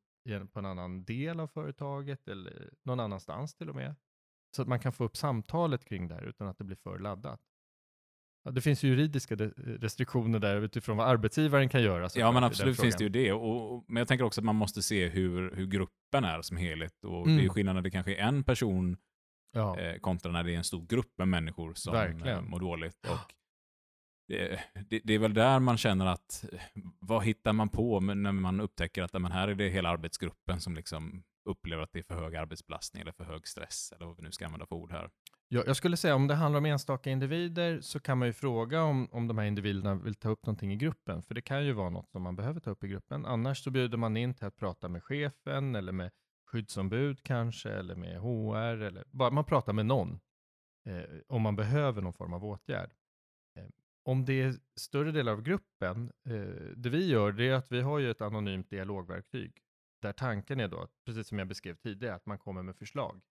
på 0.52 0.60
en 0.60 0.66
annan 0.66 1.04
del 1.04 1.40
av 1.40 1.48
företaget 1.48 2.28
eller 2.28 2.74
någon 2.84 3.00
annanstans 3.00 3.56
till 3.56 3.70
och 3.70 3.76
med? 3.76 3.96
Så 4.56 4.62
att 4.62 4.68
man 4.68 4.80
kan 4.80 4.94
få 4.94 5.04
upp 5.04 5.18
samtalet 5.18 5.86
kring 5.86 6.08
det 6.08 6.16
här 6.16 6.24
utan 6.24 6.48
att 6.48 6.58
det 6.58 6.64
blir 6.64 6.78
för 6.78 7.00
laddat. 7.00 7.42
Ja, 8.43 8.52
det 8.52 8.62
finns 8.62 8.84
ju 8.84 8.88
juridiska 8.88 9.36
restriktioner 9.56 10.39
där 10.39 10.62
utifrån 10.62 10.97
vad 10.97 11.08
arbetsgivaren 11.08 11.69
kan 11.69 11.82
göra. 11.84 12.10
Ja, 12.15 12.32
men 12.32 12.43
absolut 12.43 12.82
finns 12.82 12.95
det 12.95 13.04
ju 13.04 13.10
det. 13.10 13.32
Och, 13.32 13.75
och, 13.75 13.86
men 13.88 14.02
jag 14.02 14.08
tänker 14.08 14.25
också 14.25 14.41
att 14.41 14.45
man 14.45 14.56
måste 14.56 14.82
se 14.82 15.08
hur, 15.08 15.56
hur 15.56 15.67
gruppen 15.67 16.23
är 16.23 16.41
som 16.41 16.58
helhet. 16.58 17.04
Och 17.04 17.21
mm. 17.21 17.28
Det 17.28 17.41
är 17.41 17.43
mm. 17.43 17.54
skillnad 17.54 17.75
när 17.75 17.82
det 17.82 17.91
kanske 17.91 18.15
är 18.15 18.28
en 18.28 18.43
person 18.43 18.97
ja. 19.52 19.80
eh, 19.80 19.99
kontra 19.99 20.32
när 20.32 20.43
det 20.43 20.54
är 20.54 20.58
en 20.58 20.63
stor 20.63 20.86
grupp 20.86 21.17
med 21.17 21.28
människor 21.28 21.73
som 21.73 21.95
eh, 21.95 22.41
mår 22.41 22.60
dåligt. 22.60 23.06
Och 23.10 23.34
det, 24.28 24.60
det, 24.89 25.02
det, 25.04 25.13
är 25.13 25.19
väl 25.19 25.34
där 25.34 25.60
man 25.60 25.78
känner 25.78 26.06
att, 26.06 26.45
vad 26.99 27.23
hittar 27.23 27.54
man 27.54 27.69
på 27.69 27.99
när 27.99 28.32
man 28.32 28.60
upptäcker 28.60 29.04
att 29.04 29.13
men 29.13 29.32
här 29.32 29.47
är 29.47 29.56
det 29.56 29.69
hela 29.69 29.89
arbetsgruppen 29.89 30.62
som 30.62 30.75
liksom 30.75 31.23
upplever 31.49 31.84
att 31.84 31.93
det 31.93 31.99
är 31.99 32.04
för 32.04 32.15
hög 32.15 32.36
arbetsbelastning 32.36 33.02
eller 33.02 33.12
för 33.12 33.23
hög 33.23 33.47
stress, 33.47 33.93
eller 33.95 34.06
vad 34.06 34.15
vi 34.17 34.23
nu 34.23 34.32
ska 34.32 34.45
använda 34.45 34.65
för 34.65 34.75
ord 34.75 34.91
här. 34.91 35.10
Jag, 35.52 35.68
jag 35.68 35.76
skulle 35.76 35.98
säga 35.98 36.16
om 36.16 36.28
det 36.28 36.36
handlar 36.36 36.58
om 36.58 36.66
enstaka 36.66 37.10
individer 37.10 37.82
så 37.82 38.00
kan 38.00 38.18
man 38.18 38.28
ju 38.28 38.34
fråga 38.34 38.84
om, 38.84 39.08
om 39.12 39.28
de 39.28 39.38
här 39.38 39.46
individerna 39.46 39.96
vill 39.96 40.16
ta 40.16 40.30
upp 40.30 40.46
någonting 40.46 40.74
i 40.74 40.76
gruppen, 40.76 41.24
för 41.24 41.36
det 41.36 41.42
kan 41.42 41.66
ju 41.66 41.74
vara 41.74 41.90
något 41.90 42.10
som 42.10 42.22
man 42.22 42.36
behöver 42.36 42.60
ta 42.60 42.70
upp 42.72 42.84
i 42.84 42.88
gruppen. 42.88 43.26
Annars 43.26 43.64
så 43.64 43.72
bjuder 43.72 43.98
man 43.98 44.18
in 44.18 44.34
till 44.34 44.46
att 44.46 44.56
prata 44.56 44.90
med 44.90 45.04
chefen 45.04 45.76
eller 45.76 45.92
med 45.92 46.12
skyddsombud 46.46 47.24
kanske, 47.24 47.70
eller 47.70 47.96
med 47.96 48.20
HR, 48.20 48.82
eller 48.82 49.04
bara 49.12 49.32
man 49.32 49.46
pratar 49.46 49.74
med 49.74 49.86
någon 49.86 50.20
eh, 50.86 51.04
om 51.28 51.42
man 51.42 51.56
behöver 51.56 52.02
någon 52.02 52.14
form 52.14 52.34
av 52.34 52.46
åtgärd. 52.46 52.94
Eh, 53.56 53.66
om 54.04 54.26
det 54.26 54.42
är 54.42 54.56
större 54.76 55.12
delar 55.12 55.32
av 55.32 55.42
gruppen, 55.42 56.12
eh, 56.26 56.74
det 56.76 56.90
vi 56.90 57.08
gör 57.08 57.32
det 57.32 57.48
är 57.48 57.54
att 57.54 57.72
vi 57.72 57.82
har 57.82 58.00
ju 58.00 58.12
ett 58.12 58.22
anonymt 58.22 58.70
dialogverktyg 58.70 59.64
där 60.02 60.12
tanken 60.12 60.60
är 60.60 60.68
då, 60.68 60.88
precis 61.06 61.28
som 61.28 61.40
jag 61.40 61.48
beskrev 61.48 61.76
tidigare, 61.76 62.16
att 62.16 62.26
man 62.26 62.40
kommer 62.40 62.64
med 62.64 62.76
förslag. 62.76 63.22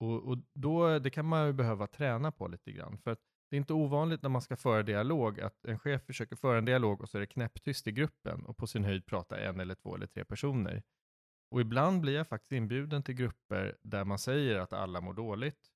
Och, 0.00 0.28
och 0.28 0.38
då, 0.54 0.98
det 0.98 1.10
kan 1.10 1.26
man 1.26 1.46
ju 1.46 1.52
behöva 1.52 1.86
träna 1.86 2.32
på 2.32 2.48
lite 2.48 2.72
grann. 2.72 2.98
För 2.98 3.10
att 3.10 3.20
det 3.50 3.56
är 3.56 3.58
inte 3.58 3.72
ovanligt 3.72 4.22
när 4.22 4.30
man 4.30 4.42
ska 4.42 4.56
föra 4.56 4.82
dialog 4.82 5.40
att 5.40 5.64
en 5.64 5.78
chef 5.78 6.02
försöker 6.02 6.36
föra 6.36 6.58
en 6.58 6.64
dialog 6.64 7.00
och 7.00 7.08
så 7.08 7.18
är 7.18 7.20
det 7.20 7.26
knäpptyst 7.26 7.86
i 7.86 7.92
gruppen 7.92 8.46
och 8.46 8.56
på 8.56 8.66
sin 8.66 8.84
höjd 8.84 9.06
pratar 9.06 9.38
en 9.38 9.60
eller 9.60 9.74
två 9.74 9.94
eller 9.94 10.06
tre 10.06 10.24
personer. 10.24 10.82
Och 11.50 11.60
ibland 11.60 12.00
blir 12.00 12.14
jag 12.14 12.28
faktiskt 12.28 12.52
inbjuden 12.52 13.02
till 13.02 13.14
grupper 13.14 13.76
där 13.82 14.04
man 14.04 14.18
säger 14.18 14.58
att 14.58 14.72
alla 14.72 15.00
mår 15.00 15.14
dåligt. 15.14 15.72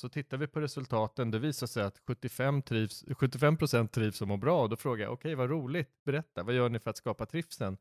Så 0.00 0.08
tittar 0.08 0.36
vi 0.36 0.46
på 0.46 0.60
resultaten, 0.60 1.30
det 1.30 1.38
visar 1.38 1.66
sig 1.66 1.84
att 1.84 1.98
75, 2.06 2.62
trivs, 2.62 3.04
75% 3.04 3.88
trivs 3.88 4.22
och 4.22 4.28
mår 4.28 4.36
bra. 4.36 4.62
Och 4.62 4.68
då 4.68 4.76
frågar 4.76 5.04
jag, 5.04 5.12
okej 5.12 5.28
okay, 5.28 5.34
vad 5.34 5.50
roligt, 5.50 6.04
berätta, 6.04 6.42
vad 6.42 6.54
gör 6.54 6.68
ni 6.68 6.78
för 6.78 6.90
att 6.90 6.96
skapa 6.96 7.26
trivseln? 7.26 7.76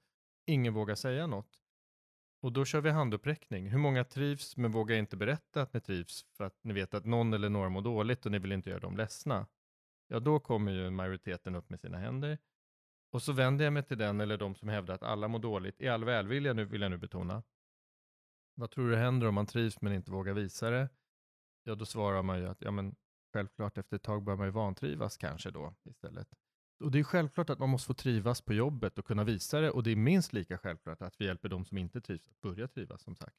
Ingen 0.46 0.74
vågar 0.74 0.96
säga 0.96 1.28
något. 1.28 1.63
Och 2.44 2.52
då 2.52 2.66
kör 2.66 2.82
vi 2.82 2.90
handuppräckning. 2.90 3.70
Hur 3.70 3.78
många 3.78 4.04
trivs 4.04 4.58
men 4.58 4.72
vågar 4.72 4.96
inte 4.96 5.18
berätta 5.18 5.62
att 5.62 5.74
ni 5.74 5.82
trivs 5.82 6.26
för 6.32 6.44
att 6.44 6.64
ni 6.64 6.74
vet 6.74 6.94
att 6.94 7.06
någon 7.06 7.34
eller 7.34 7.50
några 7.50 7.70
mår 7.70 7.82
dåligt 7.82 8.26
och 8.26 8.32
ni 8.32 8.40
vill 8.40 8.52
inte 8.52 8.70
göra 8.70 8.80
dem 8.80 8.98
ledsna? 8.98 9.48
Ja, 10.08 10.20
då 10.20 10.40
kommer 10.40 10.72
ju 10.72 10.90
majoriteten 10.90 11.56
upp 11.56 11.70
med 11.70 11.80
sina 11.80 11.98
händer. 11.98 12.38
Och 13.12 13.22
så 13.22 13.34
vänder 13.34 13.66
jag 13.66 13.74
mig 13.74 13.84
till 13.84 13.98
den 13.98 14.22
eller 14.22 14.38
de 14.38 14.56
som 14.56 14.70
hävdar 14.70 14.96
att 14.96 15.04
alla 15.04 15.28
mår 15.28 15.40
dåligt, 15.40 15.82
i 15.82 15.88
all 15.88 16.04
välvilja 16.04 16.54
nu 16.54 16.66
vill 16.66 16.82
jag 16.82 16.92
nu 16.92 16.98
betona. 16.98 17.44
Vad 18.56 18.72
tror 18.72 18.90
du 18.90 18.96
händer 18.96 19.28
om 19.28 19.36
man 19.36 19.46
trivs 19.46 19.82
men 19.82 19.94
inte 19.94 20.12
vågar 20.12 20.34
visa 20.34 20.70
det? 20.70 20.90
Ja, 21.64 21.76
då 21.76 21.86
svarar 21.86 22.24
man 22.24 22.40
ju 22.40 22.48
att 22.48 22.62
ja, 22.62 22.72
men 22.72 22.96
självklart 23.34 23.78
efter 23.78 23.96
ett 23.96 24.04
tag 24.04 24.24
bör 24.24 24.36
man 24.36 24.48
ju 24.48 24.52
vantrivas 24.52 25.18
kanske 25.18 25.52
då 25.52 25.74
istället. 25.84 26.28
Och 26.84 26.92
det 26.92 27.00
är 27.00 27.04
självklart 27.04 27.50
att 27.50 27.60
man 27.60 27.70
måste 27.70 27.88
få 27.88 27.94
trivas 27.94 28.42
på 28.42 28.54
jobbet 28.54 28.98
och 28.98 29.06
kunna 29.06 29.24
visa 29.24 29.60
det. 29.60 29.72
Och 29.72 29.84
det 29.84 29.92
är 29.92 29.96
minst 29.96 30.34
lika 30.34 30.58
självklart 30.58 31.02
att 31.02 31.22
vi 31.22 31.26
hjälper 31.26 31.50
de 31.50 31.66
som 31.66 31.78
inte 31.78 32.02
trivs 32.02 32.28
att 32.28 32.42
börja 32.42 32.68
trivas, 32.68 33.02
som 33.02 33.16
sagt. 33.16 33.38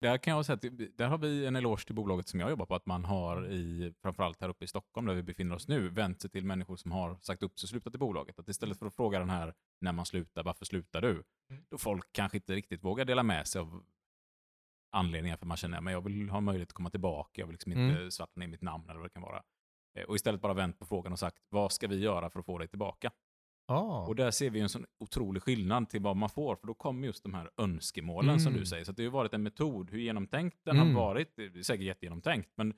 Där 0.00 0.18
kan 0.18 0.36
jag 0.36 0.46
säga 0.46 0.54
att 0.54 0.96
där 0.96 1.08
har 1.08 1.18
vi 1.18 1.46
en 1.46 1.56
eloge 1.56 1.84
till 1.86 1.94
bolaget 1.94 2.28
som 2.28 2.40
jag 2.40 2.50
jobbar 2.50 2.66
på, 2.66 2.74
att 2.74 2.86
man 2.86 3.04
har 3.04 3.48
i, 3.48 3.94
framförallt 4.02 4.40
här 4.40 4.48
uppe 4.48 4.64
i 4.64 4.68
Stockholm 4.68 5.06
där 5.06 5.14
vi 5.14 5.22
befinner 5.22 5.54
oss 5.54 5.68
nu, 5.68 5.88
vänt 5.88 6.20
sig 6.20 6.30
till 6.30 6.44
människor 6.44 6.76
som 6.76 6.92
har 6.92 7.18
sagt 7.22 7.42
upp 7.42 7.58
sig 7.58 7.64
och 7.64 7.68
slutat 7.68 7.94
i 7.94 7.98
bolaget. 7.98 8.38
Att 8.38 8.48
istället 8.48 8.78
för 8.78 8.86
att 8.86 8.94
fråga 8.94 9.18
den 9.18 9.30
här, 9.30 9.54
när 9.80 9.92
man 9.92 10.06
slutar, 10.06 10.44
varför 10.44 10.64
slutar 10.64 11.02
du? 11.02 11.24
Mm. 11.50 11.64
Då 11.68 11.78
folk 11.78 12.12
kanske 12.12 12.38
inte 12.38 12.54
riktigt 12.54 12.84
vågar 12.84 13.04
dela 13.04 13.22
med 13.22 13.46
sig 13.46 13.60
av 13.60 13.84
anledningar 14.90 15.36
för 15.36 15.46
man 15.46 15.56
känner 15.56 15.78
att 15.78 15.92
jag 15.92 16.00
vill 16.00 16.30
ha 16.30 16.40
möjlighet 16.40 16.68
att 16.68 16.74
komma 16.74 16.90
tillbaka, 16.90 17.40
jag 17.40 17.46
vill 17.46 17.54
liksom 17.54 17.72
inte 17.72 17.98
mm. 17.98 18.10
svarta 18.10 18.40
ner 18.40 18.46
mitt 18.46 18.62
namn 18.62 18.84
eller 18.84 19.00
vad 19.00 19.04
det 19.04 19.12
kan 19.12 19.22
vara. 19.22 19.42
Eh, 19.96 20.04
och 20.04 20.16
istället 20.16 20.40
bara 20.40 20.54
vänt 20.54 20.78
på 20.78 20.84
frågan 20.84 21.12
och 21.12 21.18
sagt, 21.18 21.38
vad 21.48 21.72
ska 21.72 21.88
vi 21.88 21.98
göra 21.98 22.30
för 22.30 22.40
att 22.40 22.46
få 22.46 22.58
dig 22.58 22.68
tillbaka? 22.68 23.10
Ah. 23.68 24.06
Och 24.06 24.16
där 24.16 24.30
ser 24.30 24.50
vi 24.50 24.60
en 24.60 24.68
sån 24.68 24.86
otrolig 24.98 25.42
skillnad 25.42 25.88
till 25.88 26.02
vad 26.02 26.16
man 26.16 26.30
får, 26.30 26.56
för 26.56 26.66
då 26.66 26.74
kommer 26.74 27.06
just 27.06 27.22
de 27.22 27.34
här 27.34 27.50
önskemålen 27.56 28.30
mm. 28.30 28.40
som 28.40 28.52
du 28.52 28.58
mm. 28.58 28.66
säger. 28.66 28.84
Så 28.84 28.92
det 28.92 29.04
har 29.04 29.10
varit 29.10 29.34
en 29.34 29.42
metod, 29.42 29.90
hur 29.90 29.98
genomtänkt 29.98 30.58
den 30.64 30.76
mm. 30.76 30.94
har 30.94 31.02
varit, 31.02 31.36
det 31.36 31.44
är 31.44 31.62
säkert 31.62 31.84
jättegenomtänkt, 31.84 32.50
men 32.56 32.74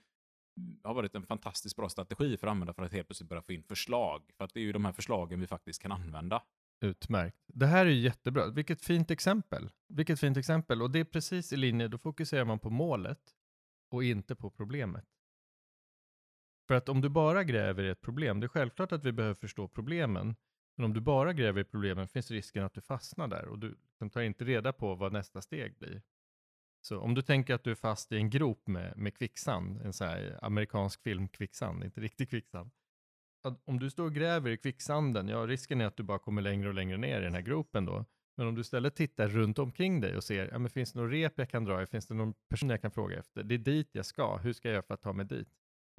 det 0.59 0.89
har 0.89 0.95
varit 0.95 1.15
en 1.15 1.27
fantastiskt 1.27 1.77
bra 1.77 1.89
strategi 1.89 2.37
för 2.37 2.47
att 2.47 2.51
använda 2.51 2.73
för 2.73 2.83
att 2.83 2.93
helt 2.93 3.09
plötsligt 3.09 3.29
börja 3.29 3.43
få 3.43 3.53
in 3.53 3.63
förslag. 3.63 4.23
För 4.37 4.45
att 4.45 4.55
det 4.55 4.61
är 4.61 4.65
ju 4.65 4.73
de 4.73 4.85
här 4.85 4.93
förslagen 4.93 5.41
vi 5.41 5.47
faktiskt 5.47 5.83
kan 5.83 5.93
använda. 5.93 6.43
Utmärkt. 6.81 7.37
Det 7.47 7.67
här 7.67 7.87
är 7.87 7.91
jättebra. 7.91 8.47
Vilket 8.47 8.83
fint 8.83 9.11
exempel. 9.11 9.71
Vilket 9.89 10.21
fint 10.21 10.37
exempel. 10.37 10.83
Och 10.83 10.91
det 10.91 10.99
är 10.99 11.05
precis 11.05 11.53
i 11.53 11.57
linje, 11.57 11.89
då 11.89 11.99
fokuserar 11.99 12.45
man 12.45 12.59
på 12.59 12.71
målet 12.71 13.21
och 13.91 14.05
inte 14.05 14.35
på 14.35 14.51
problemet. 14.51 15.05
För 16.69 16.75
att 16.75 16.89
om 16.89 17.01
du 17.01 17.09
bara 17.09 17.45
gräver 17.45 17.85
i 17.85 17.89
ett 17.89 18.01
problem, 18.01 18.41
det 18.41 18.47
är 18.47 18.49
självklart 18.49 18.93
att 18.93 19.05
vi 19.05 19.13
behöver 19.13 19.35
förstå 19.35 19.69
problemen, 19.69 20.37
men 20.77 20.85
om 20.85 20.95
du 20.95 21.01
bara 21.01 21.33
gräver 21.33 21.61
i 21.61 21.65
problemen 21.65 22.09
finns 22.09 22.31
risken 22.31 22.65
att 22.65 22.75
du 22.75 22.81
fastnar 22.81 23.29
där 23.29 23.49
och 23.49 23.59
du 23.59 23.69
liksom 23.69 24.11
tar 24.11 24.21
inte 24.21 24.45
reda 24.45 24.73
på 24.73 24.95
vad 24.95 25.13
nästa 25.13 25.41
steg 25.43 25.79
blir. 25.79 26.03
Så 26.81 26.99
om 26.99 27.15
du 27.15 27.23
tänker 27.23 27.55
att 27.55 27.65
du 27.65 27.71
är 27.71 27.75
fast 27.75 28.13
i 28.13 28.17
en 28.17 28.31
grop 28.31 28.67
med, 28.67 28.97
med 28.97 29.19
kvicksand, 29.19 29.81
en 29.81 29.93
sån 29.93 30.07
här 30.07 30.39
amerikansk 30.43 31.03
film 31.03 31.29
kvicksand, 31.29 31.85
inte 31.85 32.01
riktig 32.01 32.31
kvicksand, 32.31 32.71
att 33.43 33.63
om 33.65 33.79
du 33.79 33.91
står 33.91 34.05
och 34.05 34.15
gräver 34.15 34.51
i 34.51 34.57
kvicksanden, 34.57 35.29
ja 35.29 35.47
risken 35.47 35.81
är 35.81 35.87
att 35.87 35.97
du 35.97 36.03
bara 36.03 36.19
kommer 36.19 36.43
längre 36.43 36.69
och 36.69 36.75
längre 36.75 36.97
ner 36.97 37.21
i 37.21 37.25
den 37.25 37.35
här 37.35 37.41
gropen 37.41 37.85
då. 37.85 38.05
Men 38.37 38.47
om 38.47 38.55
du 38.55 38.61
istället 38.61 38.97
tittar 38.97 39.29
runt 39.29 39.59
omkring 39.59 40.01
dig 40.01 40.17
och 40.17 40.25
ser, 40.25 40.49
ja 40.53 40.59
men 40.59 40.71
finns 40.71 40.93
det 40.93 41.01
någon 41.01 41.11
rep 41.11 41.33
jag 41.37 41.51
kan 41.51 41.65
dra 41.65 41.83
i, 41.83 41.87
finns 41.87 42.07
det 42.07 42.15
någon 42.15 42.35
person 42.49 42.71
jag 42.71 42.83
kan 42.83 42.91
fråga 42.91 43.19
efter, 43.19 43.43
det 43.43 43.55
är 43.55 43.59
dit 43.59 43.89
jag 43.93 44.07
ska, 44.07 44.37
hur 44.37 44.53
ska 44.53 44.69
jag 44.69 44.73
göra 44.73 44.83
för 44.83 44.95
att 44.95 45.03
ta 45.03 45.13
mig 45.13 45.27
dit? 45.27 45.49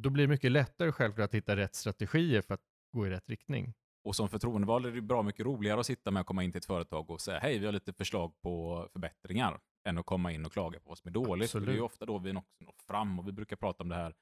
Då 0.02 0.10
blir 0.10 0.24
det 0.24 0.28
mycket 0.28 0.52
lättare 0.52 0.92
självklart 0.92 1.26
att 1.26 1.34
hitta 1.34 1.56
rätt 1.56 1.76
strategier 1.76 2.42
för 2.42 2.54
att 2.54 2.62
gå 2.94 3.08
i 3.08 3.10
rätt 3.10 3.30
riktning. 3.30 3.74
Och 4.04 4.16
som 4.16 4.30
förtroendevald 4.30 4.86
är 4.86 4.92
det 4.92 5.02
bra 5.02 5.24
mycket 5.24 5.46
roligare 5.46 5.80
att 5.80 5.86
sitta 5.86 6.12
med 6.12 6.22
och 6.22 6.28
komma 6.28 6.44
in 6.44 6.52
till 6.52 6.60
ett 6.60 6.66
företag 6.66 7.10
och 7.10 7.22
säga 7.22 7.40
hej, 7.40 7.60
vi 7.60 7.66
har 7.66 7.74
lite 7.74 7.94
förslag 7.94 8.42
på 8.42 8.88
förbättringar, 8.94 9.60
än 9.88 9.98
att 9.98 10.06
komma 10.06 10.32
in 10.32 10.46
och 10.46 10.52
klaga 10.52 10.80
på 10.80 10.90
vad 10.90 10.98
som 10.98 11.08
är 11.08 11.12
dåligt. 11.12 11.46
Absolut. 11.46 11.66
För 11.66 11.72
det 11.72 11.76
är 11.76 11.78
ju 11.78 11.82
ofta 11.82 12.06
då 12.06 12.18
vi 12.18 12.32
också 12.32 12.64
når 12.64 12.74
fram 12.88 13.20
och 13.20 13.28
vi 13.28 13.32
brukar 13.32 13.56
prata 13.56 13.84
om 13.84 13.90
det 13.90 13.96
här, 13.96 14.16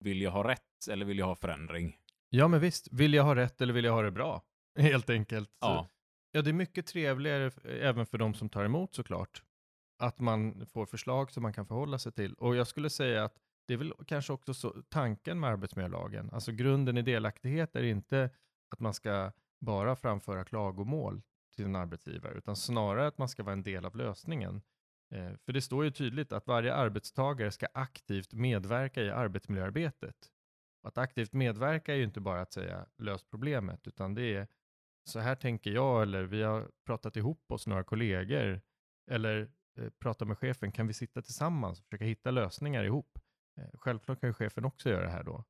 vill 0.00 0.22
jag 0.22 0.30
ha 0.30 0.48
rätt 0.48 0.88
eller 0.90 1.06
vill 1.06 1.18
jag 1.18 1.26
ha 1.26 1.34
förändring? 1.34 1.96
Ja, 2.28 2.48
men 2.48 2.60
visst, 2.60 2.88
vill 2.92 3.14
jag 3.14 3.24
ha 3.24 3.34
rätt 3.34 3.60
eller 3.60 3.74
vill 3.74 3.84
jag 3.84 3.92
ha 3.92 4.02
det 4.02 4.10
bra? 4.10 4.42
Helt 4.78 5.10
enkelt. 5.10 5.50
Ja. 5.60 5.88
Ja, 6.32 6.42
det 6.42 6.50
är 6.50 6.54
mycket 6.54 6.86
trevligare 6.86 7.50
även 7.64 8.06
för 8.06 8.18
de 8.18 8.34
som 8.34 8.48
tar 8.48 8.64
emot 8.64 8.94
såklart. 8.94 9.42
Att 9.98 10.20
man 10.20 10.66
får 10.66 10.86
förslag 10.86 11.30
som 11.30 11.42
man 11.42 11.52
kan 11.52 11.66
förhålla 11.66 11.98
sig 11.98 12.12
till. 12.12 12.34
Och 12.34 12.56
jag 12.56 12.66
skulle 12.66 12.90
säga 12.90 13.24
att 13.24 13.36
det 13.66 13.74
är 13.74 13.78
väl 13.78 13.92
kanske 14.06 14.32
också 14.32 14.54
så, 14.54 14.82
tanken 14.88 15.40
med 15.40 15.50
arbetsmiljölagen. 15.50 16.30
Alltså 16.32 16.52
grunden 16.52 16.98
i 16.98 17.02
delaktighet 17.02 17.76
är 17.76 17.82
inte 17.82 18.30
att 18.70 18.80
man 18.80 18.94
ska 18.94 19.32
bara 19.60 19.96
framföra 19.96 20.44
klagomål 20.44 21.22
till 21.56 21.64
en 21.64 21.76
arbetsgivare, 21.76 22.34
utan 22.34 22.56
snarare 22.56 23.06
att 23.06 23.18
man 23.18 23.28
ska 23.28 23.42
vara 23.42 23.52
en 23.52 23.62
del 23.62 23.84
av 23.84 23.96
lösningen. 23.96 24.62
Eh, 25.10 25.32
för 25.44 25.52
det 25.52 25.60
står 25.60 25.84
ju 25.84 25.90
tydligt 25.90 26.32
att 26.32 26.46
varje 26.46 26.74
arbetstagare 26.74 27.50
ska 27.50 27.66
aktivt 27.74 28.32
medverka 28.32 29.02
i 29.02 29.10
arbetsmiljöarbetet. 29.10 30.16
Att 30.82 30.98
aktivt 30.98 31.32
medverka 31.32 31.92
är 31.92 31.96
ju 31.96 32.04
inte 32.04 32.20
bara 32.20 32.40
att 32.40 32.52
säga 32.52 32.86
lös 32.98 33.24
problemet, 33.24 33.86
utan 33.86 34.14
det 34.14 34.34
är 34.34 34.48
så 35.04 35.18
här 35.18 35.34
tänker 35.34 35.70
jag, 35.70 36.02
eller 36.02 36.24
vi 36.24 36.42
har 36.42 36.70
pratat 36.86 37.16
ihop 37.16 37.50
oss 37.50 37.66
några 37.66 37.84
kollegor, 37.84 38.60
eller 39.10 39.50
eh, 39.78 39.90
prata 39.98 40.24
med 40.24 40.38
chefen, 40.38 40.72
kan 40.72 40.86
vi 40.86 40.92
sitta 40.92 41.22
tillsammans 41.22 41.80
och 41.80 41.84
försöka 41.84 42.04
hitta 42.04 42.30
lösningar 42.30 42.84
ihop? 42.84 43.18
Eh, 43.56 43.68
självklart 43.74 44.20
kan 44.20 44.30
ju 44.30 44.34
chefen 44.34 44.64
också 44.64 44.90
göra 44.90 45.02
det 45.02 45.10
här 45.10 45.24
då. 45.24 45.44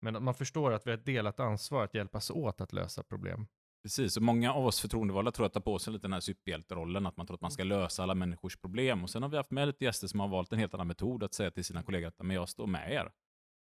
Men 0.00 0.16
att 0.16 0.22
man 0.22 0.34
förstår 0.34 0.72
att 0.72 0.86
vi 0.86 0.90
har 0.90 0.98
ett 0.98 1.06
delat 1.06 1.40
ansvar 1.40 1.84
att 1.84 1.94
hjälpas 1.94 2.30
åt 2.30 2.60
att 2.60 2.72
lösa 2.72 3.02
problem. 3.02 3.46
Precis, 3.82 4.16
och 4.16 4.22
många 4.22 4.52
av 4.52 4.66
oss 4.66 4.80
förtroendevalda 4.80 5.32
tror 5.32 5.46
att 5.46 5.52
tar 5.52 5.60
på 5.60 5.78
sig 5.78 5.92
lite 5.92 6.04
den 6.04 6.12
här 6.12 6.20
superhjälterollen, 6.20 7.06
att 7.06 7.16
man 7.16 7.26
tror 7.26 7.34
att 7.34 7.40
man 7.40 7.50
ska 7.50 7.64
lösa 7.64 8.02
alla 8.02 8.14
människors 8.14 8.56
problem. 8.56 9.02
Och 9.02 9.10
sen 9.10 9.22
har 9.22 9.28
vi 9.28 9.36
haft 9.36 9.50
med 9.50 9.66
lite 9.66 9.84
gäster 9.84 10.06
som 10.06 10.20
har 10.20 10.28
valt 10.28 10.52
en 10.52 10.58
helt 10.58 10.74
annan 10.74 10.86
metod 10.86 11.22
att 11.22 11.34
säga 11.34 11.50
till 11.50 11.64
sina 11.64 11.82
kollegor 11.82 12.08
att 12.08 12.18
men 12.18 12.36
jag 12.36 12.48
står 12.48 12.66
med 12.66 12.92
er. 12.92 13.12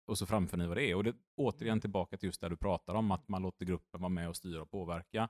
Och 0.06 0.18
så 0.18 0.26
framför 0.26 0.56
ni 0.56 0.66
vad 0.66 0.76
det 0.76 0.90
är. 0.90 0.94
Och 0.94 1.04
det 1.04 1.14
återigen 1.36 1.80
tillbaka 1.80 2.16
till 2.16 2.26
just 2.26 2.40
det 2.40 2.48
du 2.48 2.56
pratar 2.56 2.94
om, 2.94 3.10
att 3.10 3.28
man 3.28 3.42
låter 3.42 3.66
gruppen 3.66 4.00
vara 4.00 4.08
med 4.08 4.28
och 4.28 4.36
styra 4.36 4.62
och 4.62 4.70
påverka. 4.70 5.28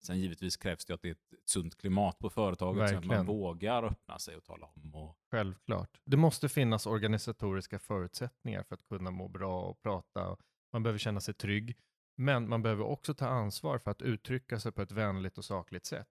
Sen 0.00 0.18
givetvis 0.18 0.56
krävs 0.56 0.84
det 0.84 0.94
att 0.94 1.02
det 1.02 1.08
är 1.08 1.12
ett 1.12 1.34
sunt 1.44 1.76
klimat 1.76 2.18
på 2.18 2.30
företaget, 2.30 2.82
Verkligen. 2.82 3.02
så 3.02 3.12
att 3.12 3.16
man 3.16 3.26
vågar 3.26 3.82
öppna 3.82 4.18
sig 4.18 4.36
och 4.36 4.44
tala 4.44 4.66
om. 4.66 4.94
Och... 4.94 5.18
Självklart. 5.30 6.00
Det 6.04 6.16
måste 6.16 6.48
finnas 6.48 6.86
organisatoriska 6.86 7.78
förutsättningar 7.78 8.62
för 8.62 8.74
att 8.74 8.88
kunna 8.88 9.10
må 9.10 9.28
bra 9.28 9.62
och 9.62 9.82
prata. 9.82 10.36
Man 10.72 10.82
behöver 10.82 10.98
känna 10.98 11.20
sig 11.20 11.34
trygg. 11.34 11.76
Men 12.16 12.48
man 12.48 12.62
behöver 12.62 12.84
också 12.84 13.14
ta 13.14 13.26
ansvar 13.26 13.78
för 13.78 13.90
att 13.90 14.02
uttrycka 14.02 14.60
sig 14.60 14.72
på 14.72 14.82
ett 14.82 14.92
vänligt 14.92 15.38
och 15.38 15.44
sakligt 15.44 15.86
sätt. 15.86 16.08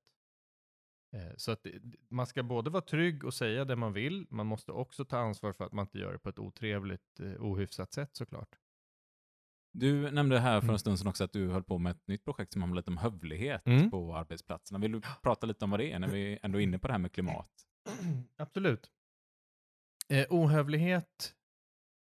Eh, 1.13 1.35
så 1.37 1.51
att 1.51 1.65
man 2.09 2.27
ska 2.27 2.43
både 2.43 2.69
vara 2.69 2.81
trygg 2.81 3.23
och 3.23 3.33
säga 3.33 3.65
det 3.65 3.75
man 3.75 3.93
vill, 3.93 4.27
man 4.29 4.45
måste 4.45 4.71
också 4.71 5.05
ta 5.05 5.17
ansvar 5.17 5.53
för 5.53 5.65
att 5.65 5.71
man 5.71 5.83
inte 5.83 5.99
gör 5.99 6.13
det 6.13 6.19
på 6.19 6.29
ett 6.29 6.39
otrevligt, 6.39 7.19
eh, 7.19 7.33
ohyfsat 7.39 7.93
sätt 7.93 8.15
såklart. 8.15 8.55
Du 9.71 10.11
nämnde 10.11 10.39
här 10.39 10.59
för 10.59 10.65
en 10.65 10.69
mm. 10.69 10.79
stund 10.79 10.99
sedan 10.99 11.07
också 11.07 11.23
att 11.23 11.33
du 11.33 11.49
höll 11.49 11.63
på 11.63 11.77
med 11.77 11.91
ett 11.91 12.07
nytt 12.07 12.25
projekt 12.25 12.53
som 12.53 12.61
handlar 12.61 12.79
lite 12.79 12.89
om 12.89 12.97
hövlighet 12.97 13.67
mm. 13.67 13.91
på 13.91 14.15
arbetsplatserna. 14.15 14.79
Vill 14.79 14.91
du 14.91 15.01
prata 15.23 15.47
lite 15.47 15.65
om 15.65 15.71
vad 15.71 15.79
det 15.79 15.91
är 15.91 15.99
när 15.99 16.07
vi 16.07 16.39
ändå 16.43 16.59
är 16.59 16.63
inne 16.63 16.79
på 16.79 16.87
det 16.87 16.93
här 16.93 16.99
med 16.99 17.11
klimat? 17.11 17.51
Absolut. 18.37 18.91
Eh, 20.09 20.25
ohövlighet 20.29 21.33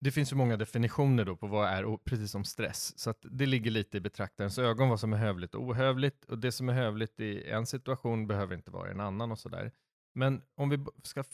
det 0.00 0.10
finns 0.10 0.32
ju 0.32 0.36
många 0.36 0.56
definitioner 0.56 1.24
då 1.24 1.36
på 1.36 1.46
vad 1.46 1.68
är, 1.68 1.96
precis 1.96 2.30
som 2.30 2.44
stress, 2.44 2.98
så 2.98 3.10
att 3.10 3.18
det 3.22 3.46
ligger 3.46 3.70
lite 3.70 3.96
i 3.96 4.00
betraktarens 4.00 4.58
ögon 4.58 4.88
vad 4.88 5.00
som 5.00 5.12
är 5.12 5.16
hövligt 5.16 5.54
och 5.54 5.62
ohövligt. 5.62 6.24
Och 6.24 6.38
det 6.38 6.52
som 6.52 6.68
är 6.68 6.72
hövligt 6.72 7.20
i 7.20 7.50
en 7.50 7.66
situation 7.66 8.26
behöver 8.26 8.54
inte 8.54 8.70
vara 8.70 8.88
i 8.88 8.90
en 8.90 9.00
annan 9.00 9.32
och 9.32 9.38
sådär. 9.38 9.72
Men 10.14 10.42
om 10.54 10.68
vi 10.68 10.86
ska 11.02 11.24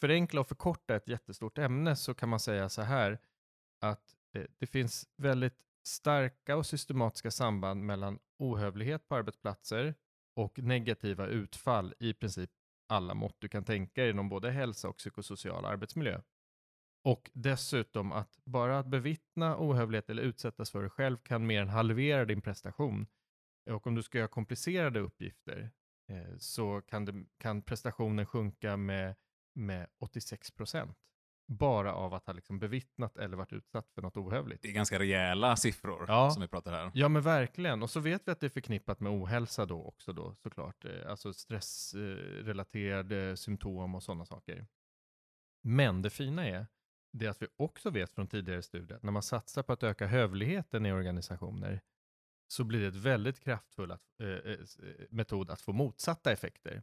förenkla 0.00 0.40
och 0.40 0.48
förkorta 0.48 0.96
ett 0.96 1.08
jättestort 1.08 1.58
ämne 1.58 1.96
så 1.96 2.14
kan 2.14 2.28
man 2.28 2.40
säga 2.40 2.68
så 2.68 2.82
här 2.82 3.18
att 3.80 4.02
Eh, 4.34 4.44
det 4.58 4.66
finns 4.66 5.08
väldigt 5.16 5.58
starka 5.86 6.56
och 6.56 6.66
systematiska 6.66 7.30
samband 7.30 7.84
mellan 7.84 8.18
ohövlighet 8.38 9.08
på 9.08 9.14
arbetsplatser 9.14 9.94
och 10.36 10.58
negativa 10.58 11.26
utfall 11.26 11.94
i 11.98 12.14
princip 12.14 12.50
alla 12.88 13.14
mått 13.14 13.36
du 13.38 13.48
kan 13.48 13.64
tänka 13.64 14.00
dig 14.00 14.10
inom 14.10 14.28
både 14.28 14.50
hälsa 14.50 14.88
och 14.88 14.96
psykosocial 14.96 15.64
arbetsmiljö. 15.64 16.20
Och 17.04 17.30
dessutom 17.32 18.12
att 18.12 18.38
bara 18.44 18.78
att 18.78 18.86
bevittna 18.86 19.56
ohövlighet 19.58 20.10
eller 20.10 20.22
utsättas 20.22 20.70
för 20.70 20.82
det 20.82 20.90
själv 20.90 21.16
kan 21.16 21.46
mer 21.46 21.62
än 21.62 21.68
halvera 21.68 22.24
din 22.24 22.40
prestation. 22.40 23.06
Och 23.70 23.86
om 23.86 23.94
du 23.94 24.02
ska 24.02 24.18
göra 24.18 24.28
komplicerade 24.28 25.00
uppgifter 25.00 25.70
eh, 26.08 26.36
så 26.38 26.80
kan, 26.80 27.04
det, 27.04 27.24
kan, 27.38 27.62
prestationen 27.62 28.26
sjunka 28.26 28.76
med, 28.76 29.14
med 29.54 29.86
86 29.98 30.50
procent. 30.50 30.98
Bara 31.46 31.94
av 31.94 32.14
att 32.14 32.26
ha 32.26 32.32
liksom 32.32 32.58
bevittnat 32.58 33.16
eller 33.16 33.36
varit 33.36 33.52
utsatt 33.52 33.90
för 33.94 34.02
något 34.02 34.16
ohövligt. 34.16 34.62
Det 34.62 34.68
är 34.68 34.72
ganska 34.72 34.98
rejäla 34.98 35.56
siffror 35.56 36.04
ja. 36.08 36.30
som 36.30 36.42
vi 36.42 36.48
pratar 36.48 36.72
här. 36.72 36.90
Ja, 36.94 37.08
men 37.08 37.22
verkligen. 37.22 37.82
Och 37.82 37.90
så 37.90 38.00
vet 38.00 38.28
vi 38.28 38.32
att 38.32 38.40
det 38.40 38.46
är 38.46 38.50
förknippat 38.50 39.00
med 39.00 39.12
ohälsa 39.12 39.66
då 39.66 39.84
också 39.84 40.12
då 40.12 40.34
såklart. 40.34 40.84
Eh, 40.84 41.10
alltså 41.10 41.32
stressrelaterade 41.32 43.36
symptom 43.36 43.94
och 43.94 44.02
sådana 44.02 44.24
saker. 44.24 44.66
Men 45.62 46.02
det 46.02 46.10
fina 46.10 46.48
är 46.48 46.66
det 47.12 47.26
att 47.26 47.42
vi 47.42 47.46
också 47.56 47.90
vet 47.90 48.12
från 48.12 48.26
tidigare 48.26 48.62
studier 48.62 48.96
att 48.96 49.02
när 49.02 49.12
man 49.12 49.22
satsar 49.22 49.62
på 49.62 49.72
att 49.72 49.82
öka 49.82 50.06
hövligheten 50.06 50.86
i 50.86 50.92
organisationer 50.92 51.80
så 52.48 52.64
blir 52.64 52.80
det 52.80 52.86
ett 52.86 52.94
väldigt 52.94 53.40
kraftfull 53.40 53.90
att, 53.90 54.20
äh, 54.20 54.28
äh, 54.28 54.58
metod 55.10 55.50
att 55.50 55.60
få 55.60 55.72
motsatta 55.72 56.32
effekter. 56.32 56.82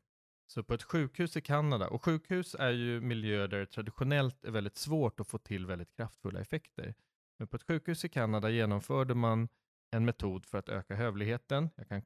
Så 0.53 0.63
på 0.63 0.73
ett 0.73 0.83
sjukhus 0.83 1.37
i 1.37 1.41
Kanada, 1.41 1.87
och 1.87 2.03
sjukhus 2.03 2.55
är 2.59 2.71
ju 2.71 3.01
miljöer 3.01 3.47
där 3.47 3.59
det 3.59 3.65
traditionellt 3.65 4.45
är 4.45 4.51
väldigt 4.51 4.77
svårt 4.77 5.19
att 5.19 5.27
få 5.27 5.37
till 5.37 5.65
väldigt 5.65 5.95
kraftfulla 5.95 6.39
effekter. 6.39 6.95
Men 7.39 7.47
på 7.47 7.55
ett 7.55 7.63
sjukhus 7.63 8.05
i 8.05 8.09
Kanada 8.09 8.49
genomförde 8.49 9.15
man 9.15 9.47
en 9.91 10.05
metod 10.05 10.45
för 10.45 10.57
att 10.57 10.69
öka 10.69 10.95
hövligheten. 10.95 11.69
Jag 11.75 11.87
kan 11.87 12.01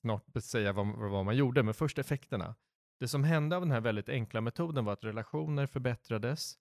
snart 0.00 0.42
säga 0.42 0.72
vad, 0.72 0.86
vad 0.86 1.24
man 1.24 1.36
gjorde, 1.36 1.62
men 1.62 1.74
först 1.74 1.98
effekterna. 1.98 2.54
Det 3.00 3.08
som 3.08 3.24
hände 3.24 3.56
av 3.56 3.62
den 3.62 3.70
här 3.70 3.80
väldigt 3.80 4.08
enkla 4.08 4.40
metoden 4.40 4.84
var 4.84 4.92
att 4.92 5.04
relationer 5.04 5.66
förbättrades, 5.66 6.58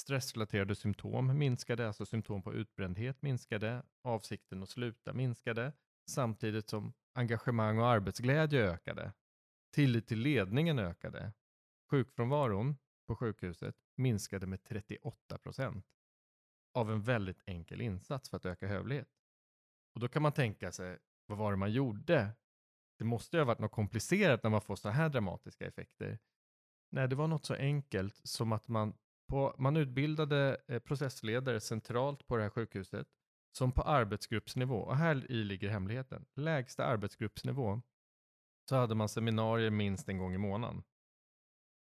Stressrelaterade 0.00 0.74
symptom 0.74 1.38
minskade, 1.38 1.86
alltså 1.86 2.06
symptom 2.06 2.42
på 2.42 2.54
utbrändhet 2.54 3.22
minskade, 3.22 3.82
avsikten 4.02 4.62
att 4.62 4.68
sluta 4.68 5.12
minskade, 5.12 5.72
samtidigt 6.10 6.68
som 6.68 6.92
engagemang 7.14 7.78
och 7.78 7.86
arbetsglädje 7.86 8.70
ökade. 8.72 9.12
Tillit 9.72 10.06
till 10.06 10.18
ledningen 10.18 10.78
ökade. 10.78 11.32
Sjukfrånvaron 11.90 12.76
på 13.06 13.16
sjukhuset 13.16 13.76
minskade 13.96 14.46
med 14.46 14.62
38 14.64 15.38
procent 15.38 15.86
av 16.74 16.90
en 16.90 17.02
väldigt 17.02 17.42
enkel 17.46 17.80
insats 17.80 18.30
för 18.30 18.36
att 18.36 18.46
öka 18.46 18.66
hövlighet. 18.66 19.08
Och 19.94 20.00
då 20.00 20.08
kan 20.08 20.22
man 20.22 20.32
tänka 20.32 20.72
sig, 20.72 20.98
vad 21.26 21.38
var 21.38 21.50
det 21.50 21.56
man 21.56 21.72
gjorde? 21.72 22.28
Det 22.98 23.04
måste 23.04 23.36
ju 23.36 23.40
ha 23.40 23.46
varit 23.46 23.58
något 23.58 23.72
komplicerat 23.72 24.42
när 24.42 24.50
man 24.50 24.60
får 24.60 24.76
så 24.76 24.88
här 24.88 25.08
dramatiska 25.08 25.66
effekter. 25.66 26.18
Nej, 26.90 27.08
det 27.08 27.16
var 27.16 27.28
något 27.28 27.44
så 27.44 27.54
enkelt 27.54 28.20
som 28.24 28.52
att 28.52 28.68
man 28.68 28.94
på, 29.28 29.54
man 29.58 29.76
utbildade 29.76 30.60
eh, 30.68 30.78
processledare 30.78 31.60
centralt 31.60 32.26
på 32.26 32.36
det 32.36 32.42
här 32.42 32.50
sjukhuset 32.50 33.08
som 33.52 33.72
på 33.72 33.82
arbetsgruppsnivå, 33.82 34.76
och 34.76 34.96
här 34.96 35.30
i 35.30 35.44
ligger 35.44 35.68
hemligheten, 35.68 36.24
lägsta 36.34 36.84
arbetsgruppsnivå, 36.84 37.82
så 38.68 38.76
hade 38.76 38.94
man 38.94 39.08
seminarier 39.08 39.70
minst 39.70 40.08
en 40.08 40.18
gång 40.18 40.34
i 40.34 40.38
månaden. 40.38 40.82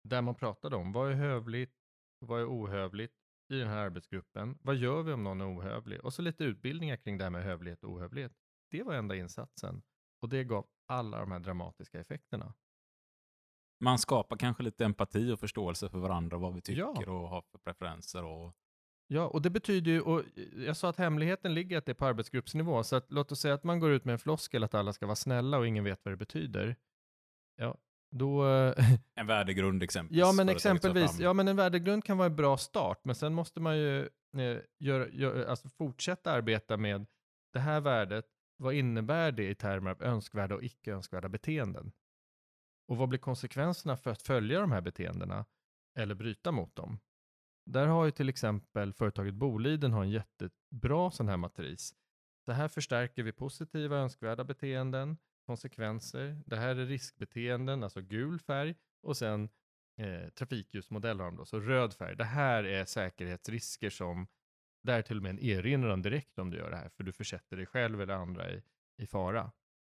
Där 0.03 0.21
man 0.21 0.35
pratade 0.35 0.75
om 0.75 0.91
vad 0.91 1.11
är 1.11 1.15
hövligt, 1.15 1.75
vad 2.19 2.41
är 2.41 2.45
ohövligt 2.45 3.13
i 3.53 3.59
den 3.59 3.67
här 3.67 3.77
arbetsgruppen, 3.77 4.57
vad 4.61 4.75
gör 4.75 5.03
vi 5.03 5.13
om 5.13 5.23
någon 5.23 5.41
är 5.41 5.57
ohövlig 5.57 6.05
och 6.05 6.13
så 6.13 6.21
lite 6.21 6.43
utbildningar 6.43 6.97
kring 6.97 7.17
det 7.17 7.23
här 7.23 7.31
med 7.31 7.43
hövlighet 7.43 7.83
och 7.83 7.91
ohövlighet. 7.91 8.33
Det 8.71 8.83
var 8.83 8.93
enda 8.93 9.15
insatsen 9.15 9.81
och 10.21 10.29
det 10.29 10.43
gav 10.43 10.67
alla 10.87 11.19
de 11.19 11.31
här 11.31 11.39
dramatiska 11.39 11.99
effekterna 11.99 12.53
man 13.79 13.99
skapar 13.99 14.37
kanske 14.37 14.63
lite 14.63 14.85
empati 14.85 15.31
och 15.31 15.39
förståelse 15.39 15.89
för 15.89 15.99
varandra 15.99 16.37
och 16.37 16.41
vad 16.41 16.53
vi 16.53 16.61
tycker 16.61 16.81
ja. 16.81 17.11
och 17.11 17.29
har 17.29 17.41
för 17.41 17.57
preferenser. 17.57 18.23
Och... 18.23 18.55
Ja, 19.11 19.27
och 19.27 19.41
det 19.41 19.49
betyder 19.49 19.91
ju, 19.91 20.01
och 20.01 20.23
jag 20.55 20.77
sa 20.77 20.89
att 20.89 20.97
hemligheten 20.97 21.53
ligger 21.53 21.77
att 21.77 21.85
det 21.85 21.91
är 21.91 21.93
på 21.93 22.05
arbetsgruppsnivå, 22.05 22.83
så 22.83 22.95
att, 22.95 23.11
låt 23.11 23.31
oss 23.31 23.39
säga 23.39 23.53
att 23.53 23.63
man 23.63 23.79
går 23.79 23.91
ut 23.91 24.05
med 24.05 24.13
en 24.13 24.19
floskel 24.19 24.63
att 24.63 24.73
alla 24.73 24.93
ska 24.93 25.05
vara 25.05 25.15
snälla 25.15 25.57
och 25.57 25.67
ingen 25.67 25.83
vet 25.83 26.05
vad 26.05 26.13
det 26.13 26.17
betyder. 26.17 26.75
Ja, 27.55 27.77
då... 28.11 28.43
en 29.15 29.27
värdegrund 29.27 29.83
exempelvis. 29.83 30.19
Ja, 30.19 30.31
men 30.31 30.49
exempelvis. 30.49 31.19
Ja, 31.19 31.33
men 31.33 31.47
en 31.47 31.55
värdegrund 31.55 32.03
kan 32.03 32.17
vara 32.17 32.25
en 32.25 32.35
bra 32.35 32.57
start, 32.57 32.99
men 33.03 33.15
sen 33.15 33.33
måste 33.33 33.59
man 33.59 33.77
ju 33.77 33.99
eh, 34.37 34.57
gör, 34.79 35.07
gör, 35.07 35.45
alltså 35.45 35.69
fortsätta 35.69 36.31
arbeta 36.31 36.77
med 36.77 37.05
det 37.53 37.59
här 37.59 37.81
värdet, 37.81 38.25
vad 38.57 38.73
innebär 38.73 39.31
det 39.31 39.49
i 39.49 39.55
termer 39.55 39.91
av 39.91 40.03
önskvärda 40.03 40.55
och 40.55 40.63
icke 40.63 40.93
önskvärda 40.93 41.29
beteenden? 41.29 41.91
Och 42.87 42.97
vad 42.97 43.09
blir 43.09 43.19
konsekvenserna 43.19 43.97
för 43.97 44.11
att 44.11 44.21
följa 44.21 44.59
de 44.61 44.71
här 44.71 44.81
beteendena 44.81 45.45
eller 45.97 46.15
bryta 46.15 46.51
mot 46.51 46.75
dem? 46.75 46.99
Där 47.71 47.87
har 47.87 48.05
ju 48.05 48.11
till 48.11 48.29
exempel 48.29 48.93
företaget 48.93 49.33
Boliden 49.33 49.93
har 49.93 50.03
en 50.03 50.09
jättebra 50.09 51.11
sån 51.11 51.27
här 51.27 51.37
matris. 51.37 51.95
Så 52.45 52.51
här 52.51 52.67
förstärker 52.67 53.23
vi 53.23 53.31
positiva 53.31 53.97
önskvärda 53.97 54.43
beteenden, 54.43 55.17
konsekvenser. 55.45 56.41
Det 56.45 56.55
här 56.55 56.75
är 56.75 56.85
riskbeteenden, 56.85 57.83
alltså 57.83 58.01
gul 58.01 58.39
färg 58.39 58.75
och 59.01 59.17
sen 59.17 59.49
eh, 59.97 60.29
trafikljusmodell 60.29 61.19
har 61.19 61.25
de 61.25 61.35
då, 61.35 61.45
så 61.45 61.59
röd 61.59 61.93
färg. 61.93 62.15
Det 62.15 62.23
här 62.23 62.63
är 62.63 62.85
säkerhetsrisker 62.85 63.89
som, 63.89 64.27
där 64.83 65.01
till 65.01 65.17
och 65.17 65.23
med 65.23 65.29
en 65.29 65.39
erinran 65.39 66.01
direkt 66.01 66.39
om 66.39 66.49
du 66.49 66.57
gör 66.57 66.71
det 66.71 66.77
här, 66.77 66.89
för 66.89 67.03
du 67.03 67.11
försätter 67.11 67.57
dig 67.57 67.65
själv 67.65 68.01
eller 68.01 68.13
andra 68.13 68.51
i, 68.51 68.63
i 68.97 69.07
fara. 69.07 69.51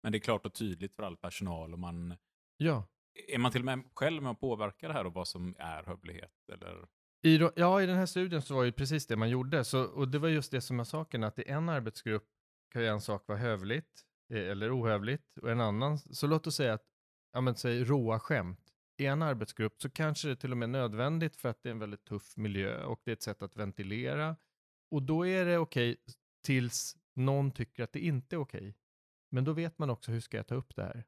Men 0.04 0.12
det 0.12 0.18
är 0.18 0.20
klart 0.20 0.46
och 0.46 0.54
tydligt 0.54 0.96
för 0.96 1.04
all 1.04 1.18
personal 1.18 1.74
och 1.74 1.80
man 1.80 2.18
Ja. 2.58 2.88
är 3.34 3.38
man 3.38 3.52
till 3.52 3.62
och 3.62 3.66
med 3.66 3.84
själv 3.96 4.24
med 4.24 4.32
att 4.32 4.40
påverka 4.40 4.88
det 4.88 4.94
här 4.94 5.06
och 5.06 5.14
vad 5.14 5.28
som 5.28 5.56
är 5.60 5.84
hövlighet? 5.84 6.50
Eller? 6.54 6.88
I, 7.24 7.40
ja, 7.56 7.82
i 7.82 7.86
den 7.86 7.98
här 7.98 8.06
studien 8.06 8.42
så 8.42 8.56
var 8.56 8.64
ju 8.64 8.72
precis 8.72 9.08
det 9.08 9.16
man 9.16 9.30
gjorde. 9.30 9.64
Så, 9.64 9.84
och 9.84 10.08
det 10.08 10.20
var 10.20 10.30
just 10.30 10.52
det 10.52 10.62
som 10.62 10.80
är 10.80 10.84
saken, 10.84 11.24
att 11.24 11.40
i 11.40 11.44
en 11.48 11.70
arbetsgrupp 11.70 12.28
kan 12.72 12.82
ju 12.82 12.88
en 12.88 13.02
sak 13.02 13.28
vara 13.28 13.38
hövligt 13.38 14.06
eh, 14.34 14.50
eller 14.50 14.80
ohövligt 14.80 15.38
och 15.42 15.52
en 15.52 15.62
annan, 15.62 15.98
så 15.98 16.28
låt 16.28 16.48
oss 16.48 16.56
säga 16.56 16.74
att, 16.74 16.86
ja 17.34 17.42
men 17.42 17.56
säg 17.56 17.84
råa 17.84 18.20
skämt. 18.20 18.60
I 18.98 19.06
en 19.06 19.22
arbetsgrupp 19.22 19.82
så 19.82 19.90
kanske 19.90 20.28
det 20.28 20.32
är 20.32 20.36
till 20.36 20.52
och 20.52 20.58
med 20.58 20.70
nödvändigt 20.70 21.36
för 21.36 21.50
att 21.50 21.64
det 21.64 21.70
är 21.70 21.72
en 21.72 21.80
väldigt 21.80 22.06
tuff 22.06 22.38
miljö 22.38 22.84
och 22.84 23.02
det 23.04 23.12
är 23.12 23.14
ett 23.14 23.22
sätt 23.22 23.42
att 23.42 23.56
ventilera. 23.56 24.36
Och 24.92 25.04
då 25.04 25.28
är 25.28 25.46
det 25.46 25.58
okej 25.58 25.98
tills 26.44 26.98
någon 27.16 27.52
tycker 27.52 27.84
att 27.84 27.94
det 27.94 28.00
inte 28.00 28.36
är 28.36 28.38
okej. 28.38 28.76
Men 29.32 29.44
då 29.44 29.54
vet 29.54 29.80
man 29.80 29.90
också 29.90 30.12
hur 30.12 30.20
ska 30.20 30.38
jag 30.38 30.48
ta 30.48 30.56
upp 30.56 30.76
det 30.76 30.84
här. 30.84 31.06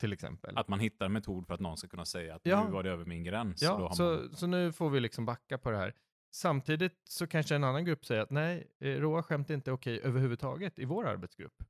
Till 0.00 0.12
exempel. 0.12 0.56
Att 0.58 0.68
man 0.68 0.80
hittar 0.80 1.06
en 1.06 1.12
metod 1.12 1.46
för 1.46 1.54
att 1.54 1.60
någon 1.60 1.76
ska 1.76 1.88
kunna 1.88 2.04
säga 2.04 2.34
att 2.34 2.40
Ja. 2.44 2.64
nu 2.64 2.70
var 2.70 2.82
det 2.82 2.90
över 2.90 3.04
min 3.04 3.24
gräns. 3.24 3.62
Ja, 3.62 3.78
har 3.88 3.94
så, 3.94 4.02
man... 4.02 4.36
så 4.36 4.46
nu 4.46 4.72
får 4.72 4.90
vi 4.90 5.00
liksom 5.00 5.24
backa 5.26 5.58
på 5.58 5.70
det 5.70 5.76
här. 5.76 5.94
Samtidigt 6.32 7.00
så 7.08 7.26
kanske 7.26 7.54
en 7.56 7.64
annan 7.64 7.84
grupp 7.84 8.04
säger 8.06 8.20
att 8.20 8.30
nej, 8.30 8.70
eh, 8.80 8.88
råa 8.88 9.22
skämt 9.22 9.50
är 9.50 9.54
inte 9.54 9.72
okej 9.72 10.00
överhuvudtaget 10.02 10.78
i 10.78 10.84
vår 10.84 11.06
arbetsgrupp. 11.06 11.62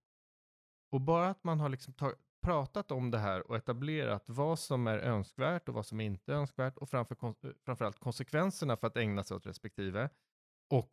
Och 0.92 1.00
bara 1.00 1.28
att 1.28 1.44
man 1.44 1.60
har 1.60 1.68
liksom 1.68 1.94
ta- 1.94 2.14
pratat 2.42 2.90
om 2.90 3.10
det 3.10 3.18
här 3.18 3.50
och 3.50 3.56
etablerat 3.56 4.24
vad 4.26 4.58
som 4.58 4.86
är 4.86 4.98
önskvärt 4.98 5.68
och 5.68 5.74
vad 5.74 5.86
som 5.86 6.00
inte 6.00 6.32
är 6.32 6.36
önskvärt 6.36 6.76
och 6.78 6.88
framför, 6.88 7.16
eh, 7.26 7.50
framförallt 7.64 7.98
konsekvenserna 7.98 8.76
för 8.76 8.86
att 8.86 8.96
ägna 8.96 9.24
sig 9.24 9.36
åt 9.36 9.46
respektive. 9.46 10.10
Och 10.70 10.90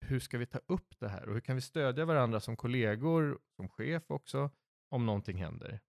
hur 0.00 0.20
ska 0.20 0.38
vi 0.38 0.46
ta 0.46 0.60
upp 0.66 0.98
det 0.98 1.08
här 1.08 1.26
och 1.28 1.34
hur 1.34 1.40
kan 1.40 1.54
vi 1.56 1.62
stödja 1.62 2.04
varandra 2.04 2.40
som 2.40 2.56
kollegor, 2.56 3.38
som 3.56 3.68
chef 3.68 4.02
också, 4.10 4.50
om 4.88 5.06
någonting 5.06 5.36
händer. 5.36 5.80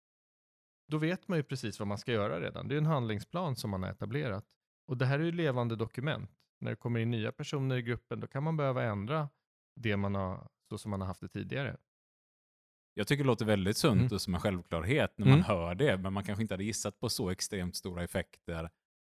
Då 0.87 0.97
vet 0.97 1.27
man 1.27 1.37
ju 1.37 1.43
precis 1.43 1.79
vad 1.79 1.87
man 1.87 1.97
ska 1.97 2.11
göra 2.11 2.39
redan. 2.39 2.67
Det 2.67 2.75
är 2.75 2.77
en 2.77 2.85
handlingsplan 2.85 3.55
som 3.55 3.69
man 3.69 3.83
har 3.83 3.89
etablerat. 3.89 4.45
Och 4.87 4.97
det 4.97 5.05
här 5.05 5.19
är 5.19 5.23
ju 5.23 5.31
levande 5.31 5.75
dokument. 5.75 6.31
När 6.59 6.71
det 6.71 6.75
kommer 6.75 6.99
in 6.99 7.11
nya 7.11 7.31
personer 7.31 7.75
i 7.77 7.81
gruppen, 7.81 8.19
då 8.19 8.27
kan 8.27 8.43
man 8.43 8.57
behöva 8.57 8.83
ändra 8.83 9.29
det 9.75 9.97
man 9.97 10.15
har, 10.15 10.47
så 10.69 10.77
som 10.77 10.91
man 10.91 11.01
har 11.01 11.07
haft 11.07 11.21
det 11.21 11.27
tidigare. 11.27 11.77
Jag 12.93 13.07
tycker 13.07 13.23
det 13.23 13.27
låter 13.27 13.45
väldigt 13.45 13.77
sunt 13.77 14.01
Mm. 14.01 14.13
och 14.13 14.21
som 14.21 14.35
en 14.35 14.41
självklarhet 14.41 15.17
när 15.17 15.25
Mm. 15.27 15.39
man 15.39 15.45
hör 15.47 15.75
det, 15.75 15.97
men 15.97 16.13
man 16.13 16.23
kanske 16.23 16.41
inte 16.41 16.53
hade 16.53 16.63
gissat 16.63 16.99
på 16.99 17.09
så 17.09 17.29
extremt 17.29 17.75
stora 17.75 18.03
effekter 18.03 18.69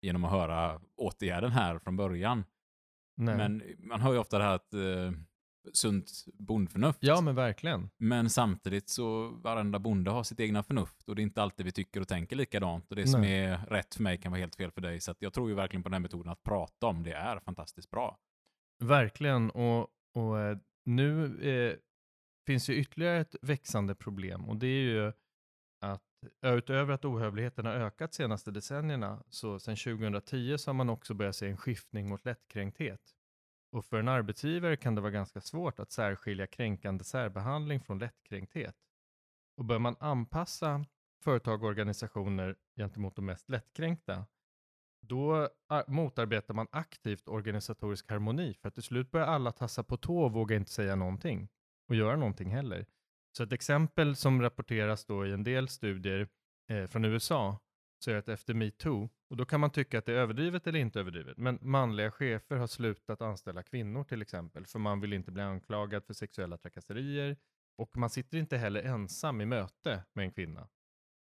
genom 0.01 0.23
att 0.23 0.31
höra 0.31 0.81
åtgärden 0.95 1.51
här 1.51 1.79
från 1.79 1.95
början. 1.97 2.43
Nej. 3.17 3.37
Men 3.37 3.63
man 3.77 4.01
hör 4.01 4.13
ju 4.13 4.19
ofta 4.19 4.37
det 4.37 4.43
här 4.43 4.55
att 4.55 4.73
eh, 4.73 5.11
sunt 5.73 6.25
bondförnuft. 6.33 6.99
ja, 7.01 7.21
men 7.21 7.35
verkligen. 7.35 7.89
Men 7.97 8.29
samtidigt 8.29 8.89
så 8.89 9.27
varenda 9.27 9.79
bonde 9.79 10.11
har 10.11 10.23
sitt 10.23 10.39
egna 10.39 10.63
förnuft 10.63 11.09
och 11.09 11.15
det 11.15 11.21
är 11.21 11.23
inte 11.23 11.41
alltid 11.41 11.65
vi 11.65 11.71
tycker 11.71 12.01
och 12.01 12.07
tänker 12.07 12.35
likadant. 12.35 12.89
Och 12.89 12.95
det 12.95 13.07
som 13.07 13.21
Nej. 13.21 13.39
är 13.39 13.57
rätt 13.57 13.95
för 13.95 14.03
mig 14.03 14.17
kan 14.17 14.31
vara 14.31 14.39
helt 14.39 14.55
fel 14.55 14.71
för 14.71 14.81
dig. 14.81 14.99
Så 14.99 15.11
att 15.11 15.21
jag 15.21 15.33
tror 15.33 15.49
ju 15.49 15.55
verkligen 15.55 15.83
på 15.83 15.89
den 15.89 15.93
här 15.93 15.99
metoden 15.99 16.31
att 16.31 16.43
prata 16.43 16.87
om 16.87 17.03
det 17.03 17.13
är 17.13 17.39
fantastiskt 17.39 17.91
bra. 17.91 18.17
Verkligen. 18.83 19.51
Och, 19.51 19.87
och 20.15 20.39
eh, 20.39 20.57
nu 20.85 21.25
eh, 21.41 21.75
finns 22.47 22.69
ju 22.69 22.75
ytterligare 22.75 23.17
ett 23.17 23.35
växande 23.41 23.95
problem 23.95 24.45
och 24.45 24.57
det 24.57 24.67
är 24.67 24.81
ju 24.81 25.11
att 25.81 26.03
utöver 26.45 26.93
att 26.93 27.05
ohövligheten 27.05 27.65
har 27.65 27.73
ökat 27.73 28.13
senaste 28.13 28.51
decennierna 28.51 29.23
så 29.29 29.59
sedan 29.59 29.75
2010 29.75 30.57
så 30.57 30.69
har 30.69 30.73
man 30.73 30.89
också 30.89 31.13
börjat 31.13 31.35
se 31.35 31.47
en 31.47 31.57
skiftning 31.57 32.09
mot 32.09 32.25
lättkränkthet. 32.25 33.01
Och 33.71 33.85
för 33.85 33.99
en 33.99 34.07
arbetsgivare 34.07 34.77
kan 34.77 34.95
det 34.95 35.01
vara 35.01 35.11
ganska 35.11 35.41
svårt 35.41 35.79
att 35.79 35.91
särskilja 35.91 36.47
kränkande 36.47 37.03
särbehandling 37.03 37.79
från 37.79 37.99
lättkränkthet. 37.99 38.75
Och 39.57 39.65
bör 39.65 39.79
man 39.79 39.95
anpassa 39.99 40.85
företag 41.23 41.63
och 41.63 41.69
organisationer 41.69 42.55
gentemot 42.75 43.15
de 43.15 43.25
mest 43.25 43.49
lättkränkta, 43.49 44.25
då 45.01 45.49
motarbetar 45.87 46.53
man 46.53 46.67
aktivt 46.71 47.27
organisatorisk 47.27 48.09
harmoni, 48.09 48.53
för 48.53 48.67
att 48.67 48.73
till 48.73 48.83
slut 48.83 49.11
börjar 49.11 49.27
alla 49.27 49.51
tassa 49.51 49.83
på 49.83 49.97
tå 49.97 50.23
och 50.23 50.33
våga 50.33 50.55
inte 50.55 50.71
säga 50.71 50.95
någonting 50.95 51.49
och 51.87 51.95
göra 51.95 52.15
någonting 52.15 52.49
heller. 52.49 52.85
Så 53.37 53.43
ett 53.43 53.53
exempel 53.53 54.15
som 54.15 54.41
rapporteras 54.41 55.05
då 55.05 55.25
i 55.25 55.31
en 55.31 55.43
del 55.43 55.67
studier 55.69 56.27
eh, 56.69 56.85
från 56.85 57.05
USA, 57.05 57.59
att 58.05 58.29
efter 58.29 58.53
metoo, 58.53 59.09
och 59.29 59.37
då 59.37 59.45
kan 59.45 59.59
man 59.59 59.71
tycka 59.71 59.97
att 59.97 60.05
det 60.05 60.11
är 60.11 60.15
överdrivet 60.15 60.67
eller 60.67 60.79
inte 60.79 60.99
överdrivet, 60.99 61.37
men 61.37 61.59
manliga 61.61 62.11
chefer 62.11 62.55
har 62.55 62.67
slutat 62.67 63.21
anställa 63.21 63.63
kvinnor 63.63 64.03
till 64.03 64.21
exempel, 64.21 64.65
för 64.65 64.79
man 64.79 64.99
vill 64.99 65.13
inte 65.13 65.31
bli 65.31 65.43
anklagad 65.43 66.05
för 66.05 66.13
sexuella 66.13 66.57
trakasserier, 66.57 67.37
och 67.77 67.97
man 67.97 68.09
sitter 68.09 68.37
inte 68.37 68.57
heller 68.57 68.83
ensam 68.83 69.41
i 69.41 69.45
möte 69.45 70.03
med 70.13 70.25
en 70.25 70.31
kvinna. 70.31 70.67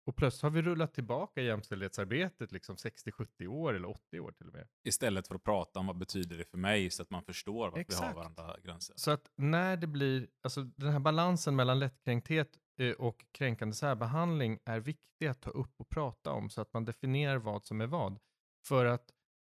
Och 0.06 0.16
plötsligt 0.16 0.44
har 0.44 0.50
vi 0.50 0.62
rullat 0.62 0.94
tillbaka 0.94 1.42
jämställdhetsarbetet 1.42 2.52
liksom 2.52 2.76
60-70 2.76 3.48
år 3.48 3.74
eller 3.74 3.90
80 3.90 4.20
år 4.20 4.32
till 4.32 4.48
och 4.48 4.54
med. 4.54 4.68
Istället 4.84 5.28
för 5.28 5.36
att 5.36 5.44
prata 5.44 5.80
om 5.80 5.88
vad 5.88 5.98
betyder 5.98 6.38
det 6.38 6.46
för 6.46 6.58
mig 6.58 6.90
så 6.90 7.02
att 7.02 7.10
man 7.10 7.24
förstår 7.24 7.72
vart 7.72 7.90
vi 7.90 7.96
har 7.96 8.14
varandra 8.14 8.56
gränser. 8.64 8.94
Så 8.98 9.12
att 9.12 9.32
när 9.36 9.78
det 9.78 9.88
blir, 9.88 10.28
alltså 10.42 10.64
den 10.64 10.92
här 10.92 11.00
balansen 11.00 11.56
mellan 11.56 11.80
lättkränkthet 11.80 12.58
Eh, 12.80 12.92
och 12.92 13.26
kränkande 13.32 13.76
särbehandling 13.76 14.60
är 14.66 14.80
viktig 14.80 15.28
att 15.28 15.42
ta 15.42 15.50
upp 15.50 15.74
och 15.78 15.90
prata 15.90 16.32
om 16.32 16.50
så 16.50 16.62
att 16.62 16.74
man 16.74 16.86
definierar 16.86 17.38
vad 17.38 17.64
som 17.64 17.82
är 17.82 17.88
vad. 17.88 18.20
För 18.66 18.86
att 18.86 19.12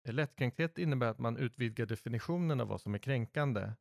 eh, 0.09 0.15
lättkränkthet 0.15 0.79
innebär 0.79 1.07
att 1.07 1.19
man 1.19 1.37
utvidgar 1.37 1.87
definitionen 1.87 2.61
av 2.61 2.69
vad 2.69 2.81
som 2.81 2.95
är 2.95 2.99
kränkande 2.99 3.73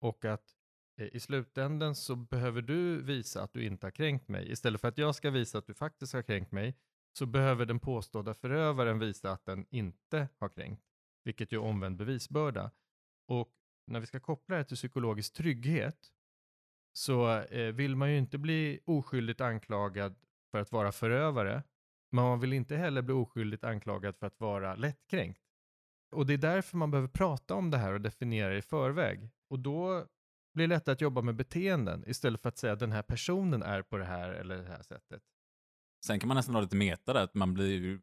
och 0.00 0.24
att 0.24 0.54
eh, 1.00 1.06
i 1.06 1.20
slutändan 1.20 1.94
så 1.94 2.16
behöver 2.16 2.62
du 2.62 3.02
visa 3.02 3.42
att 3.42 3.52
du 3.52 3.64
inte 3.64 3.86
har 3.86 3.90
kränkt 3.90 4.28
mig. 4.28 4.52
Istället 4.52 4.80
för 4.80 4.88
att 4.88 4.98
jag 4.98 5.14
ska 5.14 5.30
visa 5.30 5.58
att 5.58 5.66
du 5.66 5.74
faktiskt 5.74 6.12
har 6.12 6.22
kränkt 6.22 6.52
mig 6.52 6.76
så 7.12 7.26
behöver 7.26 7.66
den 7.66 7.80
påstådda 7.80 8.34
förövaren 8.34 8.98
visa 8.98 9.32
att 9.32 9.44
den 9.44 9.66
inte 9.70 10.28
har 10.38 10.48
kränkt, 10.48 10.84
vilket 11.24 11.52
ju 11.52 11.56
är 11.56 11.62
omvänd 11.62 11.96
bevisbörda. 11.96 12.70
Och 13.28 13.52
när 13.86 14.00
vi 14.00 14.06
ska 14.06 14.20
koppla 14.20 14.56
det 14.56 14.64
till 14.64 14.76
psykologisk 14.76 15.32
trygghet 15.32 16.12
så 16.92 17.38
eh, 17.38 17.72
vill 17.72 17.96
man 17.96 18.10
ju 18.10 18.18
inte 18.18 18.38
bli 18.38 18.80
oskyldigt 18.84 19.40
anklagad 19.40 20.16
för 20.50 20.60
att 20.60 20.72
vara 20.72 20.92
förövare, 20.92 21.62
men 22.12 22.24
man 22.24 22.40
vill 22.40 22.52
inte 22.52 22.76
heller 22.76 23.02
bli 23.02 23.14
oskyldigt 23.14 23.64
anklagad 23.64 24.16
för 24.16 24.26
att 24.26 24.40
vara 24.40 24.74
lättkränkt. 24.74 25.42
Och 26.10 26.26
det 26.26 26.32
är 26.32 26.38
därför 26.38 26.76
man 26.76 26.90
behöver 26.90 27.08
prata 27.08 27.54
om 27.54 27.70
det 27.70 27.78
här 27.78 27.92
och 27.92 28.00
definiera 28.00 28.48
det 28.48 28.58
i 28.58 28.62
förväg. 28.62 29.30
Och 29.50 29.58
då 29.58 30.06
blir 30.54 30.68
det 30.68 30.74
lättare 30.74 30.92
att 30.92 31.00
jobba 31.00 31.22
med 31.22 31.36
beteenden 31.36 32.04
istället 32.06 32.42
för 32.42 32.48
att 32.48 32.58
säga 32.58 32.72
att 32.72 32.78
den 32.78 32.92
här 32.92 33.02
personen 33.02 33.62
är 33.62 33.82
på 33.82 33.96
det 33.96 34.04
här 34.04 34.30
eller 34.30 34.56
det 34.56 34.68
här 34.68 34.82
sättet. 34.82 35.22
Sen 36.06 36.20
kan 36.20 36.28
man 36.28 36.36
nästan 36.36 36.54
ha 36.54 36.62
lite 36.62 36.76
meta 36.76 37.12
där, 37.12 37.24
att 37.24 37.34
man 37.34 37.54
blir 37.54 37.70
ju 37.70 38.00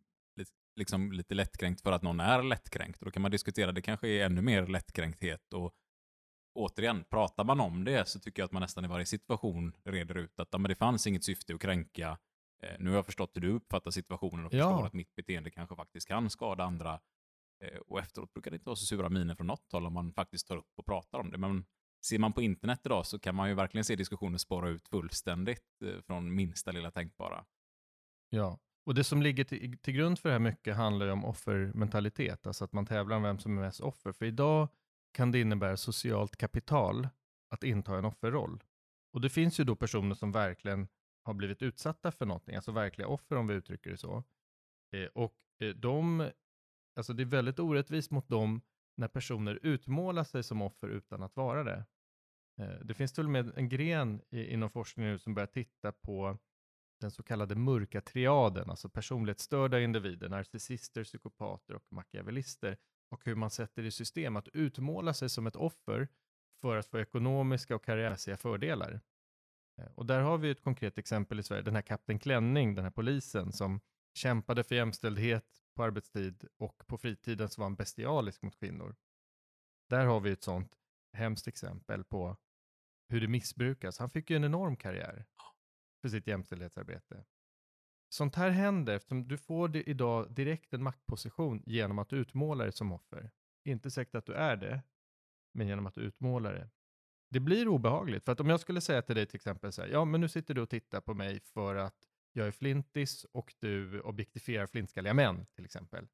liksom 0.75 1.11
lite 1.11 1.35
lättkränkt 1.35 1.81
för 1.81 1.91
att 1.91 2.01
någon 2.01 2.19
är 2.19 2.43
lättkränkt. 2.43 2.99
Och 2.99 3.05
då 3.05 3.11
kan 3.11 3.21
man 3.21 3.31
diskutera, 3.31 3.71
det 3.71 3.81
kanske 3.81 4.07
är 4.07 4.25
ännu 4.25 4.41
mer 4.41 4.67
lättkränkthet. 4.67 5.53
Och 5.53 5.73
återigen, 6.57 7.03
pratar 7.09 7.43
man 7.43 7.59
om 7.59 7.83
det 7.83 8.07
så 8.07 8.19
tycker 8.19 8.41
jag 8.41 8.45
att 8.45 8.51
man 8.51 8.61
nästan 8.61 8.85
i 8.85 8.87
varje 8.87 9.05
situation 9.05 9.73
reder 9.83 10.17
ut 10.17 10.39
att 10.39 10.47
ja, 10.51 10.57
men 10.57 10.69
det 10.69 10.75
fanns 10.75 11.07
inget 11.07 11.23
syfte 11.23 11.53
att 11.55 11.61
kränka. 11.61 12.17
Eh, 12.63 12.75
nu 12.79 12.89
har 12.89 12.95
jag 12.97 13.05
förstått 13.05 13.31
hur 13.35 13.41
du 13.41 13.51
uppfattar 13.51 13.91
situationen 13.91 14.45
och 14.45 14.53
Ja. 14.53 14.69
förstår 14.69 14.85
att 14.87 14.93
mitt 14.93 15.15
beteende 15.15 15.49
kanske 15.51 15.75
faktiskt 15.75 16.07
kan 16.07 16.29
skada 16.29 16.63
andra. 16.63 16.99
Eh, 17.63 17.77
och 17.87 17.99
efteråt 17.99 18.33
brukar 18.33 18.51
det 18.51 18.55
inte 18.55 18.65
vara 18.65 18.75
så 18.75 18.85
sura 18.85 19.09
miner 19.09 19.35
från 19.35 19.47
något 19.47 19.71
håll 19.71 19.85
om 19.85 19.93
man 19.93 20.13
faktiskt 20.13 20.47
tar 20.47 20.57
upp 20.57 20.71
och 20.77 20.85
pratar 20.85 21.19
om 21.19 21.31
det. 21.31 21.37
Men 21.37 21.65
ser 22.05 22.19
man 22.19 22.33
på 22.33 22.41
internet 22.41 22.81
idag 22.85 23.05
så 23.05 23.19
kan 23.19 23.35
man 23.35 23.49
ju 23.49 23.55
verkligen 23.55 23.83
se 23.85 23.95
diskussioner 23.95 24.37
spåra 24.37 24.69
ut 24.69 24.87
fullständigt 24.87 25.81
eh, 25.85 26.01
från 26.01 26.35
minsta 26.35 26.71
lilla 26.71 26.91
tänkbara. 26.91 27.45
Ja, 28.29 28.59
och 28.85 28.95
det 28.95 29.03
som 29.03 29.21
ligger 29.21 29.43
till, 29.43 29.77
till 29.77 29.93
grund 29.93 30.19
för 30.19 30.29
det 30.29 30.33
här 30.33 30.39
mycket 30.39 30.75
handlar 30.75 31.05
ju 31.05 31.11
om 31.11 31.25
offermentalitet, 31.25 32.47
alltså 32.47 32.63
att 32.65 32.73
man 32.73 32.85
tävlar 32.85 33.15
om 33.17 33.23
vem 33.23 33.39
som 33.39 33.57
är 33.57 33.61
mest 33.61 33.79
offer. 33.81 34.11
För 34.11 34.25
idag 34.25 34.67
kan 35.17 35.31
det 35.31 35.41
innebära 35.41 35.77
socialt 35.77 36.35
kapital 36.35 37.07
att 37.49 37.63
inta 37.63 37.97
en 37.97 38.05
offerroll. 38.05 38.63
Och 39.13 39.21
det 39.21 39.29
finns 39.29 39.59
ju 39.59 39.63
då 39.63 39.75
personer 39.75 40.15
som 40.15 40.31
verkligen 40.31 40.87
har 41.23 41.33
blivit 41.33 41.61
utsatta 41.61 42.11
för 42.11 42.25
någonting, 42.25 42.55
alltså 42.55 42.71
verkliga 42.71 43.07
offer 43.07 43.35
om 43.35 43.47
vi 43.47 43.53
uttrycker 43.53 43.89
det 43.91 43.97
så. 43.97 44.23
Eh, 44.95 45.05
och 45.13 45.37
eh, 45.59 45.69
de, 45.69 46.29
alltså 46.95 47.13
det 47.13 47.23
är 47.23 47.25
väldigt 47.25 47.59
orättvist 47.59 48.11
mot 48.11 48.29
dem 48.29 48.61
när 48.97 49.07
personer 49.07 49.59
utmålar 49.63 50.23
sig 50.23 50.43
som 50.43 50.61
offer 50.61 50.87
utan 50.87 51.23
att 51.23 51.35
vara 51.35 51.63
det. 51.63 51.85
Eh, 52.61 52.79
Det 52.83 52.93
finns 52.93 53.13
till 53.13 53.23
och 53.23 53.31
med 53.31 53.57
en 53.57 53.69
gren 53.69 54.21
i, 54.29 54.53
inom 54.53 54.69
forskningen 54.69 55.11
nu 55.11 55.19
som 55.19 55.33
börjar 55.33 55.47
titta 55.47 55.91
på 55.91 56.37
den 56.99 57.11
så 57.11 57.23
kallade 57.23 57.55
mörka 57.55 58.01
triaden, 58.01 58.69
alltså 58.69 58.89
personlighetsstörda 58.89 59.79
individer, 59.79 60.29
narcissister, 60.29 61.03
psykopater 61.03 61.75
och 61.75 61.85
machiavellister, 61.91 62.77
och 63.09 63.25
hur 63.25 63.35
man 63.35 63.49
sätter 63.49 63.83
i 63.83 63.91
system 63.91 64.35
att 64.35 64.47
utmåla 64.47 65.13
sig 65.13 65.29
som 65.29 65.47
ett 65.47 65.55
offer 65.55 66.07
för 66.61 66.77
att 66.77 66.87
få 66.87 66.99
ekonomiska 66.99 67.75
och 67.75 67.85
karriärmässiga 67.85 68.37
fördelar. 68.37 69.01
Eh, 69.77 69.91
och 69.95 70.05
där 70.05 70.21
har 70.21 70.37
vi 70.37 70.49
ett 70.49 70.63
konkret 70.63 70.97
exempel 70.97 71.39
i 71.39 71.43
Sverige, 71.43 71.61
den 71.61 71.75
här 71.75 71.81
Kapten 71.81 72.19
Klänning, 72.19 72.75
den 72.75 72.83
här 72.83 72.91
polisen 72.91 73.51
som 73.51 73.79
kämpade 74.13 74.63
för 74.63 74.75
jämställdhet 74.75 75.63
på 75.75 75.83
arbetstid 75.83 76.47
och 76.57 76.87
på 76.87 76.97
fritiden 76.97 77.49
så 77.49 77.61
var 77.61 77.65
han 77.65 77.75
bestialisk 77.75 78.41
mot 78.41 78.59
kvinnor. 78.59 78.95
Där 79.89 80.05
har 80.05 80.19
vi 80.19 80.31
ett 80.31 80.43
sånt 80.43 80.73
hemskt 81.13 81.47
exempel 81.47 82.03
på 82.03 82.37
hur 83.09 83.21
det 83.21 83.27
missbrukas. 83.27 83.99
Han 83.99 84.09
fick 84.09 84.29
ju 84.29 84.35
en 84.35 84.43
enorm 84.43 84.75
karriär 84.75 85.25
för 86.01 86.09
sitt 86.09 86.27
jämställdhetsarbete. 86.27 87.25
Sånt 88.09 88.35
här 88.35 88.49
händer 88.49 88.95
eftersom 88.95 89.27
du 89.27 89.37
får 89.37 89.75
idag 89.75 90.31
direkt 90.31 90.73
en 90.73 90.83
maktposition 90.83 91.63
genom 91.65 91.99
att 91.99 92.09
du 92.09 92.17
utmålar 92.17 92.65
dig 92.65 92.71
som 92.71 92.91
offer. 92.91 93.31
Inte 93.63 93.91
säkert 93.91 94.15
att 94.15 94.25
du 94.25 94.33
är 94.33 94.55
det, 94.55 94.81
men 95.53 95.67
genom 95.67 95.85
att 95.85 95.95
du 95.95 96.01
utmålar 96.01 96.53
det. 96.53 96.69
Det 97.29 97.39
blir 97.39 97.67
obehagligt, 97.67 98.25
för 98.25 98.31
att 98.31 98.39
om 98.39 98.49
jag 98.49 98.59
skulle 98.59 98.81
säga 98.81 99.01
till 99.01 99.15
dig 99.15 99.25
till 99.25 99.35
exempel 99.35 99.71
så 99.71 99.81
här, 99.81 99.89
ja 99.89 100.05
men 100.05 100.21
nu 100.21 100.29
sitter 100.29 100.53
du 100.53 100.61
och 100.61 100.69
tittar 100.69 101.01
på 101.01 101.13
mig 101.13 101.39
för 101.39 101.75
att 101.75 102.07
jag 102.33 102.47
är 102.47 102.51
flintis 102.51 103.25
och 103.31 103.53
du 103.59 104.01
objektifierar 104.01 104.67
flintskalliga 104.67 105.13
män 105.13 105.45
till 105.55 105.65
exempel. 105.65 106.07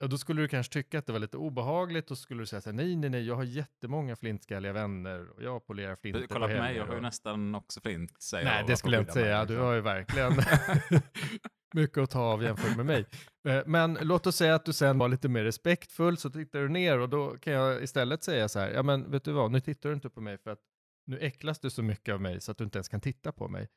Ja, 0.00 0.06
då 0.06 0.18
skulle 0.18 0.42
du 0.42 0.48
kanske 0.48 0.72
tycka 0.72 0.98
att 0.98 1.06
det 1.06 1.12
var 1.12 1.20
lite 1.20 1.36
obehagligt 1.36 2.10
och 2.10 2.18
skulle 2.18 2.42
du 2.42 2.46
säga 2.46 2.60
så 2.60 2.70
här, 2.70 2.76
nej, 2.76 2.96
nej, 2.96 3.10
nej, 3.10 3.26
jag 3.26 3.34
har 3.34 3.44
jättemmånga 3.44 4.16
flintskalliga 4.16 4.72
vänner 4.72 5.30
och 5.30 5.42
jag 5.42 5.66
polerar 5.66 5.96
flinter 5.96 6.26
Kolla 6.26 6.46
på 6.46 6.52
mig, 6.52 6.62
helger 6.62 6.80
jag 6.80 6.86
har 6.86 6.94
ju 6.94 7.00
nästan 7.00 7.54
också 7.54 7.80
flint. 7.80 8.22
Säger 8.22 8.44
Nej, 8.44 8.64
det 8.66 8.76
skulle 8.76 8.96
jag 8.96 9.02
inte 9.02 9.14
mig, 9.14 9.24
säga. 9.24 9.44
Du 9.44 9.52
liksom. 9.52 9.66
har 9.66 9.74
ju 9.74 9.80
verkligen 9.80 10.32
mycket 11.74 11.98
att 11.98 12.10
ta 12.10 12.20
av 12.20 12.42
jämfört 12.42 12.76
med 12.76 12.86
mig. 12.86 13.06
Eh, 13.48 13.62
Men 13.66 13.98
låt 14.00 14.26
oss 14.26 14.36
säga 14.36 14.54
att 14.54 14.64
du 14.64 14.72
sen 14.72 14.98
var 14.98 15.08
lite 15.08 15.28
mer 15.28 15.44
respektfull, 15.44 16.16
så 16.16 16.30
tittar 16.30 16.58
du 16.58 16.68
ner 16.68 16.98
och 16.98 17.08
då 17.08 17.38
kan 17.38 17.52
jag 17.52 17.82
istället 17.82 18.24
säga 18.24 18.48
så 18.48 18.58
här, 18.58 18.70
ja 18.70 18.82
men 18.82 19.10
vet 19.10 19.24
du 19.24 19.32
vad, 19.32 19.50
nu 19.50 19.60
tittar 19.60 19.88
du 19.88 19.94
inte 19.94 20.10
på 20.10 20.20
mig 20.20 20.38
för 20.38 20.50
att 20.50 20.60
nu 21.06 21.18
äcklas 21.18 21.60
du 21.60 21.70
så 21.70 21.82
mycket 21.82 22.12
av 22.14 22.20
mig 22.20 22.40
så 22.40 22.52
att 22.52 22.58
du 22.58 22.64
inte 22.64 22.78
ens 22.78 22.88
kan 22.88 23.00
titta 23.00 23.32
på 23.32 23.48
mig. 23.48 23.68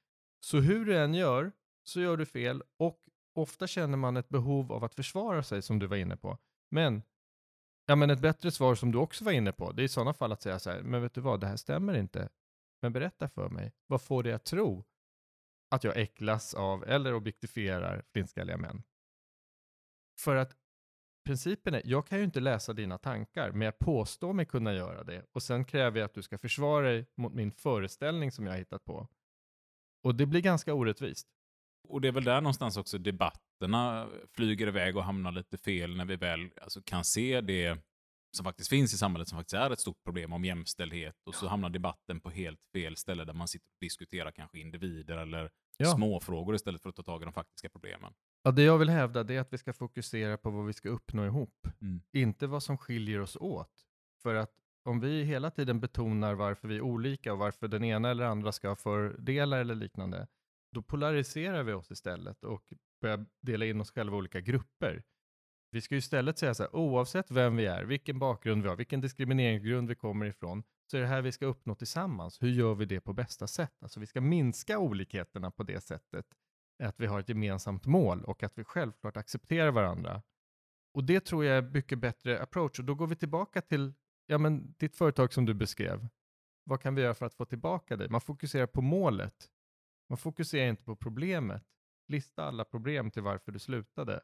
Så 0.45 0.57
hur 0.59 0.85
du 0.85 0.97
än 0.97 1.13
gör, 1.13 1.51
så 1.83 2.01
gör 2.01 2.17
du 2.17 2.25
fel 2.25 2.63
och 2.79 2.99
ofta 3.33 3.67
känner 3.67 3.97
man 3.97 4.17
ett 4.17 4.29
behov 4.29 4.71
av 4.71 4.83
att 4.83 4.95
försvara 4.95 5.43
sig 5.43 5.61
som 5.61 5.79
du 5.79 5.87
var 5.87 5.97
inne 5.97 6.17
på. 6.17 6.37
Men, 6.69 7.03
ja 7.85 7.95
men 7.95 8.09
ett 8.09 8.19
bättre 8.19 8.51
svar 8.51 8.75
som 8.75 8.91
du 8.91 8.97
också 8.97 9.25
var 9.25 9.31
inne 9.31 9.51
på, 9.51 9.71
det 9.71 9.81
är 9.81 9.83
i 9.83 9.89
sådana 9.89 10.13
fall 10.13 10.31
att 10.31 10.41
säga 10.41 10.59
så 10.59 10.69
här, 10.69 10.81
men 10.81 11.01
vet 11.01 11.13
du 11.13 11.21
vad, 11.21 11.39
det 11.39 11.47
här 11.47 11.57
stämmer 11.57 11.93
inte. 11.93 12.29
Men 12.81 12.93
berätta 12.93 13.29
för 13.29 13.49
mig, 13.49 13.73
vad 13.87 14.01
får 14.01 14.23
dig 14.23 14.33
att 14.33 14.45
tro 14.45 14.83
att 15.69 15.83
jag 15.83 15.97
äcklas 15.97 16.53
av 16.53 16.83
eller 16.83 17.13
objektifierar 17.13 18.03
flintskalliga 18.11 18.57
män? 18.57 18.83
För 20.19 20.35
att 20.35 20.55
principen 21.25 21.73
är, 21.73 21.81
jag 21.85 22.07
kan 22.07 22.17
ju 22.17 22.23
inte 22.23 22.39
läsa 22.39 22.73
dina 22.73 22.97
tankar, 22.97 23.51
men 23.51 23.61
jag 23.61 23.79
påstår 23.79 24.33
mig 24.33 24.45
kunna 24.45 24.73
göra 24.73 25.03
det. 25.03 25.25
Och 25.31 25.43
sen 25.43 25.65
kräver 25.65 25.99
jag 25.99 26.05
att 26.05 26.13
du 26.13 26.21
ska 26.21 26.37
försvara 26.37 26.87
dig 26.87 27.05
mot 27.15 27.33
min 27.33 27.51
föreställning 27.51 28.31
som 28.31 28.45
jag 28.45 28.53
har 28.53 28.59
hittat 28.59 28.85
på. 28.85 29.07
Och 30.03 30.15
det 30.15 30.25
blir 30.25 30.41
ganska 30.41 30.73
orättvist. 30.73 31.27
Och 31.89 32.01
det 32.01 32.07
är 32.07 32.11
väl 32.11 32.23
där 32.23 32.41
någonstans 32.41 32.77
också 32.77 32.97
debatterna 32.97 34.07
flyger 34.35 34.67
iväg 34.67 34.97
och 34.97 35.03
hamnar 35.03 35.31
lite 35.31 35.57
fel 35.57 35.95
när 35.97 36.05
vi 36.05 36.15
väl 36.15 36.51
alltså, 36.61 36.81
kan 36.85 37.03
se 37.03 37.41
det 37.41 37.77
som 38.37 38.43
faktiskt 38.43 38.69
finns 38.69 38.93
i 38.93 38.97
samhället 38.97 39.27
som 39.27 39.37
faktiskt 39.37 39.53
är 39.53 39.69
ett 39.71 39.79
stort 39.79 40.03
problem 40.03 40.33
om 40.33 40.45
jämställdhet 40.45 41.15
och 41.25 41.35
så 41.35 41.47
hamnar 41.47 41.69
debatten 41.69 42.19
på 42.19 42.29
helt 42.29 42.59
fel 42.73 42.95
ställe 42.97 43.25
där 43.25 43.33
man 43.33 43.47
sitter 43.47 43.65
och 43.67 43.77
diskuterar 43.81 44.31
kanske 44.31 44.59
individer 44.59 45.17
eller 45.17 45.49
Ja. 45.77 45.85
småfrågor 45.95 46.55
istället 46.55 46.81
för 46.81 46.89
att 46.89 46.95
ta 46.95 47.03
tag 47.03 47.21
i 47.21 47.25
de 47.25 47.33
faktiska 47.33 47.69
problemen. 47.69 48.13
Ja, 48.43 48.51
det 48.51 48.63
jag 48.63 48.77
vill 48.77 48.89
hävda 48.89 49.23
det 49.23 49.35
är 49.35 49.39
att 49.41 49.53
vi 49.53 49.57
ska 49.57 49.73
fokusera 49.73 50.37
på 50.37 50.49
vad 50.49 50.65
vi 50.65 50.73
ska 50.73 50.89
uppnå 50.89 51.25
ihop, 51.25 51.67
Mm. 51.81 52.01
inte 52.13 52.47
vad 52.47 52.63
som 52.63 52.77
skiljer 52.77 53.19
oss 53.21 53.35
åt. 53.39 53.85
För 54.23 54.35
att 54.35 54.51
om 54.83 54.99
vi 54.99 55.23
hela 55.23 55.51
tiden 55.51 55.79
betonar 55.79 56.33
varför 56.33 56.67
vi 56.67 56.75
är 56.75 56.81
olika 56.81 57.33
och 57.33 57.39
varför 57.39 57.67
den 57.67 57.83
ena 57.83 58.09
eller 58.09 58.23
andra 58.25 58.51
ska 58.51 58.67
ha 58.67 58.75
fördelar 58.75 59.59
eller 59.59 59.75
liknande, 59.75 60.27
då 60.71 60.81
polariserar 60.81 61.63
vi 61.63 61.73
oss 61.73 61.91
istället 61.91 62.43
och 62.43 62.73
börjar 63.01 63.25
dela 63.41 63.65
in 63.65 63.81
oss 63.81 63.91
själva 63.91 64.15
i 64.15 64.19
olika 64.19 64.41
grupper. 64.41 65.03
Vi 65.71 65.81
ska 65.81 65.95
ju 65.95 65.99
istället 65.99 66.37
säga 66.37 66.53
så 66.53 66.63
här, 66.63 66.75
oavsett 66.75 67.31
vem 67.31 67.55
vi 67.55 67.65
är, 67.65 67.83
vilken 67.83 68.19
bakgrund 68.19 68.63
vi 68.63 68.69
har, 68.69 68.75
vilken 68.75 69.01
diskrimineringsgrund 69.01 69.89
vi 69.89 69.95
kommer 69.95 70.25
ifrån, 70.25 70.63
så 70.91 70.97
är 70.97 71.01
det 71.01 71.07
här 71.07 71.21
vi 71.21 71.31
ska 71.31 71.45
uppnå 71.45 71.75
tillsammans. 71.75 72.43
Hur 72.43 72.49
gör 72.49 72.75
vi 72.75 72.85
det 72.85 73.01
på 73.01 73.13
bästa 73.13 73.47
sätt? 73.47 73.83
Alltså 73.83 73.99
vi 73.99 74.05
ska 74.05 74.21
minska 74.21 74.79
olikheterna 74.79 75.51
på 75.51 75.63
det 75.63 75.81
sättet 75.81 76.25
att 76.83 76.99
vi 76.99 77.05
har 77.05 77.19
ett 77.19 77.29
gemensamt 77.29 77.85
mål 77.85 78.23
och 78.23 78.43
att 78.43 78.57
vi 78.57 78.63
självklart 78.63 79.17
accepterar 79.17 79.71
varandra. 79.71 80.21
Och 80.93 81.03
det 81.03 81.19
tror 81.19 81.45
jag 81.45 81.57
är 81.57 81.61
mycket 81.61 81.99
bättre 81.99 82.41
approach. 82.41 82.79
Och 82.79 82.85
då 82.85 82.95
går 82.95 83.07
vi 83.07 83.15
tillbaka 83.15 83.61
till 83.61 83.93
ja, 84.25 84.37
men 84.37 84.75
ditt 84.77 84.95
företag 84.95 85.33
som 85.33 85.45
du 85.45 85.53
beskrev. 85.53 86.07
Vad 86.63 86.81
kan 86.81 86.95
vi 86.95 87.01
göra 87.01 87.13
för 87.13 87.25
att 87.25 87.33
få 87.33 87.45
tillbaka 87.45 87.97
dig? 87.97 88.09
Man 88.09 88.21
fokuserar 88.21 88.67
på 88.67 88.81
målet. 88.81 89.49
Man 90.11 90.17
fokuserar 90.17 90.69
inte 90.69 90.83
på 90.83 90.95
problemet. 90.95 91.63
Lista 92.07 92.43
alla 92.43 92.65
problem 92.65 93.11
till 93.11 93.21
varför 93.21 93.51
du 93.51 93.59
slutade. 93.59 94.21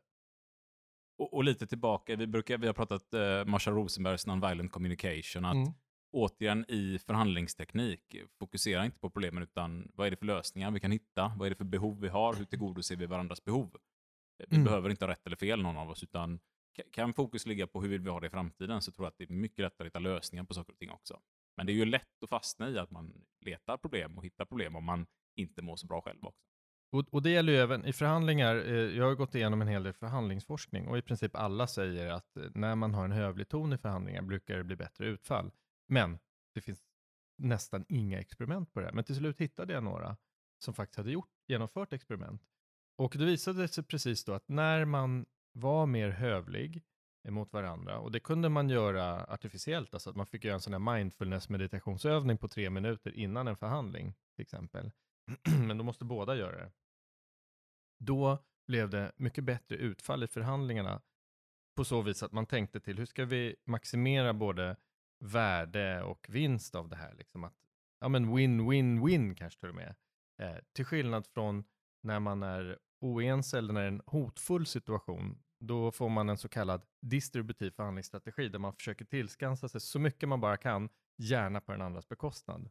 Och, 1.18 1.34
och 1.34 1.44
lite 1.44 1.68
tillbaka, 1.68 2.16
vi, 2.16 2.28
brukar, 2.28 2.58
vi 2.58 2.68
har 2.68 2.74
pratat 2.74 3.14
eh, 3.14 3.46
Marsha 3.46 3.72
Rosenbergs 3.72 4.26
nonviolent 4.28 4.72
communication, 4.72 5.46
att 5.46 5.56
Mm. 5.56 5.74
återigen 6.12 6.66
i 6.68 7.00
förhandlingsteknik, 7.00 8.16
fokusera 8.40 8.86
inte 8.86 9.00
på 9.00 9.10
problemen 9.10 9.44
utan 9.44 9.92
vad 9.96 10.08
är 10.08 10.12
det 10.12 10.18
för 10.18 10.26
lösningar 10.26 10.72
vi 10.72 10.80
kan 10.80 10.92
hitta? 10.92 11.34
Vad 11.38 11.46
är 11.46 11.50
det 11.50 11.56
för 11.56 11.66
behov 11.66 12.00
vi 12.02 12.08
har? 12.08 12.34
Hur 12.34 12.46
tillgodoser 12.46 12.96
vi 12.96 13.06
varandras 13.06 13.44
behov? 13.44 13.76
Eh, 14.40 14.46
Vi 14.50 14.56
Mm. 14.56 14.66
behöver 14.66 14.90
inte 14.90 15.06
ha 15.06 15.12
rätt 15.12 15.26
eller 15.28 15.36
fel 15.38 15.62
någon 15.62 15.78
av 15.78 15.90
oss, 15.90 16.04
utan 16.04 16.40
ka- 16.78 16.92
kan 16.92 17.14
fokus 17.14 17.46
ligga 17.46 17.68
på 17.68 17.82
hur 17.82 17.90
vill 17.90 18.02
vi 18.02 18.10
ha 18.10 18.20
det 18.20 18.28
i 18.28 18.30
framtiden 18.30 18.82
så 18.82 18.92
tror 18.92 19.06
jag 19.06 19.12
att 19.12 19.18
det 19.18 19.24
är 19.24 19.34
mycket 19.34 19.60
lättare 19.60 19.86
att 19.88 19.92
hitta 19.92 20.00
lösningar 20.00 20.44
på 20.44 20.54
saker 20.54 20.74
och 20.74 20.80
ting 20.80 20.90
också. 20.92 21.20
Men 21.58 21.66
det 21.66 21.72
är 21.72 21.76
ju 21.76 21.86
lätt 21.86 22.24
att 22.24 22.30
fastna 22.30 22.70
i 22.70 22.78
att 22.78 22.92
man 22.92 23.26
letar 23.46 23.78
problem 23.78 24.18
och 24.18 24.26
hittar 24.26 24.46
problem 24.46 24.76
om 24.76 24.84
man 24.84 25.06
inte 25.38 25.62
mår 25.62 25.76
så 25.76 25.88
bra 25.88 26.02
själv 26.02 26.26
också. 26.26 26.44
Och, 26.92 27.06
och 27.12 27.22
det 27.22 27.30
gäller 27.30 27.54
ju 27.54 27.60
även 27.60 27.86
i 27.86 27.94
förhandlingar. 27.94 28.56
Eh, 28.56 28.98
jag 28.98 29.06
har 29.06 29.16
gått 29.16 29.36
igenom 29.36 29.62
en 29.62 29.68
hel 29.68 29.84
del 29.84 29.94
förhandlingsforskning 29.94 30.88
och 30.88 30.98
i 30.98 31.02
princip 31.02 31.36
alla 31.36 31.68
säger 31.68 32.10
att 32.10 32.38
eh, 32.38 32.44
när 32.54 32.76
man 32.76 32.94
har 32.94 33.06
en 33.06 33.12
hövlig 33.12 33.50
ton 33.50 33.74
i 33.74 33.78
förhandlingar 33.78 34.22
brukar 34.22 34.58
det 34.58 34.64
bli 34.64 34.76
bättre 34.76 35.06
utfall. 35.06 35.52
Men 35.88 36.20
det 36.54 36.62
finns 36.62 36.80
nästan 37.38 37.86
inga 37.90 38.20
experiment 38.20 38.74
på 38.74 38.80
det 38.80 38.86
här. 38.86 38.94
Men 38.94 39.04
till 39.04 39.16
slut 39.16 39.42
hittade 39.42 39.74
jag 39.74 39.84
några 39.84 40.18
som 40.60 40.74
faktiskt 40.74 40.98
hade 40.98 41.12
gjort, 41.12 41.30
genomfört 41.48 41.94
experiment. 41.94 42.42
Och 42.98 43.16
det 43.18 43.26
visade 43.26 43.68
sig 43.68 43.84
precis 43.84 44.24
då 44.24 44.34
att 44.34 44.48
när 44.48 44.86
man 44.86 45.26
var 45.54 45.86
mer 45.86 46.10
hövlig 46.10 46.84
mot 47.30 47.54
varandra, 47.54 48.00
och 48.00 48.12
det 48.12 48.20
kunde 48.20 48.50
man 48.50 48.70
göra 48.70 49.26
artificiellt, 49.26 49.94
alltså 49.94 50.10
att 50.10 50.16
man 50.16 50.26
fick 50.26 50.44
göra 50.44 50.56
en 50.56 50.62
sån 50.62 50.74
här 50.74 50.96
mindfulness 50.96 51.50
meditationsövning 51.50 52.38
på 52.38 52.48
tre 52.48 52.70
minuter 52.70 53.12
innan 53.12 53.48
en 53.48 53.58
förhandling 53.58 54.14
till 54.36 54.42
exempel. 54.42 54.92
Men 55.68 55.78
då 55.78 55.84
måste 55.84 56.06
båda 56.06 56.36
göra 56.36 56.58
det. 56.58 56.72
Då 58.00 58.46
blev 58.68 58.90
det 58.90 59.12
mycket 59.16 59.44
bättre 59.44 59.76
utfall 59.76 60.24
i 60.24 60.28
förhandlingarna 60.28 61.02
på 61.76 61.86
så 61.86 62.02
vis 62.02 62.24
att 62.24 62.32
man 62.32 62.46
tänkte 62.46 62.80
till 62.80 62.98
hur 62.98 63.06
ska 63.06 63.26
vi 63.26 63.56
maximera 63.66 64.34
både 64.34 64.78
värde 65.20 66.04
och 66.04 66.28
vinst 66.30 66.76
av 66.76 66.90
det 66.90 66.96
här. 66.96 67.14
Liksom 67.14 67.44
att, 67.44 67.56
ja 68.00 68.10
men 68.10 68.36
win, 68.36 68.70
win, 68.70 69.06
win 69.06 69.36
kanske 69.36 69.60
till 69.60 69.70
och 69.70 69.76
med. 69.76 69.96
Eh, 70.42 70.58
till 70.74 70.86
skillnad 70.86 71.28
från 71.28 71.64
när 72.04 72.20
man 72.20 72.44
är 72.44 72.80
oense 73.02 73.58
eller 73.58 73.74
när 73.74 73.82
det 73.82 73.88
är 73.88 73.92
en 73.92 74.02
hotfull 74.06 74.66
situation, 74.66 75.44
då 75.60 75.92
får 75.92 76.10
man 76.10 76.30
en 76.30 76.38
så 76.38 76.50
kallad 76.50 76.86
distributiv 77.02 77.72
förhandlingsstrategi 77.72 78.50
där 78.50 78.60
man 78.60 78.74
försöker 78.74 79.06
tillskansa 79.06 79.70
sig 79.70 79.82
så 79.82 80.00
mycket 80.00 80.30
man 80.30 80.42
bara 80.42 80.58
kan, 80.58 80.90
gärna 81.18 81.62
på 81.62 81.72
den 81.72 81.82
andras 81.82 82.08
bekostnad. 82.08 82.70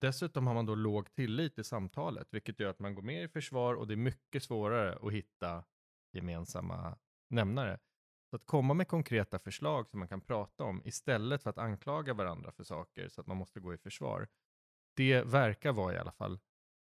Dessutom 0.00 0.46
har 0.46 0.54
man 0.54 0.66
då 0.66 0.74
låg 0.74 1.14
tillit 1.14 1.58
i 1.58 1.64
samtalet, 1.64 2.28
vilket 2.30 2.60
gör 2.60 2.70
att 2.70 2.78
man 2.78 2.94
går 2.94 3.02
mer 3.02 3.24
i 3.24 3.28
försvar 3.28 3.74
och 3.74 3.86
det 3.86 3.94
är 3.94 3.96
mycket 3.96 4.42
svårare 4.42 4.98
att 5.02 5.12
hitta 5.12 5.64
gemensamma 6.12 6.98
nämnare. 7.30 7.78
Så 8.30 8.36
att 8.36 8.46
komma 8.46 8.74
med 8.74 8.88
konkreta 8.88 9.38
förslag 9.38 9.88
som 9.88 9.98
man 9.98 10.08
kan 10.08 10.20
prata 10.20 10.64
om 10.64 10.82
istället 10.84 11.42
för 11.42 11.50
att 11.50 11.58
anklaga 11.58 12.14
varandra 12.14 12.52
för 12.52 12.64
saker 12.64 13.08
så 13.08 13.20
att 13.20 13.26
man 13.26 13.36
måste 13.36 13.60
gå 13.60 13.74
i 13.74 13.78
försvar. 13.78 14.28
Det 14.96 15.22
verkar 15.22 15.72
vara 15.72 15.94
i 15.94 15.98
alla 15.98 16.12
fall, 16.12 16.38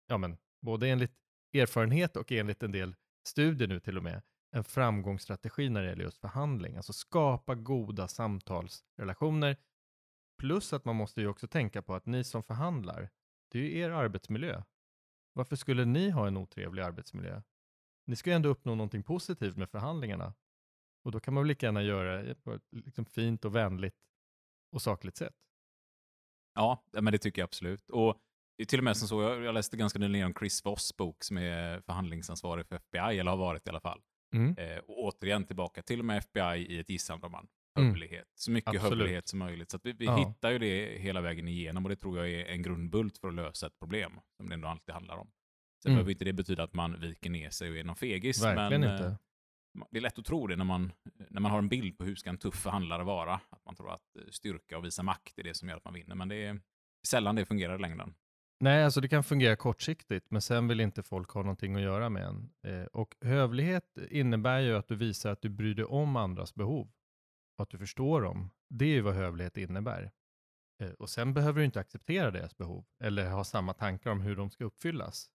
ja 0.06 0.18
men, 0.18 0.36
både 0.60 0.88
enligt 0.88 1.12
erfarenhet 1.52 2.16
och 2.16 2.32
enligt 2.32 2.62
en 2.62 2.72
del 2.72 2.94
studier 3.28 3.68
nu 3.68 3.80
till 3.80 3.96
och 3.96 4.02
med, 4.02 4.22
en 4.50 4.64
framgångsstrategi 4.64 5.68
när 5.68 5.82
det 5.82 5.88
gäller 5.88 6.04
just 6.04 6.18
förhandling. 6.18 6.76
Alltså 6.76 6.92
skapa 6.92 7.54
goda 7.54 8.08
samtalsrelationer. 8.08 9.56
Plus 10.42 10.72
att 10.72 10.84
man 10.84 10.96
måste 10.96 11.20
ju 11.20 11.28
också 11.28 11.46
tänka 11.46 11.82
på 11.82 11.94
att 11.94 12.06
ni 12.06 12.24
som 12.24 12.42
förhandlar, 12.42 13.10
det 13.50 13.58
är 13.58 13.62
ju 13.62 13.78
er 13.78 13.90
arbetsmiljö. 13.90 14.62
Varför 15.32 15.56
skulle 15.56 15.84
ni 15.84 16.10
ha 16.10 16.26
en 16.26 16.36
otrevlig 16.36 16.82
arbetsmiljö? 16.82 17.42
Ni 18.06 18.16
ska 18.16 18.30
ju 18.30 18.36
ändå 18.36 18.48
uppnå 18.48 18.74
någonting 18.74 19.02
positivt 19.02 19.56
med 19.56 19.70
förhandlingarna. 19.70 20.34
Och 21.04 21.12
då 21.12 21.20
kan 21.20 21.34
man 21.34 21.42
väl 21.42 21.48
lika 21.48 21.66
gärna 21.66 21.82
göra 21.82 22.22
det 22.22 22.34
på 22.34 22.52
ett 22.52 22.62
liksom 22.70 23.04
fint 23.04 23.44
och 23.44 23.56
vänligt 23.56 23.96
och 24.72 24.82
sakligt 24.82 25.16
sätt. 25.16 25.36
Ja, 26.54 26.84
men 26.92 27.12
det 27.12 27.18
tycker 27.18 27.42
jag 27.42 27.46
absolut. 27.46 27.90
Och 27.90 28.20
till 28.68 28.80
och 28.80 28.84
med 28.84 28.96
som 28.96 29.08
så, 29.08 29.22
jag, 29.22 29.54
läste 29.54 29.76
ganska 29.76 29.98
nyligen 29.98 30.26
om 30.26 30.34
Chris 30.34 30.64
Voss 30.64 30.96
bok 30.96 31.24
som 31.24 31.38
är 31.38 31.80
förhandlingsansvarig 31.80 32.66
för 32.66 32.76
FBI, 32.76 33.18
eller 33.18 33.30
har 33.30 33.38
varit 33.38 33.66
i 33.66 33.70
alla 33.70 33.80
fall. 33.80 34.02
Mm. 34.34 34.56
Eh, 34.58 34.78
och 34.78 35.04
återigen 35.04 35.44
tillbaka 35.44 35.82
till 35.82 35.98
och 35.98 36.04
med 36.04 36.18
FBI 36.18 36.56
i 36.56 36.78
ett 36.78 36.90
gisslan 36.90 37.20
Mm. 37.76 37.88
Hövlighet. 37.88 38.26
Så 38.34 38.50
mycket 38.50 38.68
Absolut. 38.68 38.98
hövlighet 38.98 39.28
som 39.28 39.38
möjligt. 39.38 39.70
Så 39.70 39.78
vi, 39.82 39.92
vi 39.92 40.04
Ja. 40.04 40.16
hittar 40.16 40.50
ju 40.50 40.58
det 40.58 40.98
hela 40.98 41.20
vägen 41.20 41.48
igenom 41.48 41.84
och 41.84 41.88
det 41.90 41.96
tror 41.96 42.18
jag 42.18 42.30
är 42.30 42.44
en 42.46 42.62
grundbult 42.62 43.18
för 43.18 43.28
att 43.28 43.34
lösa 43.34 43.66
ett 43.66 43.78
problem. 43.78 44.12
Som 44.36 44.48
det 44.48 44.54
ändå 44.54 44.68
alltid 44.68 44.94
handlar 44.94 45.16
om. 45.16 45.30
Sen 45.82 45.90
Mm. 45.92 45.96
behöver 45.96 46.12
inte 46.12 46.24
det 46.24 46.32
betyda 46.32 46.62
att 46.62 46.74
man 46.74 47.00
viker 47.00 47.30
ner 47.30 47.50
sig 47.50 47.70
och 47.70 47.76
är 47.76 47.84
någon 47.84 47.96
fegis. 47.96 48.44
Verkligen 48.44 48.80
men, 48.80 48.92
inte. 48.92 49.06
eh, 49.06 49.14
det 49.90 49.98
är 49.98 50.02
lätt 50.02 50.18
att 50.18 50.24
tro 50.24 50.46
det 50.46 50.56
när 50.56 50.64
man, 50.64 50.92
när 51.30 51.40
man 51.40 51.50
har 51.50 51.58
en 51.58 51.68
bild 51.68 51.98
på 51.98 52.04
hur 52.04 52.14
ska 52.14 52.30
en 52.30 52.38
tuff 52.38 52.54
förhandlare 52.54 53.04
vara. 53.04 53.34
Att 53.34 53.64
man 53.64 53.74
tror 53.74 53.90
att 53.92 54.16
eh, 54.18 54.22
styrka 54.30 54.78
och 54.78 54.84
visa 54.84 55.02
makt 55.02 55.38
är 55.38 55.42
det 55.42 55.54
som 55.54 55.68
gör 55.68 55.76
att 55.76 55.84
man 55.84 55.94
vinner. 55.94 56.14
Men 56.14 56.28
det 56.28 56.44
är 56.44 56.60
sällan 57.06 57.34
det 57.36 57.44
fungerar 57.44 57.74
i 57.78 57.78
längden. 57.82 58.14
Nej, 58.60 58.84
alltså 58.84 59.00
det 59.00 59.08
kan 59.08 59.24
fungera 59.24 59.56
kortsiktigt, 59.56 60.30
men 60.30 60.42
sen 60.42 60.68
vill 60.68 60.80
inte 60.80 61.02
folk 61.02 61.30
ha 61.30 61.42
någonting 61.42 61.74
att 61.76 61.82
göra 61.82 62.08
med 62.08 62.22
en. 62.26 62.50
Eh, 62.66 62.84
och 62.86 63.16
hövlighet 63.20 63.84
innebär 64.10 64.60
ju 64.60 64.76
att 64.76 64.88
du 64.88 64.96
visar 64.96 65.30
att 65.32 65.42
du 65.42 65.48
bryr 65.48 65.74
dig 65.74 65.84
om 65.84 66.16
andras 66.16 66.54
behov 66.54 66.90
och 67.62 67.66
att 67.66 67.70
du 67.70 67.78
förstår 67.78 68.22
dem. 68.22 68.50
Det 68.68 68.84
är 68.84 68.88
ju 68.88 69.00
vad 69.00 69.14
hövlighet 69.14 69.56
innebär. 69.56 70.12
Eh, 70.82 70.90
och 70.90 71.10
sen 71.10 71.34
behöver 71.34 71.58
du 71.58 71.64
inte 71.64 71.80
acceptera 71.80 72.30
deras 72.30 72.56
behov 72.56 72.84
eller 73.00 73.30
ha 73.30 73.44
samma 73.44 73.74
tankar 73.74 74.10
om 74.10 74.20
hur 74.20 74.36
de 74.36 74.50
ska 74.50 74.64
uppfyllas. 74.64 75.30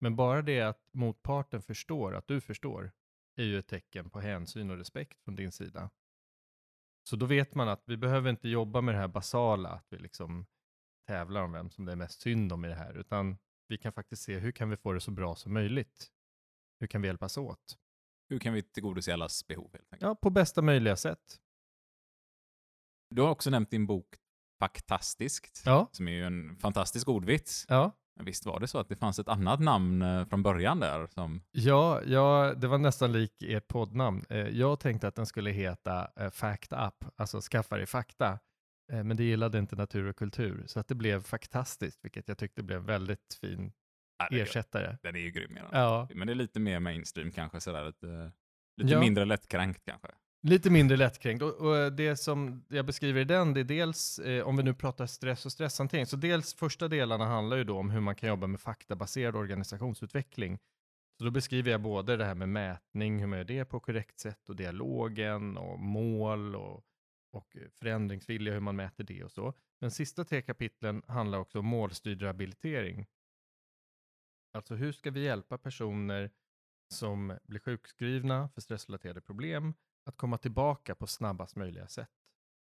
Men 0.00 0.16
bara 0.16 0.42
det 0.42 0.60
att 0.60 0.88
motparten 0.92 1.62
förstår 1.62 2.14
att 2.14 2.26
du 2.26 2.40
förstår 2.40 2.92
är 3.36 3.44
ju 3.44 3.58
ett 3.58 3.68
tecken 3.68 4.10
på 4.10 4.20
hänsyn 4.20 4.70
och 4.70 4.76
respekt 4.76 5.22
från 5.24 5.36
din 5.36 5.52
sida. 5.52 5.90
Så 7.02 7.16
då 7.16 7.26
vet 7.26 7.54
man 7.54 7.68
att 7.68 7.82
vi 7.86 7.96
behöver 7.96 8.30
inte 8.30 8.48
jobba 8.48 8.80
med 8.80 8.94
det 8.94 8.98
här 8.98 9.08
basala, 9.08 9.68
att 9.68 9.86
vi 9.90 9.98
liksom 9.98 10.46
tävlar 11.06 11.42
om 11.42 11.52
vem 11.52 11.70
som 11.70 11.84
det 11.84 11.92
är 11.92 11.96
mest 11.96 12.20
synd 12.20 12.52
om 12.52 12.64
i 12.64 12.68
det 12.68 12.74
här, 12.74 12.94
utan 12.94 13.38
vi 13.68 13.78
kan 13.78 13.92
faktiskt 13.92 14.22
se 14.22 14.38
hur 14.38 14.52
kan 14.52 14.70
vi 14.70 14.76
få 14.76 14.92
det 14.92 15.00
så 15.00 15.10
bra 15.10 15.36
som 15.36 15.52
möjligt? 15.52 16.10
Hur 16.80 16.86
kan 16.86 17.02
vi 17.02 17.08
hjälpas 17.08 17.36
åt? 17.36 17.78
Hur 18.28 18.38
kan 18.38 18.52
vi 18.52 18.62
tillgodose 18.62 19.12
allas 19.14 19.46
behov? 19.46 19.76
Ja, 19.98 20.14
på 20.14 20.30
bästa 20.30 20.62
möjliga 20.62 20.96
sätt. 20.96 21.40
Du 23.10 23.22
har 23.22 23.28
också 23.30 23.50
nämnt 23.50 23.70
din 23.70 23.86
bok 23.86 24.06
Faktastiskt, 24.60 25.62
Ja, 25.66 25.88
som 25.92 26.08
är 26.08 26.12
ju 26.12 26.24
en 26.24 26.56
fantastisk 26.56 27.08
ordvits. 27.08 27.66
ja. 27.68 27.96
Men 28.16 28.24
visst 28.24 28.46
var 28.46 28.60
det 28.60 28.68
så 28.68 28.78
att 28.78 28.88
det 28.88 28.96
fanns 28.96 29.18
ett 29.18 29.28
annat 29.28 29.60
namn 29.60 30.02
eh, 30.02 30.24
från 30.26 30.42
början 30.42 30.80
där? 30.80 31.06
Som... 31.06 31.42
Ja, 31.52 32.02
ja, 32.06 32.54
det 32.56 32.66
var 32.68 32.78
nästan 32.78 33.12
lik 33.12 33.42
ert 33.42 33.68
poddnamn. 33.68 34.24
Eh, 34.28 34.38
Jag 34.38 34.80
tänkte 34.80 35.08
att 35.08 35.14
den 35.14 35.26
skulle 35.26 35.50
heta 35.50 36.10
eh, 36.16 36.30
Fact 36.30 36.72
Up, 36.72 37.04
alltså 37.16 37.40
skaffa 37.40 37.76
dig 37.76 37.86
fakta. 37.86 38.38
Men 38.92 39.16
det 39.16 39.24
gillade 39.24 39.58
inte 39.58 39.76
natur 39.76 40.04
och 40.08 40.16
kultur, 40.16 40.62
så 40.66 40.80
att 40.80 40.88
det 40.88 40.94
blev 40.94 41.22
faktastiskt, 41.22 42.04
vilket 42.04 42.28
jag 42.28 42.38
tyckte 42.38 42.62
blev 42.62 42.78
en 42.78 42.86
väldigt 42.86 43.38
fin 43.40 43.72
är- 44.30 44.36
ersättare. 44.42 44.98
Den 45.02 45.16
är 45.16 45.20
ju 45.20 45.30
grym. 45.30 45.58
Ja. 45.72 46.08
Men 46.14 46.26
det 46.26 46.32
är 46.32 46.34
lite 46.34 46.60
mer 46.60 46.80
mainstream 46.80 47.30
kanske, 47.32 47.60
sådär 47.60 47.84
lite, 47.84 48.32
lite 48.76 48.92
Ja. 48.92 49.00
mindre 49.00 49.24
lättkränkt 49.24 49.84
kanske 49.84 50.08
lite 50.42 50.70
mindre 50.70 50.96
lättkränkt. 50.96 51.42
Och, 51.42 51.54
och 51.54 51.92
det 51.92 52.16
som 52.16 52.64
jag 52.68 52.86
beskriver 52.86 53.20
i 53.20 53.24
den, 53.24 53.54
det 53.54 53.60
är 53.60 53.64
dels, 53.64 54.18
eh, 54.18 54.46
om 54.46 54.56
vi 54.56 54.62
nu 54.62 54.74
pratar 54.74 55.06
stress 55.06 55.46
och 55.46 55.52
stresshantering, 55.52 56.06
så 56.06 56.16
dels 56.16 56.54
första 56.54 56.88
delarna 56.88 57.26
handlar 57.26 57.56
ju 57.56 57.64
då 57.64 57.78
om 57.78 57.90
hur 57.90 58.00
man 58.00 58.14
kan 58.14 58.28
jobba 58.28 58.46
med 58.46 58.60
faktabaserad 58.60 59.36
organisationsutveckling. 59.36 60.58
Så 61.18 61.24
då 61.24 61.30
beskriver 61.30 61.70
jag 61.70 61.80
både 61.80 62.16
det 62.16 62.24
här 62.24 62.34
med 62.34 62.48
mätning, 62.48 63.20
hur 63.20 63.26
man 63.26 63.38
gör 63.38 63.44
det 63.44 63.64
på 63.64 63.80
korrekt 63.80 64.20
sätt, 64.20 64.48
och 64.48 64.56
dialogen 64.56 65.56
och 65.56 65.78
mål 65.78 66.56
och, 66.56 66.84
och 67.32 67.56
förändringsvilja, 67.72 68.52
hur 68.52 68.60
man 68.60 68.76
mäter 68.76 69.04
det 69.04 69.24
och 69.24 69.32
så. 69.32 69.54
Men 69.80 69.90
sista 69.90 70.24
tre 70.24 70.42
kapitlen 70.42 71.02
handlar 71.06 71.38
också 71.38 71.58
om 71.58 71.66
målstyrd 71.66 72.22
rehabilitering. 72.22 73.06
Alltså 74.52 74.74
hur 74.74 74.92
ska 74.92 75.10
vi 75.10 75.24
hjälpa 75.24 75.58
personer 75.58 76.30
som 76.94 77.38
blir 77.44 77.60
sjukskrivna 77.60 78.48
för 78.48 78.60
stressrelaterade 78.60 79.20
problem 79.20 79.74
att 80.04 80.16
komma 80.16 80.38
tillbaka 80.38 80.94
på 80.94 81.06
snabbast 81.06 81.56
möjliga 81.56 81.88
sätt? 81.88 82.10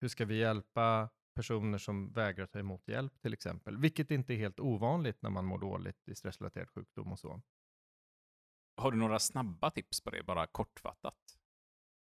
Hur 0.02 0.08
ska 0.08 0.26
vi 0.26 0.36
hjälpa 0.36 1.10
personer 1.36 1.78
som 1.78 2.12
vägrar 2.12 2.46
ta 2.46 2.60
emot 2.60 2.88
hjälp 2.88 3.22
till 3.22 3.34
exempel? 3.34 3.78
Vilket 3.78 4.12
inte 4.12 4.34
är 4.34 4.38
helt 4.38 4.60
ovanligt 4.60 5.22
när 5.22 5.30
man 5.30 5.46
mår 5.46 5.60
dåligt 5.60 6.08
i 6.08 6.16
stressrelaterad 6.16 6.70
sjukdom 6.70 7.12
och 7.12 7.20
så. 7.20 7.42
Har 8.78 8.92
du 8.92 8.98
några 8.98 9.20
snabba 9.20 9.72
tips 9.72 10.02
på 10.02 10.10
det, 10.10 10.24
bara 10.24 10.48
kortfattat? 10.48 11.38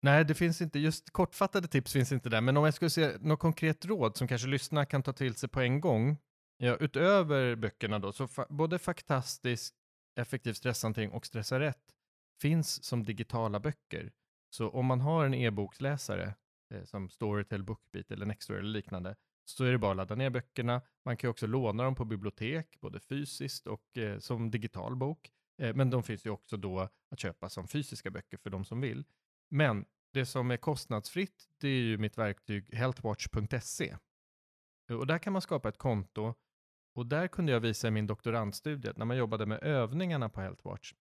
Nej, 0.00 0.24
det 0.24 0.34
finns 0.34 0.60
inte, 0.60 0.78
just 0.78 1.10
kortfattade 1.10 1.68
tips 1.68 1.92
finns 1.92 2.12
inte 2.12 2.28
där, 2.28 2.40
men 2.40 2.56
om 2.56 2.64
jag 2.64 2.74
skulle 2.74 2.90
säga 2.90 3.18
något 3.20 3.40
konkret 3.40 3.84
råd 3.84 4.16
som 4.16 4.28
kanske 4.28 4.48
lyssnarna 4.48 4.86
kan 4.86 5.02
ta 5.02 5.12
till 5.12 5.34
sig 5.34 5.48
på 5.48 5.60
en 5.60 5.80
gång, 5.80 6.18
ja, 6.56 6.76
utöver 6.76 7.56
böckerna 7.56 7.98
då, 7.98 8.12
så 8.12 8.26
fa- 8.26 8.46
både 8.50 8.78
Faktastisk, 8.78 9.74
Effektiv 10.14 10.52
stresshantering 10.52 11.10
och 11.10 11.26
Stressa 11.26 11.60
rätt 11.60 11.94
finns 12.40 12.84
som 12.84 13.04
digitala 13.04 13.60
böcker. 13.60 14.12
Så 14.52 14.68
om 14.68 14.86
man 14.86 15.00
har 15.00 15.24
en 15.24 15.34
e-boksläsare 15.34 16.34
eh, 16.74 16.84
som 16.84 17.08
Storytel, 17.08 17.62
Bookbeat 17.62 18.10
eller 18.10 18.26
Nextory 18.26 18.58
eller 18.58 18.68
liknande, 18.68 19.16
så 19.44 19.64
är 19.64 19.72
det 19.72 19.78
bara 19.78 19.90
att 19.90 19.96
ladda 19.96 20.14
ner 20.14 20.30
böckerna. 20.30 20.82
Man 21.04 21.16
kan 21.16 21.30
också 21.30 21.46
låna 21.46 21.82
dem 21.82 21.94
på 21.94 22.04
bibliotek, 22.04 22.80
både 22.80 23.00
fysiskt 23.00 23.66
och 23.66 23.98
eh, 23.98 24.18
som 24.18 24.50
digital 24.50 24.96
bok. 24.96 25.30
Eh, 25.58 25.74
men 25.74 25.90
de 25.90 26.02
finns 26.02 26.26
ju 26.26 26.30
också 26.30 26.56
då 26.56 26.88
att 27.10 27.18
köpa 27.18 27.48
som 27.48 27.68
fysiska 27.68 28.10
böcker 28.10 28.36
för 28.36 28.50
de 28.50 28.64
som 28.64 28.80
vill. 28.80 29.04
Men 29.48 29.84
det 30.12 30.26
som 30.26 30.50
är 30.50 30.56
kostnadsfritt, 30.56 31.48
det 31.60 31.68
är 31.68 31.82
ju 31.82 31.98
mitt 31.98 32.18
verktyg 32.18 32.74
healthwatch.se. 32.74 33.96
Eh, 34.90 34.96
och 34.96 35.06
där 35.06 35.18
kan 35.18 35.32
man 35.32 35.42
skapa 35.42 35.68
ett 35.68 35.78
konto 35.78 36.34
och 36.94 37.06
där 37.06 37.28
kunde 37.28 37.52
jag 37.52 37.60
visa 37.60 37.88
i 37.88 37.90
min 37.90 38.06
doktorandstudie 38.06 38.90
att 38.90 38.96
när 38.96 39.04
man 39.04 39.16
jobbade 39.16 39.46
med 39.46 39.62
övningarna 39.62 40.28
på 40.28 40.40
Healthwatch 40.40 40.94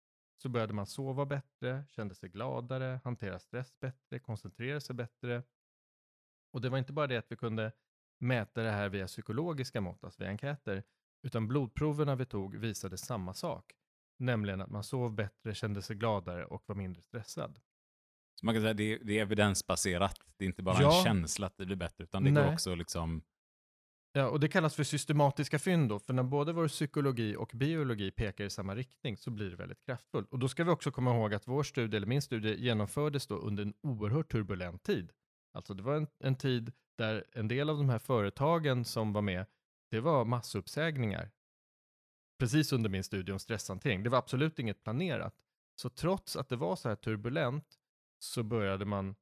så 0.42 0.48
började 0.48 0.72
man 0.72 0.86
sova 0.86 1.26
bättre, 1.26 1.84
kände 1.90 2.14
sig 2.14 2.28
gladare, 2.28 3.00
hantera 3.04 3.38
stress 3.38 3.80
bättre, 3.80 4.18
koncentrera 4.18 4.80
sig 4.80 4.94
bättre. 4.96 5.42
Och 6.52 6.60
det 6.60 6.68
var 6.68 6.78
inte 6.78 6.92
bara 6.92 7.06
det 7.06 7.16
att 7.16 7.32
vi 7.32 7.36
kunde 7.36 7.72
mäta 8.18 8.62
det 8.62 8.70
här 8.70 8.88
via 8.88 9.06
psykologiska 9.06 9.80
mått, 9.80 10.04
alltså 10.04 10.22
via 10.22 10.30
enkäter, 10.30 10.82
utan 11.22 11.48
blodproverna 11.48 12.16
vi 12.16 12.24
tog 12.26 12.56
visade 12.56 12.98
samma 12.98 13.34
sak, 13.34 13.72
nämligen 14.18 14.60
att 14.60 14.70
man 14.70 14.84
sov 14.84 15.14
bättre, 15.14 15.54
kände 15.54 15.82
sig 15.82 15.96
gladare 15.96 16.44
och 16.46 16.62
var 16.66 16.74
mindre 16.74 17.02
stressad. 17.02 17.60
Så 18.34 18.46
man 18.46 18.54
kan 18.54 18.62
säga 18.62 18.70
att 18.70 18.76
det, 18.76 18.92
är- 18.94 19.04
det 19.04 19.18
är 19.18 19.22
evidensbaserat. 19.22 20.20
Det 20.36 20.44
är 20.44 20.46
inte 20.46 20.62
bara 20.62 20.82
Ja. 20.82 20.98
en 20.98 21.04
känsla 21.04 21.46
att 21.46 21.56
det 21.56 21.66
blir 21.66 21.76
bättre, 21.76 22.04
utan 22.04 22.24
det 22.24 22.30
Nej. 22.30 22.44
går 22.44 22.52
också 22.52 22.74
liksom... 22.74 23.22
Ja, 24.12 24.28
och 24.28 24.40
det 24.40 24.48
kallas 24.48 24.74
för 24.74 24.84
systematiska 24.84 25.58
fynd 25.58 25.88
då, 25.88 25.98
för 25.98 26.12
när 26.12 26.22
både 26.22 26.52
vår 26.52 26.68
psykologi 26.68 27.36
och 27.36 27.50
biologi 27.54 28.10
pekar 28.10 28.44
i 28.44 28.50
samma 28.50 28.74
riktning 28.74 29.16
så 29.16 29.30
blir 29.30 29.50
det 29.50 29.56
väldigt 29.56 29.84
kraftfullt. 29.84 30.32
Och 30.32 30.38
då 30.38 30.48
ska 30.48 30.64
vi 30.64 30.70
också 30.70 30.90
komma 30.90 31.14
ihåg 31.14 31.34
att 31.34 31.48
vår 31.48 31.62
studie, 31.62 31.96
eller 31.96 32.06
min 32.06 32.22
studie, 32.22 32.54
genomfördes 32.54 33.26
då 33.26 33.34
under 33.34 33.62
en 33.62 33.74
oerhört 33.80 34.32
turbulent 34.32 34.82
tid. 34.82 35.12
Alltså 35.52 35.74
det 35.74 35.82
var 35.82 35.96
en, 35.96 36.06
en 36.18 36.36
tid 36.36 36.72
där 36.98 37.24
en 37.32 37.48
del 37.48 37.70
av 37.70 37.76
de 37.76 37.88
här 37.88 37.98
företagen 37.98 38.84
som 38.84 39.12
var 39.12 39.22
med, 39.22 39.46
det 39.90 40.00
var 40.00 40.24
massuppsägningar. 40.24 41.30
Precis 42.38 42.72
under 42.72 42.90
min 42.90 43.04
studie 43.04 43.32
om 43.32 43.38
stresshantering. 43.38 44.02
Det 44.02 44.10
var 44.10 44.18
absolut 44.18 44.58
inget 44.58 44.82
planerat. 44.82 45.34
Så 45.74 45.90
trots 45.90 46.36
att 46.36 46.48
det 46.48 46.56
var 46.56 46.76
så 46.76 46.88
här 46.88 46.96
turbulent 46.96 47.78
så 48.18 48.42
började 48.42 48.84
man, 48.84 49.16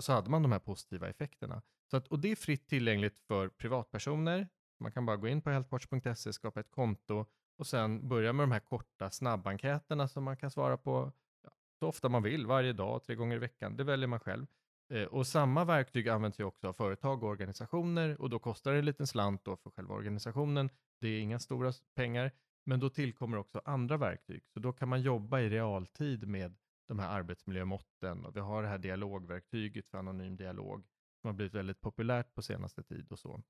så 0.00 0.12
hade 0.12 0.30
man 0.30 0.42
de 0.42 0.52
här 0.52 0.58
positiva 0.58 1.08
effekterna. 1.08 1.62
Så 1.90 1.96
att, 1.96 2.08
och 2.08 2.18
det 2.18 2.30
är 2.30 2.36
fritt 2.36 2.68
tillgängligt 2.68 3.18
för 3.18 3.48
privatpersoner. 3.48 4.48
Man 4.80 4.92
kan 4.92 5.06
bara 5.06 5.16
gå 5.16 5.28
in 5.28 5.42
på 5.42 5.50
healthwatch.se, 5.50 6.32
skapa 6.32 6.60
ett 6.60 6.70
konto 6.70 7.26
och 7.56 7.66
sen 7.66 8.08
börja 8.08 8.32
med 8.32 8.42
de 8.42 8.52
här 8.52 8.60
korta 8.60 9.10
snabbenkäterna 9.10 10.08
som 10.08 10.24
man 10.24 10.36
kan 10.36 10.50
svara 10.50 10.76
på 10.76 11.12
ja, 11.42 11.50
så 11.78 11.86
ofta 11.88 12.08
man 12.08 12.22
vill, 12.22 12.46
varje 12.46 12.72
dag, 12.72 13.02
tre 13.02 13.14
gånger 13.14 13.36
i 13.36 13.38
veckan. 13.38 13.76
Det 13.76 13.84
väljer 13.84 14.06
man 14.06 14.20
själv. 14.20 14.46
Eh, 14.90 15.04
och 15.04 15.26
samma 15.26 15.64
verktyg 15.64 16.08
används 16.08 16.40
ju 16.40 16.44
också 16.44 16.68
av 16.68 16.72
företag 16.72 17.22
och 17.22 17.28
organisationer 17.28 18.20
och 18.20 18.30
då 18.30 18.38
kostar 18.38 18.72
det 18.72 18.78
en 18.78 18.84
liten 18.84 19.06
slant 19.06 19.44
då 19.44 19.56
för 19.56 19.70
själva 19.70 19.94
organisationen. 19.94 20.70
Det 21.00 21.08
är 21.08 21.20
inga 21.20 21.38
stora 21.38 21.72
pengar, 21.94 22.30
men 22.64 22.80
då 22.80 22.90
tillkommer 22.90 23.36
också 23.36 23.60
andra 23.64 23.96
verktyg. 23.96 24.42
Så 24.54 24.60
då 24.60 24.72
kan 24.72 24.88
man 24.88 25.02
jobba 25.02 25.40
i 25.40 25.48
realtid 25.48 26.28
med 26.28 26.56
de 26.88 26.98
här 26.98 27.18
arbetsmiljömåtten 27.18 28.24
och 28.24 28.36
vi 28.36 28.40
har 28.40 28.62
det 28.62 28.68
här 28.68 28.78
dialogverktyget 28.78 29.88
för 29.88 29.98
anonym 29.98 30.36
dialog 30.36 30.84
som 31.24 31.28
har 31.28 31.34
blivit 31.34 31.54
väldigt 31.54 31.80
populärt 31.80 32.34
på 32.34 32.42
senaste 32.42 32.82
tid 32.82 33.12
och 33.12 33.18
så. 33.18 33.42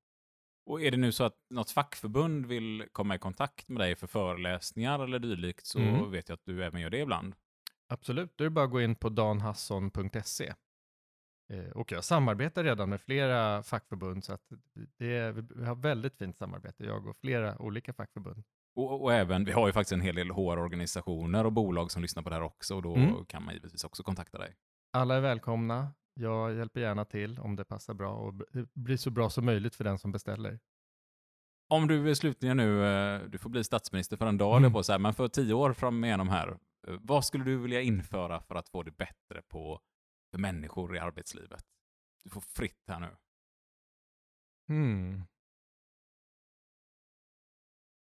Och 0.67 0.83
är 0.83 0.91
det 0.91 0.97
nu 0.97 1.13
så 1.13 1.25
att 1.25 1.37
något 1.51 1.71
fackförbund 1.71 2.47
vill 2.47 2.85
komma 2.93 3.15
i 3.15 3.19
kontakt 3.19 3.69
med 3.69 3.81
dig 3.81 3.97
för 3.97 4.07
föreläsningar 4.07 4.99
eller 5.05 5.19
dylikt 5.19 5.67
så 5.67 5.79
Mm. 5.79 6.11
vet 6.11 6.29
jag 6.29 6.37
att 6.37 6.45
du 6.45 6.65
även 6.65 6.81
gör 6.81 6.91
det 6.91 6.99
ibland. 6.99 7.35
Absolut, 7.89 8.33
då 8.37 8.45
är 8.45 8.47
det 8.47 8.51
bara 8.51 8.65
att 8.65 8.71
gå 8.71 8.81
in 8.81 8.95
på 8.97 9.09
danhasson.se. 9.09 10.55
Eh, 11.53 11.71
och 11.75 11.93
jag 11.93 12.05
samarbetar 12.05 12.65
redan 12.65 12.89
med 12.91 13.01
flera 13.01 13.63
fackförbund 13.63 14.25
så 14.25 14.33
att 14.33 14.43
det 14.99 15.17
är, 15.17 15.33
vi 15.33 15.65
har 15.65 15.75
väldigt 15.75 16.19
fint 16.19 16.39
samarbete, 16.39 16.85
jag 16.85 17.07
och 17.07 17.17
flera 17.17 17.59
olika 17.59 17.93
fackförbund. 17.93 18.45
Och, 18.77 19.03
och 19.03 19.13
även, 19.13 19.45
vi 19.45 19.53
har 19.53 19.67
ju 19.67 19.73
faktiskt 19.73 19.93
en 19.93 20.01
hel 20.01 20.15
del 20.15 20.31
HR-organisationer 20.31 21.47
och 21.47 21.53
bolag 21.53 21.91
som 21.91 22.03
lyssnar 22.03 22.23
på 22.23 22.29
det 22.31 22.35
här 22.37 22.43
också 22.43 22.77
och 22.77 22.83
då 22.83 22.95
Mm. 22.97 23.25
kan 23.25 23.45
man 23.45 23.55
givetvis 23.55 23.85
också 23.85 24.03
kontakta 24.03 24.39
dig. 24.39 24.57
Alla 24.93 25.15
är 25.15 25.21
välkomna, 25.21 25.93
jag 26.15 26.55
hjälper 26.55 26.81
gärna 26.81 27.05
till 27.05 27.39
om 27.39 27.57
det 27.57 27.65
passar 27.65 27.95
bra 27.95 28.15
och 28.15 28.35
blir 28.75 28.97
så 28.97 29.11
bra 29.11 29.31
som 29.31 29.45
möjligt 29.45 29.75
för 29.75 29.85
den 29.85 29.99
som 29.99 30.13
beställer. 30.13 30.59
Om 31.69 31.89
du 31.89 32.15
slutligen 32.15 32.57
nu, 32.57 32.85
eh, 32.85 33.23
du 33.23 33.39
får 33.39 33.51
bli 33.51 33.65
statsminister 33.65 34.17
för 34.17 34.27
en 34.27 34.39
dag, 34.39 34.57
mm. 34.57 34.73
på 34.73 34.83
så 34.83 34.93
här, 34.93 34.99
men 34.99 35.15
för 35.15 35.29
tio 35.29 35.55
år 35.55 35.73
fram 35.73 36.05
igenom 36.05 36.29
här, 36.29 36.49
eh, 36.87 36.99
vad 37.01 37.25
skulle 37.25 37.45
du 37.45 37.57
vilja 37.57 37.81
införa 37.81 38.41
för 38.41 38.55
att 38.55 38.69
få 38.69 38.83
det 38.83 38.91
bättre 38.91 39.43
på 39.49 39.81
för 40.31 40.39
människor 40.39 40.97
i 40.97 40.99
arbetslivet? 40.99 41.65
Du 42.25 42.31
får 42.31 42.41
fritt 42.41 42.83
här 42.89 43.01
nu. 43.01 43.17
Hmm. 44.69 45.23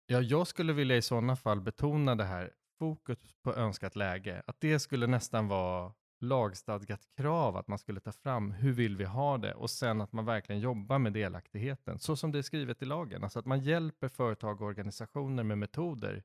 Ja, 0.06 0.20
jag 0.20 0.46
skulle 0.46 0.72
vilja 0.72 0.96
i 0.96 1.02
sådana 1.02 1.36
fall 1.36 1.60
betona 1.60 2.14
det 2.14 2.24
här 2.24 2.52
fokus 2.78 3.34
på 3.42 3.54
önskat 3.54 3.96
läge. 3.96 4.42
Att 4.46 4.60
det 4.60 4.78
skulle 4.78 5.06
nästan 5.06 5.48
vara 5.48 5.92
lagstadgat 6.22 7.08
krav 7.16 7.56
att 7.56 7.68
man 7.68 7.78
skulle 7.78 8.00
ta 8.00 8.12
fram 8.12 8.50
hur 8.50 8.72
vill 8.72 8.96
vi 8.96 9.04
ha 9.04 9.38
det 9.38 9.54
och 9.54 9.70
sen 9.70 10.00
att 10.00 10.12
man 10.12 10.24
verkligen 10.24 10.60
jobbar 10.60 10.98
med 10.98 11.12
delaktigheten 11.12 11.98
så 11.98 12.16
som 12.16 12.32
det 12.32 12.38
är 12.38 12.42
skrivet 12.42 12.82
i 12.82 12.84
lagen. 12.84 13.24
Alltså 13.24 13.38
att 13.38 13.46
man 13.46 13.60
hjälper 13.60 14.08
företag 14.08 14.60
och 14.60 14.66
organisationer 14.66 15.42
med 15.42 15.58
metoder 15.58 16.22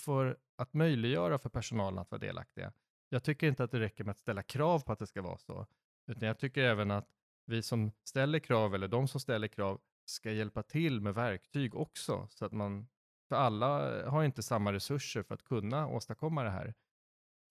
för 0.00 0.36
att 0.56 0.74
möjliggöra 0.74 1.38
för 1.38 1.48
personalen 1.48 1.98
att 1.98 2.10
vara 2.10 2.20
delaktiga. 2.20 2.72
Jag 3.08 3.22
tycker 3.24 3.48
inte 3.48 3.64
att 3.64 3.70
det 3.70 3.80
räcker 3.80 4.04
med 4.04 4.12
att 4.12 4.18
ställa 4.18 4.42
krav 4.42 4.80
på 4.80 4.92
att 4.92 4.98
det 4.98 5.06
ska 5.06 5.22
vara 5.22 5.38
så, 5.38 5.66
utan 6.06 6.28
jag 6.28 6.38
tycker 6.38 6.62
även 6.62 6.90
att 6.90 7.08
vi 7.46 7.62
som 7.62 7.92
ställer 8.04 8.38
krav 8.38 8.74
eller 8.74 8.88
de 8.88 9.08
som 9.08 9.20
ställer 9.20 9.48
krav 9.48 9.80
ska 10.04 10.32
hjälpa 10.32 10.62
till 10.62 11.00
med 11.00 11.14
verktyg 11.14 11.74
också 11.74 12.26
så 12.30 12.44
att 12.44 12.52
man 12.52 12.88
för 13.28 13.36
alla 13.36 14.02
har 14.10 14.24
inte 14.24 14.42
samma 14.42 14.72
resurser 14.72 15.22
för 15.22 15.34
att 15.34 15.44
kunna 15.44 15.86
åstadkomma 15.86 16.42
det 16.42 16.50
här. 16.50 16.74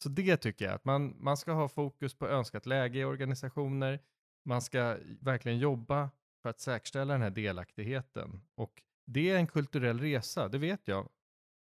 Så 0.04 0.10
det 0.10 0.38
tycker 0.38 0.66
jag, 0.66 0.74
att 0.74 0.86
man, 0.86 1.16
man 1.20 1.38
ska 1.38 1.52
ha 1.52 1.68
fokus 1.68 2.14
på 2.14 2.28
önskat 2.28 2.66
läge 2.66 3.00
i 3.00 3.06
organisationer. 3.06 4.00
Man 4.46 4.62
ska 4.62 4.98
verkligen 5.22 5.60
jobba 5.60 6.10
för 6.42 6.50
att 6.50 6.60
säkerställa 6.60 7.14
den 7.14 7.22
här 7.22 7.30
delaktigheten. 7.30 8.42
Och 8.56 8.84
det 9.06 9.30
är 9.30 9.38
en 9.38 9.48
kulturell 9.48 10.00
resa, 10.00 10.48
det 10.48 10.58
vet 10.58 10.88
jag, 10.88 11.10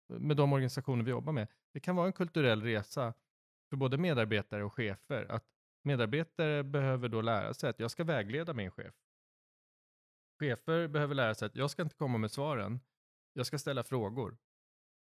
med 0.07 0.37
de 0.37 0.53
organisationer 0.53 1.03
vi 1.03 1.11
jobbar 1.11 1.33
med. 1.33 1.47
Det 1.73 1.79
kan 1.79 1.95
vara 1.95 2.07
en 2.07 2.13
kulturell 2.13 2.61
resa 2.61 3.13
för 3.69 3.77
både 3.77 3.97
medarbetare 3.97 4.63
och 4.63 4.73
chefer. 4.73 5.31
Att 5.31 5.45
medarbetare 5.83 6.63
behöver 6.63 7.09
då 7.09 7.21
lära 7.21 7.53
sig 7.53 7.69
att 7.69 7.79
jag 7.79 7.91
ska 7.91 8.03
vägleda 8.03 8.53
min 8.53 8.71
chef. 8.71 8.93
Chefer 10.39 10.87
behöver 10.87 11.15
lära 11.15 11.35
sig 11.35 11.45
att 11.45 11.55
jag 11.55 11.71
ska 11.71 11.81
inte 11.81 11.95
komma 11.95 12.17
med 12.17 12.31
svaren, 12.31 12.79
jag 13.33 13.45
ska 13.45 13.57
ställa 13.57 13.83
frågor. 13.83 14.37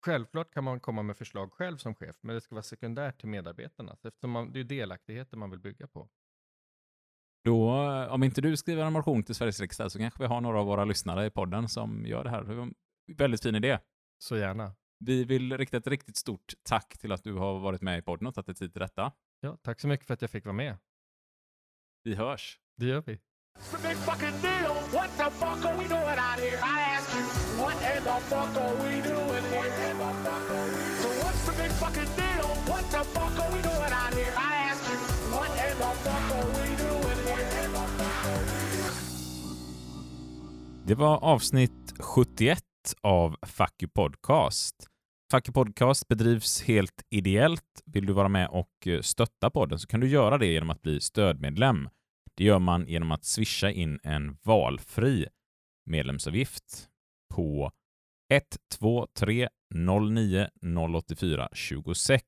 Självklart 0.06 0.54
kan 0.54 0.64
man 0.64 0.80
komma 0.80 1.04
med 1.04 1.18
förslag 1.18 1.54
själv 1.54 1.78
som 1.78 1.96
chef, 1.96 2.16
men 2.22 2.36
det 2.36 2.42
ska 2.42 2.56
vara 2.56 2.64
sekundärt 2.64 3.20
till 3.20 3.30
medarbetarna, 3.30 3.98
eftersom 4.04 4.32
man, 4.32 4.54
det 4.54 4.60
är 4.60 4.64
delaktigheten 4.64 5.40
man 5.40 5.50
vill 5.50 5.60
bygga 5.60 5.88
på. 5.88 6.10
Då, 7.44 7.72
om 8.10 8.24
inte 8.24 8.42
du 8.42 8.58
skriver 8.58 8.84
en 8.84 8.94
motion 8.94 9.24
till 9.24 9.36
Sveriges 9.36 9.60
riksdag 9.60 9.92
så 9.92 10.00
kanske 10.00 10.24
vi 10.24 10.28
har 10.28 10.42
några 10.42 10.60
av 10.60 10.66
våra 10.66 10.86
lyssnare 10.86 11.26
i 11.26 11.30
podden 11.30 11.70
som 11.70 12.06
gör 12.06 12.24
det 12.24 12.30
här. 12.30 12.44
Det 12.44 12.56
var 12.56 12.64
en 12.64 12.74
väldigt 13.18 13.44
fin 13.44 13.56
idé. 13.56 13.80
Så 14.18 14.38
gärna. 14.38 14.76
Vi 15.00 15.24
vill 15.24 15.58
rikta 15.58 15.78
ett 15.78 15.88
riktigt 15.88 16.18
stort 16.18 16.54
tack 16.64 16.98
till 16.98 17.12
att 17.12 17.24
du 17.24 17.34
har 17.34 17.60
varit 17.60 17.82
med 17.82 18.00
i 18.00 18.02
podden 18.02 18.28
och 18.28 18.36
tagit 18.36 18.46
dig 18.46 18.56
tid 18.56 18.72
till 18.72 18.80
detta. 18.80 19.12
Ja, 19.40 19.58
tack 19.62 19.80
så 19.80 19.88
mycket 19.88 20.08
för 20.08 20.14
att 20.14 20.22
jag 20.22 20.32
fick 20.32 20.46
vara 20.46 20.54
med. 20.54 20.78
Vi 22.04 22.16
hörs. 22.16 22.60
Det 22.78 22.86
gör 22.86 23.02
vi. 23.02 23.20
What 27.60 27.76
in 27.96 28.04
the 28.04 28.18
fuck 28.30 28.58
are 28.58 28.76
we 28.84 29.02
doing 29.02 29.46
here? 29.52 29.70
So 31.02 31.08
what's 31.24 31.46
the 31.46 31.54
big 31.62 31.72
fucking 31.72 32.12
deal? 32.16 32.48
What 32.68 32.84
the 32.92 33.04
fuck 33.14 33.40
are 33.40 33.52
we 33.56 33.62
doing 33.62 33.94
out 34.02 34.14
here? 34.14 34.34
I 34.38 34.70
ask 34.70 34.90
you, 34.90 34.98
what 35.34 35.50
in 35.50 35.78
the 35.78 35.92
fuck 36.04 36.32
are 36.38 36.48
we 36.56 36.68
doing 36.76 37.20
here? 37.28 37.44
Det 40.86 40.96
var 40.96 41.18
avsnitt 41.24 41.94
71 42.00 42.60
av 43.02 43.36
Fuck 43.46 43.94
Podcast. 43.94 44.76
Fuck 45.32 45.54
Podcast 45.54 46.08
bedrivs 46.08 46.62
helt 46.62 47.02
ideellt. 47.10 47.82
Vill 47.86 48.06
du 48.06 48.14
vara 48.14 48.30
med 48.30 48.48
och 48.48 48.88
eh, 48.88 49.02
stötta 49.02 49.50
podden 49.50 49.80
så 49.80 49.88
kan 49.88 50.00
du 50.00 50.08
göra 50.08 50.38
det 50.38 50.46
genom 50.46 50.70
att 50.70 50.82
bli 50.82 51.02
stödmedlem. 51.02 51.90
Det 52.38 52.44
gör 52.44 52.60
man 52.60 52.88
genom 52.88 53.12
att 53.12 53.26
swisha 53.26 53.72
in 53.72 54.00
en 54.04 54.38
valfri 54.44 55.28
medlemsavgift 55.86 56.90
på 57.34 57.72
123 58.32 59.50
09 59.74 60.48
084 61.06 61.50
26. 61.54 62.26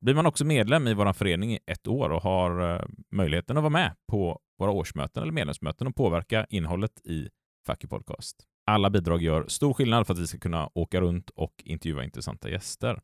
Blir 0.00 0.14
man 0.14 0.26
också 0.26 0.44
medlem 0.44 0.88
i 0.88 0.94
vår 0.94 1.12
förening 1.12 1.52
i 1.52 1.58
ett 1.66 1.86
år 1.86 2.10
och 2.10 2.22
har 2.22 2.74
eh, 2.74 2.84
möjligheten 3.12 3.56
att 3.56 3.62
vara 3.62 3.70
med 3.70 3.94
på 4.10 4.40
våra 4.58 4.70
årsmöten 4.70 5.22
eller 5.22 5.32
medlemsmöten 5.32 5.86
och 5.86 5.96
påverka 5.96 6.46
innehållet 6.50 7.00
i 7.04 7.28
Fucky 7.66 7.86
Podcast. 7.86 8.36
Alla 8.66 8.90
bidrag 8.90 9.22
gör 9.22 9.48
stor 9.48 9.74
skillnad 9.74 10.06
för 10.06 10.14
att 10.14 10.20
vi 10.20 10.26
ska 10.26 10.38
kunna 10.38 10.70
åka 10.74 11.00
runt 11.00 11.30
och 11.30 11.62
intervjua 11.64 12.04
intressanta 12.04 12.50
gäster. 12.50 13.00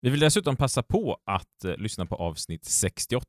Vi 0.00 0.10
vill 0.10 0.20
dessutom 0.20 0.56
passa 0.56 0.82
på 0.82 1.18
att 1.26 1.64
eh, 1.64 1.76
lyssna 1.76 2.06
på 2.06 2.16
avsnitt 2.16 2.64
68, 2.64 3.26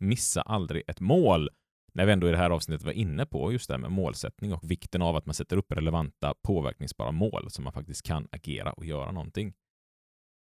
Missa 0.00 0.42
aldrig 0.42 0.82
ett 0.86 1.00
mål, 1.00 1.50
när 1.96 2.06
vi 2.06 2.12
ändå 2.12 2.28
i 2.28 2.30
det 2.30 2.36
här 2.36 2.50
avsnittet 2.50 2.86
var 2.86 2.92
inne 2.92 3.26
på 3.26 3.52
just 3.52 3.68
det 3.68 3.74
här 3.74 3.78
med 3.78 3.90
målsättning 3.90 4.52
och 4.52 4.70
vikten 4.70 5.02
av 5.02 5.16
att 5.16 5.26
man 5.26 5.34
sätter 5.34 5.56
upp 5.56 5.72
relevanta 5.72 6.34
påverkningsbara 6.42 7.12
mål 7.12 7.50
så 7.50 7.62
man 7.62 7.72
faktiskt 7.72 8.02
kan 8.02 8.28
agera 8.32 8.72
och 8.72 8.84
göra 8.84 9.12
någonting. 9.12 9.54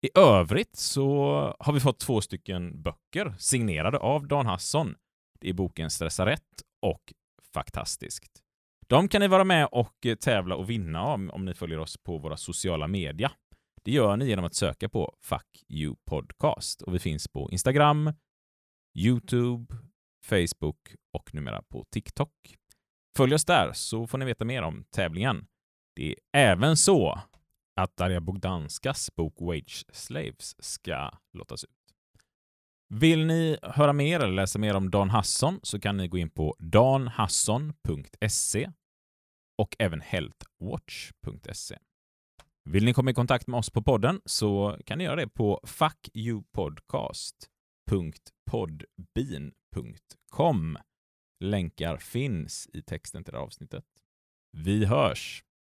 I 0.07 0.18
övrigt 0.18 0.76
så 0.76 1.07
har 1.59 1.72
vi 1.72 1.80
fått 1.80 2.00
två 2.00 2.20
stycken 2.20 2.82
böcker 2.82 3.34
signerade 3.38 3.98
av 3.98 4.28
Dan 4.28 4.46
Hasson. 4.46 4.94
Det 5.40 5.48
är 5.48 5.53
boken 5.53 5.90
Stressa 5.90 6.26
rätt 6.26 6.62
och 6.82 7.12
Faktastiskt. 7.55 8.42
De 8.86 9.09
kan 9.09 9.20
ni 9.20 9.28
vara 9.28 9.44
med 9.44 9.68
och 9.72 10.07
tävla 10.20 10.57
och 10.57 10.70
vinna 10.70 11.03
om, 11.03 11.30
om 11.30 11.44
ni 11.44 11.55
följer 11.55 11.78
oss 11.78 11.96
på 11.96 12.18
våra 12.18 12.36
sociala 12.36 12.88
media. 12.88 13.32
Det 13.84 13.92
gör 13.92 14.16
ni 14.16 14.28
genom 14.28 14.44
att 14.44 14.55
söka 14.55 14.88
på 14.88 15.14
Fuck 15.20 15.64
You 15.68 15.96
Podcast 16.07 16.82
och 16.82 16.94
vi 16.94 16.98
finns 16.98 17.28
på 17.28 17.50
Instagram, 17.50 18.12
Youtube, 18.94 19.74
Facebook 20.25 20.95
och 21.12 21.35
numera 21.35 21.62
på 21.62 21.85
TikTok. 21.91 22.57
Följ 23.16 23.35
oss 23.35 23.45
där 23.45 23.73
så 23.73 24.07
får 24.07 24.18
ni 24.18 24.25
veta 24.25 24.45
mer 24.45 24.62
om 24.62 24.85
tävlingen. 24.91 25.47
Det 25.97 26.09
är 26.09 26.16
även 26.33 26.77
så 26.77 27.20
att 27.77 27.97
Darja 27.97 28.20
Bogdanskas 28.20 29.14
bok 29.14 29.35
Wage 29.41 29.85
Slaves 29.93 30.64
ska 30.64 31.11
lottas 31.33 31.64
ut. 31.64 31.70
Vill 32.95 33.27
ni 33.27 33.59
höra 33.62 33.93
mer 33.93 34.20
eller 34.20 34.35
läsa 34.35 34.59
mer 34.59 34.77
om 34.77 34.91
Dan 34.91 35.11
Hasson 35.11 35.61
så 35.62 35.81
kan 35.81 35.97
ni 35.97 36.09
gå 36.09 36.18
in 36.18 36.31
på 36.31 36.57
danhasson.se 36.59 38.70
och 39.59 39.77
även 39.79 40.01
healthwatch.se. 40.01 41.79
Vill 42.64 42.85
ni 42.85 42.95
komma 42.95 43.11
i 43.11 43.14
kontakt 43.14 43.47
med 43.47 43.59
oss 43.59 43.70
på 43.70 43.83
podden 43.83 44.20
så 44.25 44.79
kan 44.87 44.99
ni 44.99 45.05
göra 45.05 45.16
det 45.16 45.29
på 45.29 45.61
fuckyoupodcast.podbean 45.64 47.51
www.podbean.com. 47.93 50.78
Länkar 51.40 51.97
finns 51.97 52.68
i 52.72 52.82
texten 52.82 53.24
till 53.24 53.32
det 53.32 53.38
här 53.38 53.45
avsnittet. 53.45 53.84
Vi 54.53 54.84
hörs! 54.84 55.45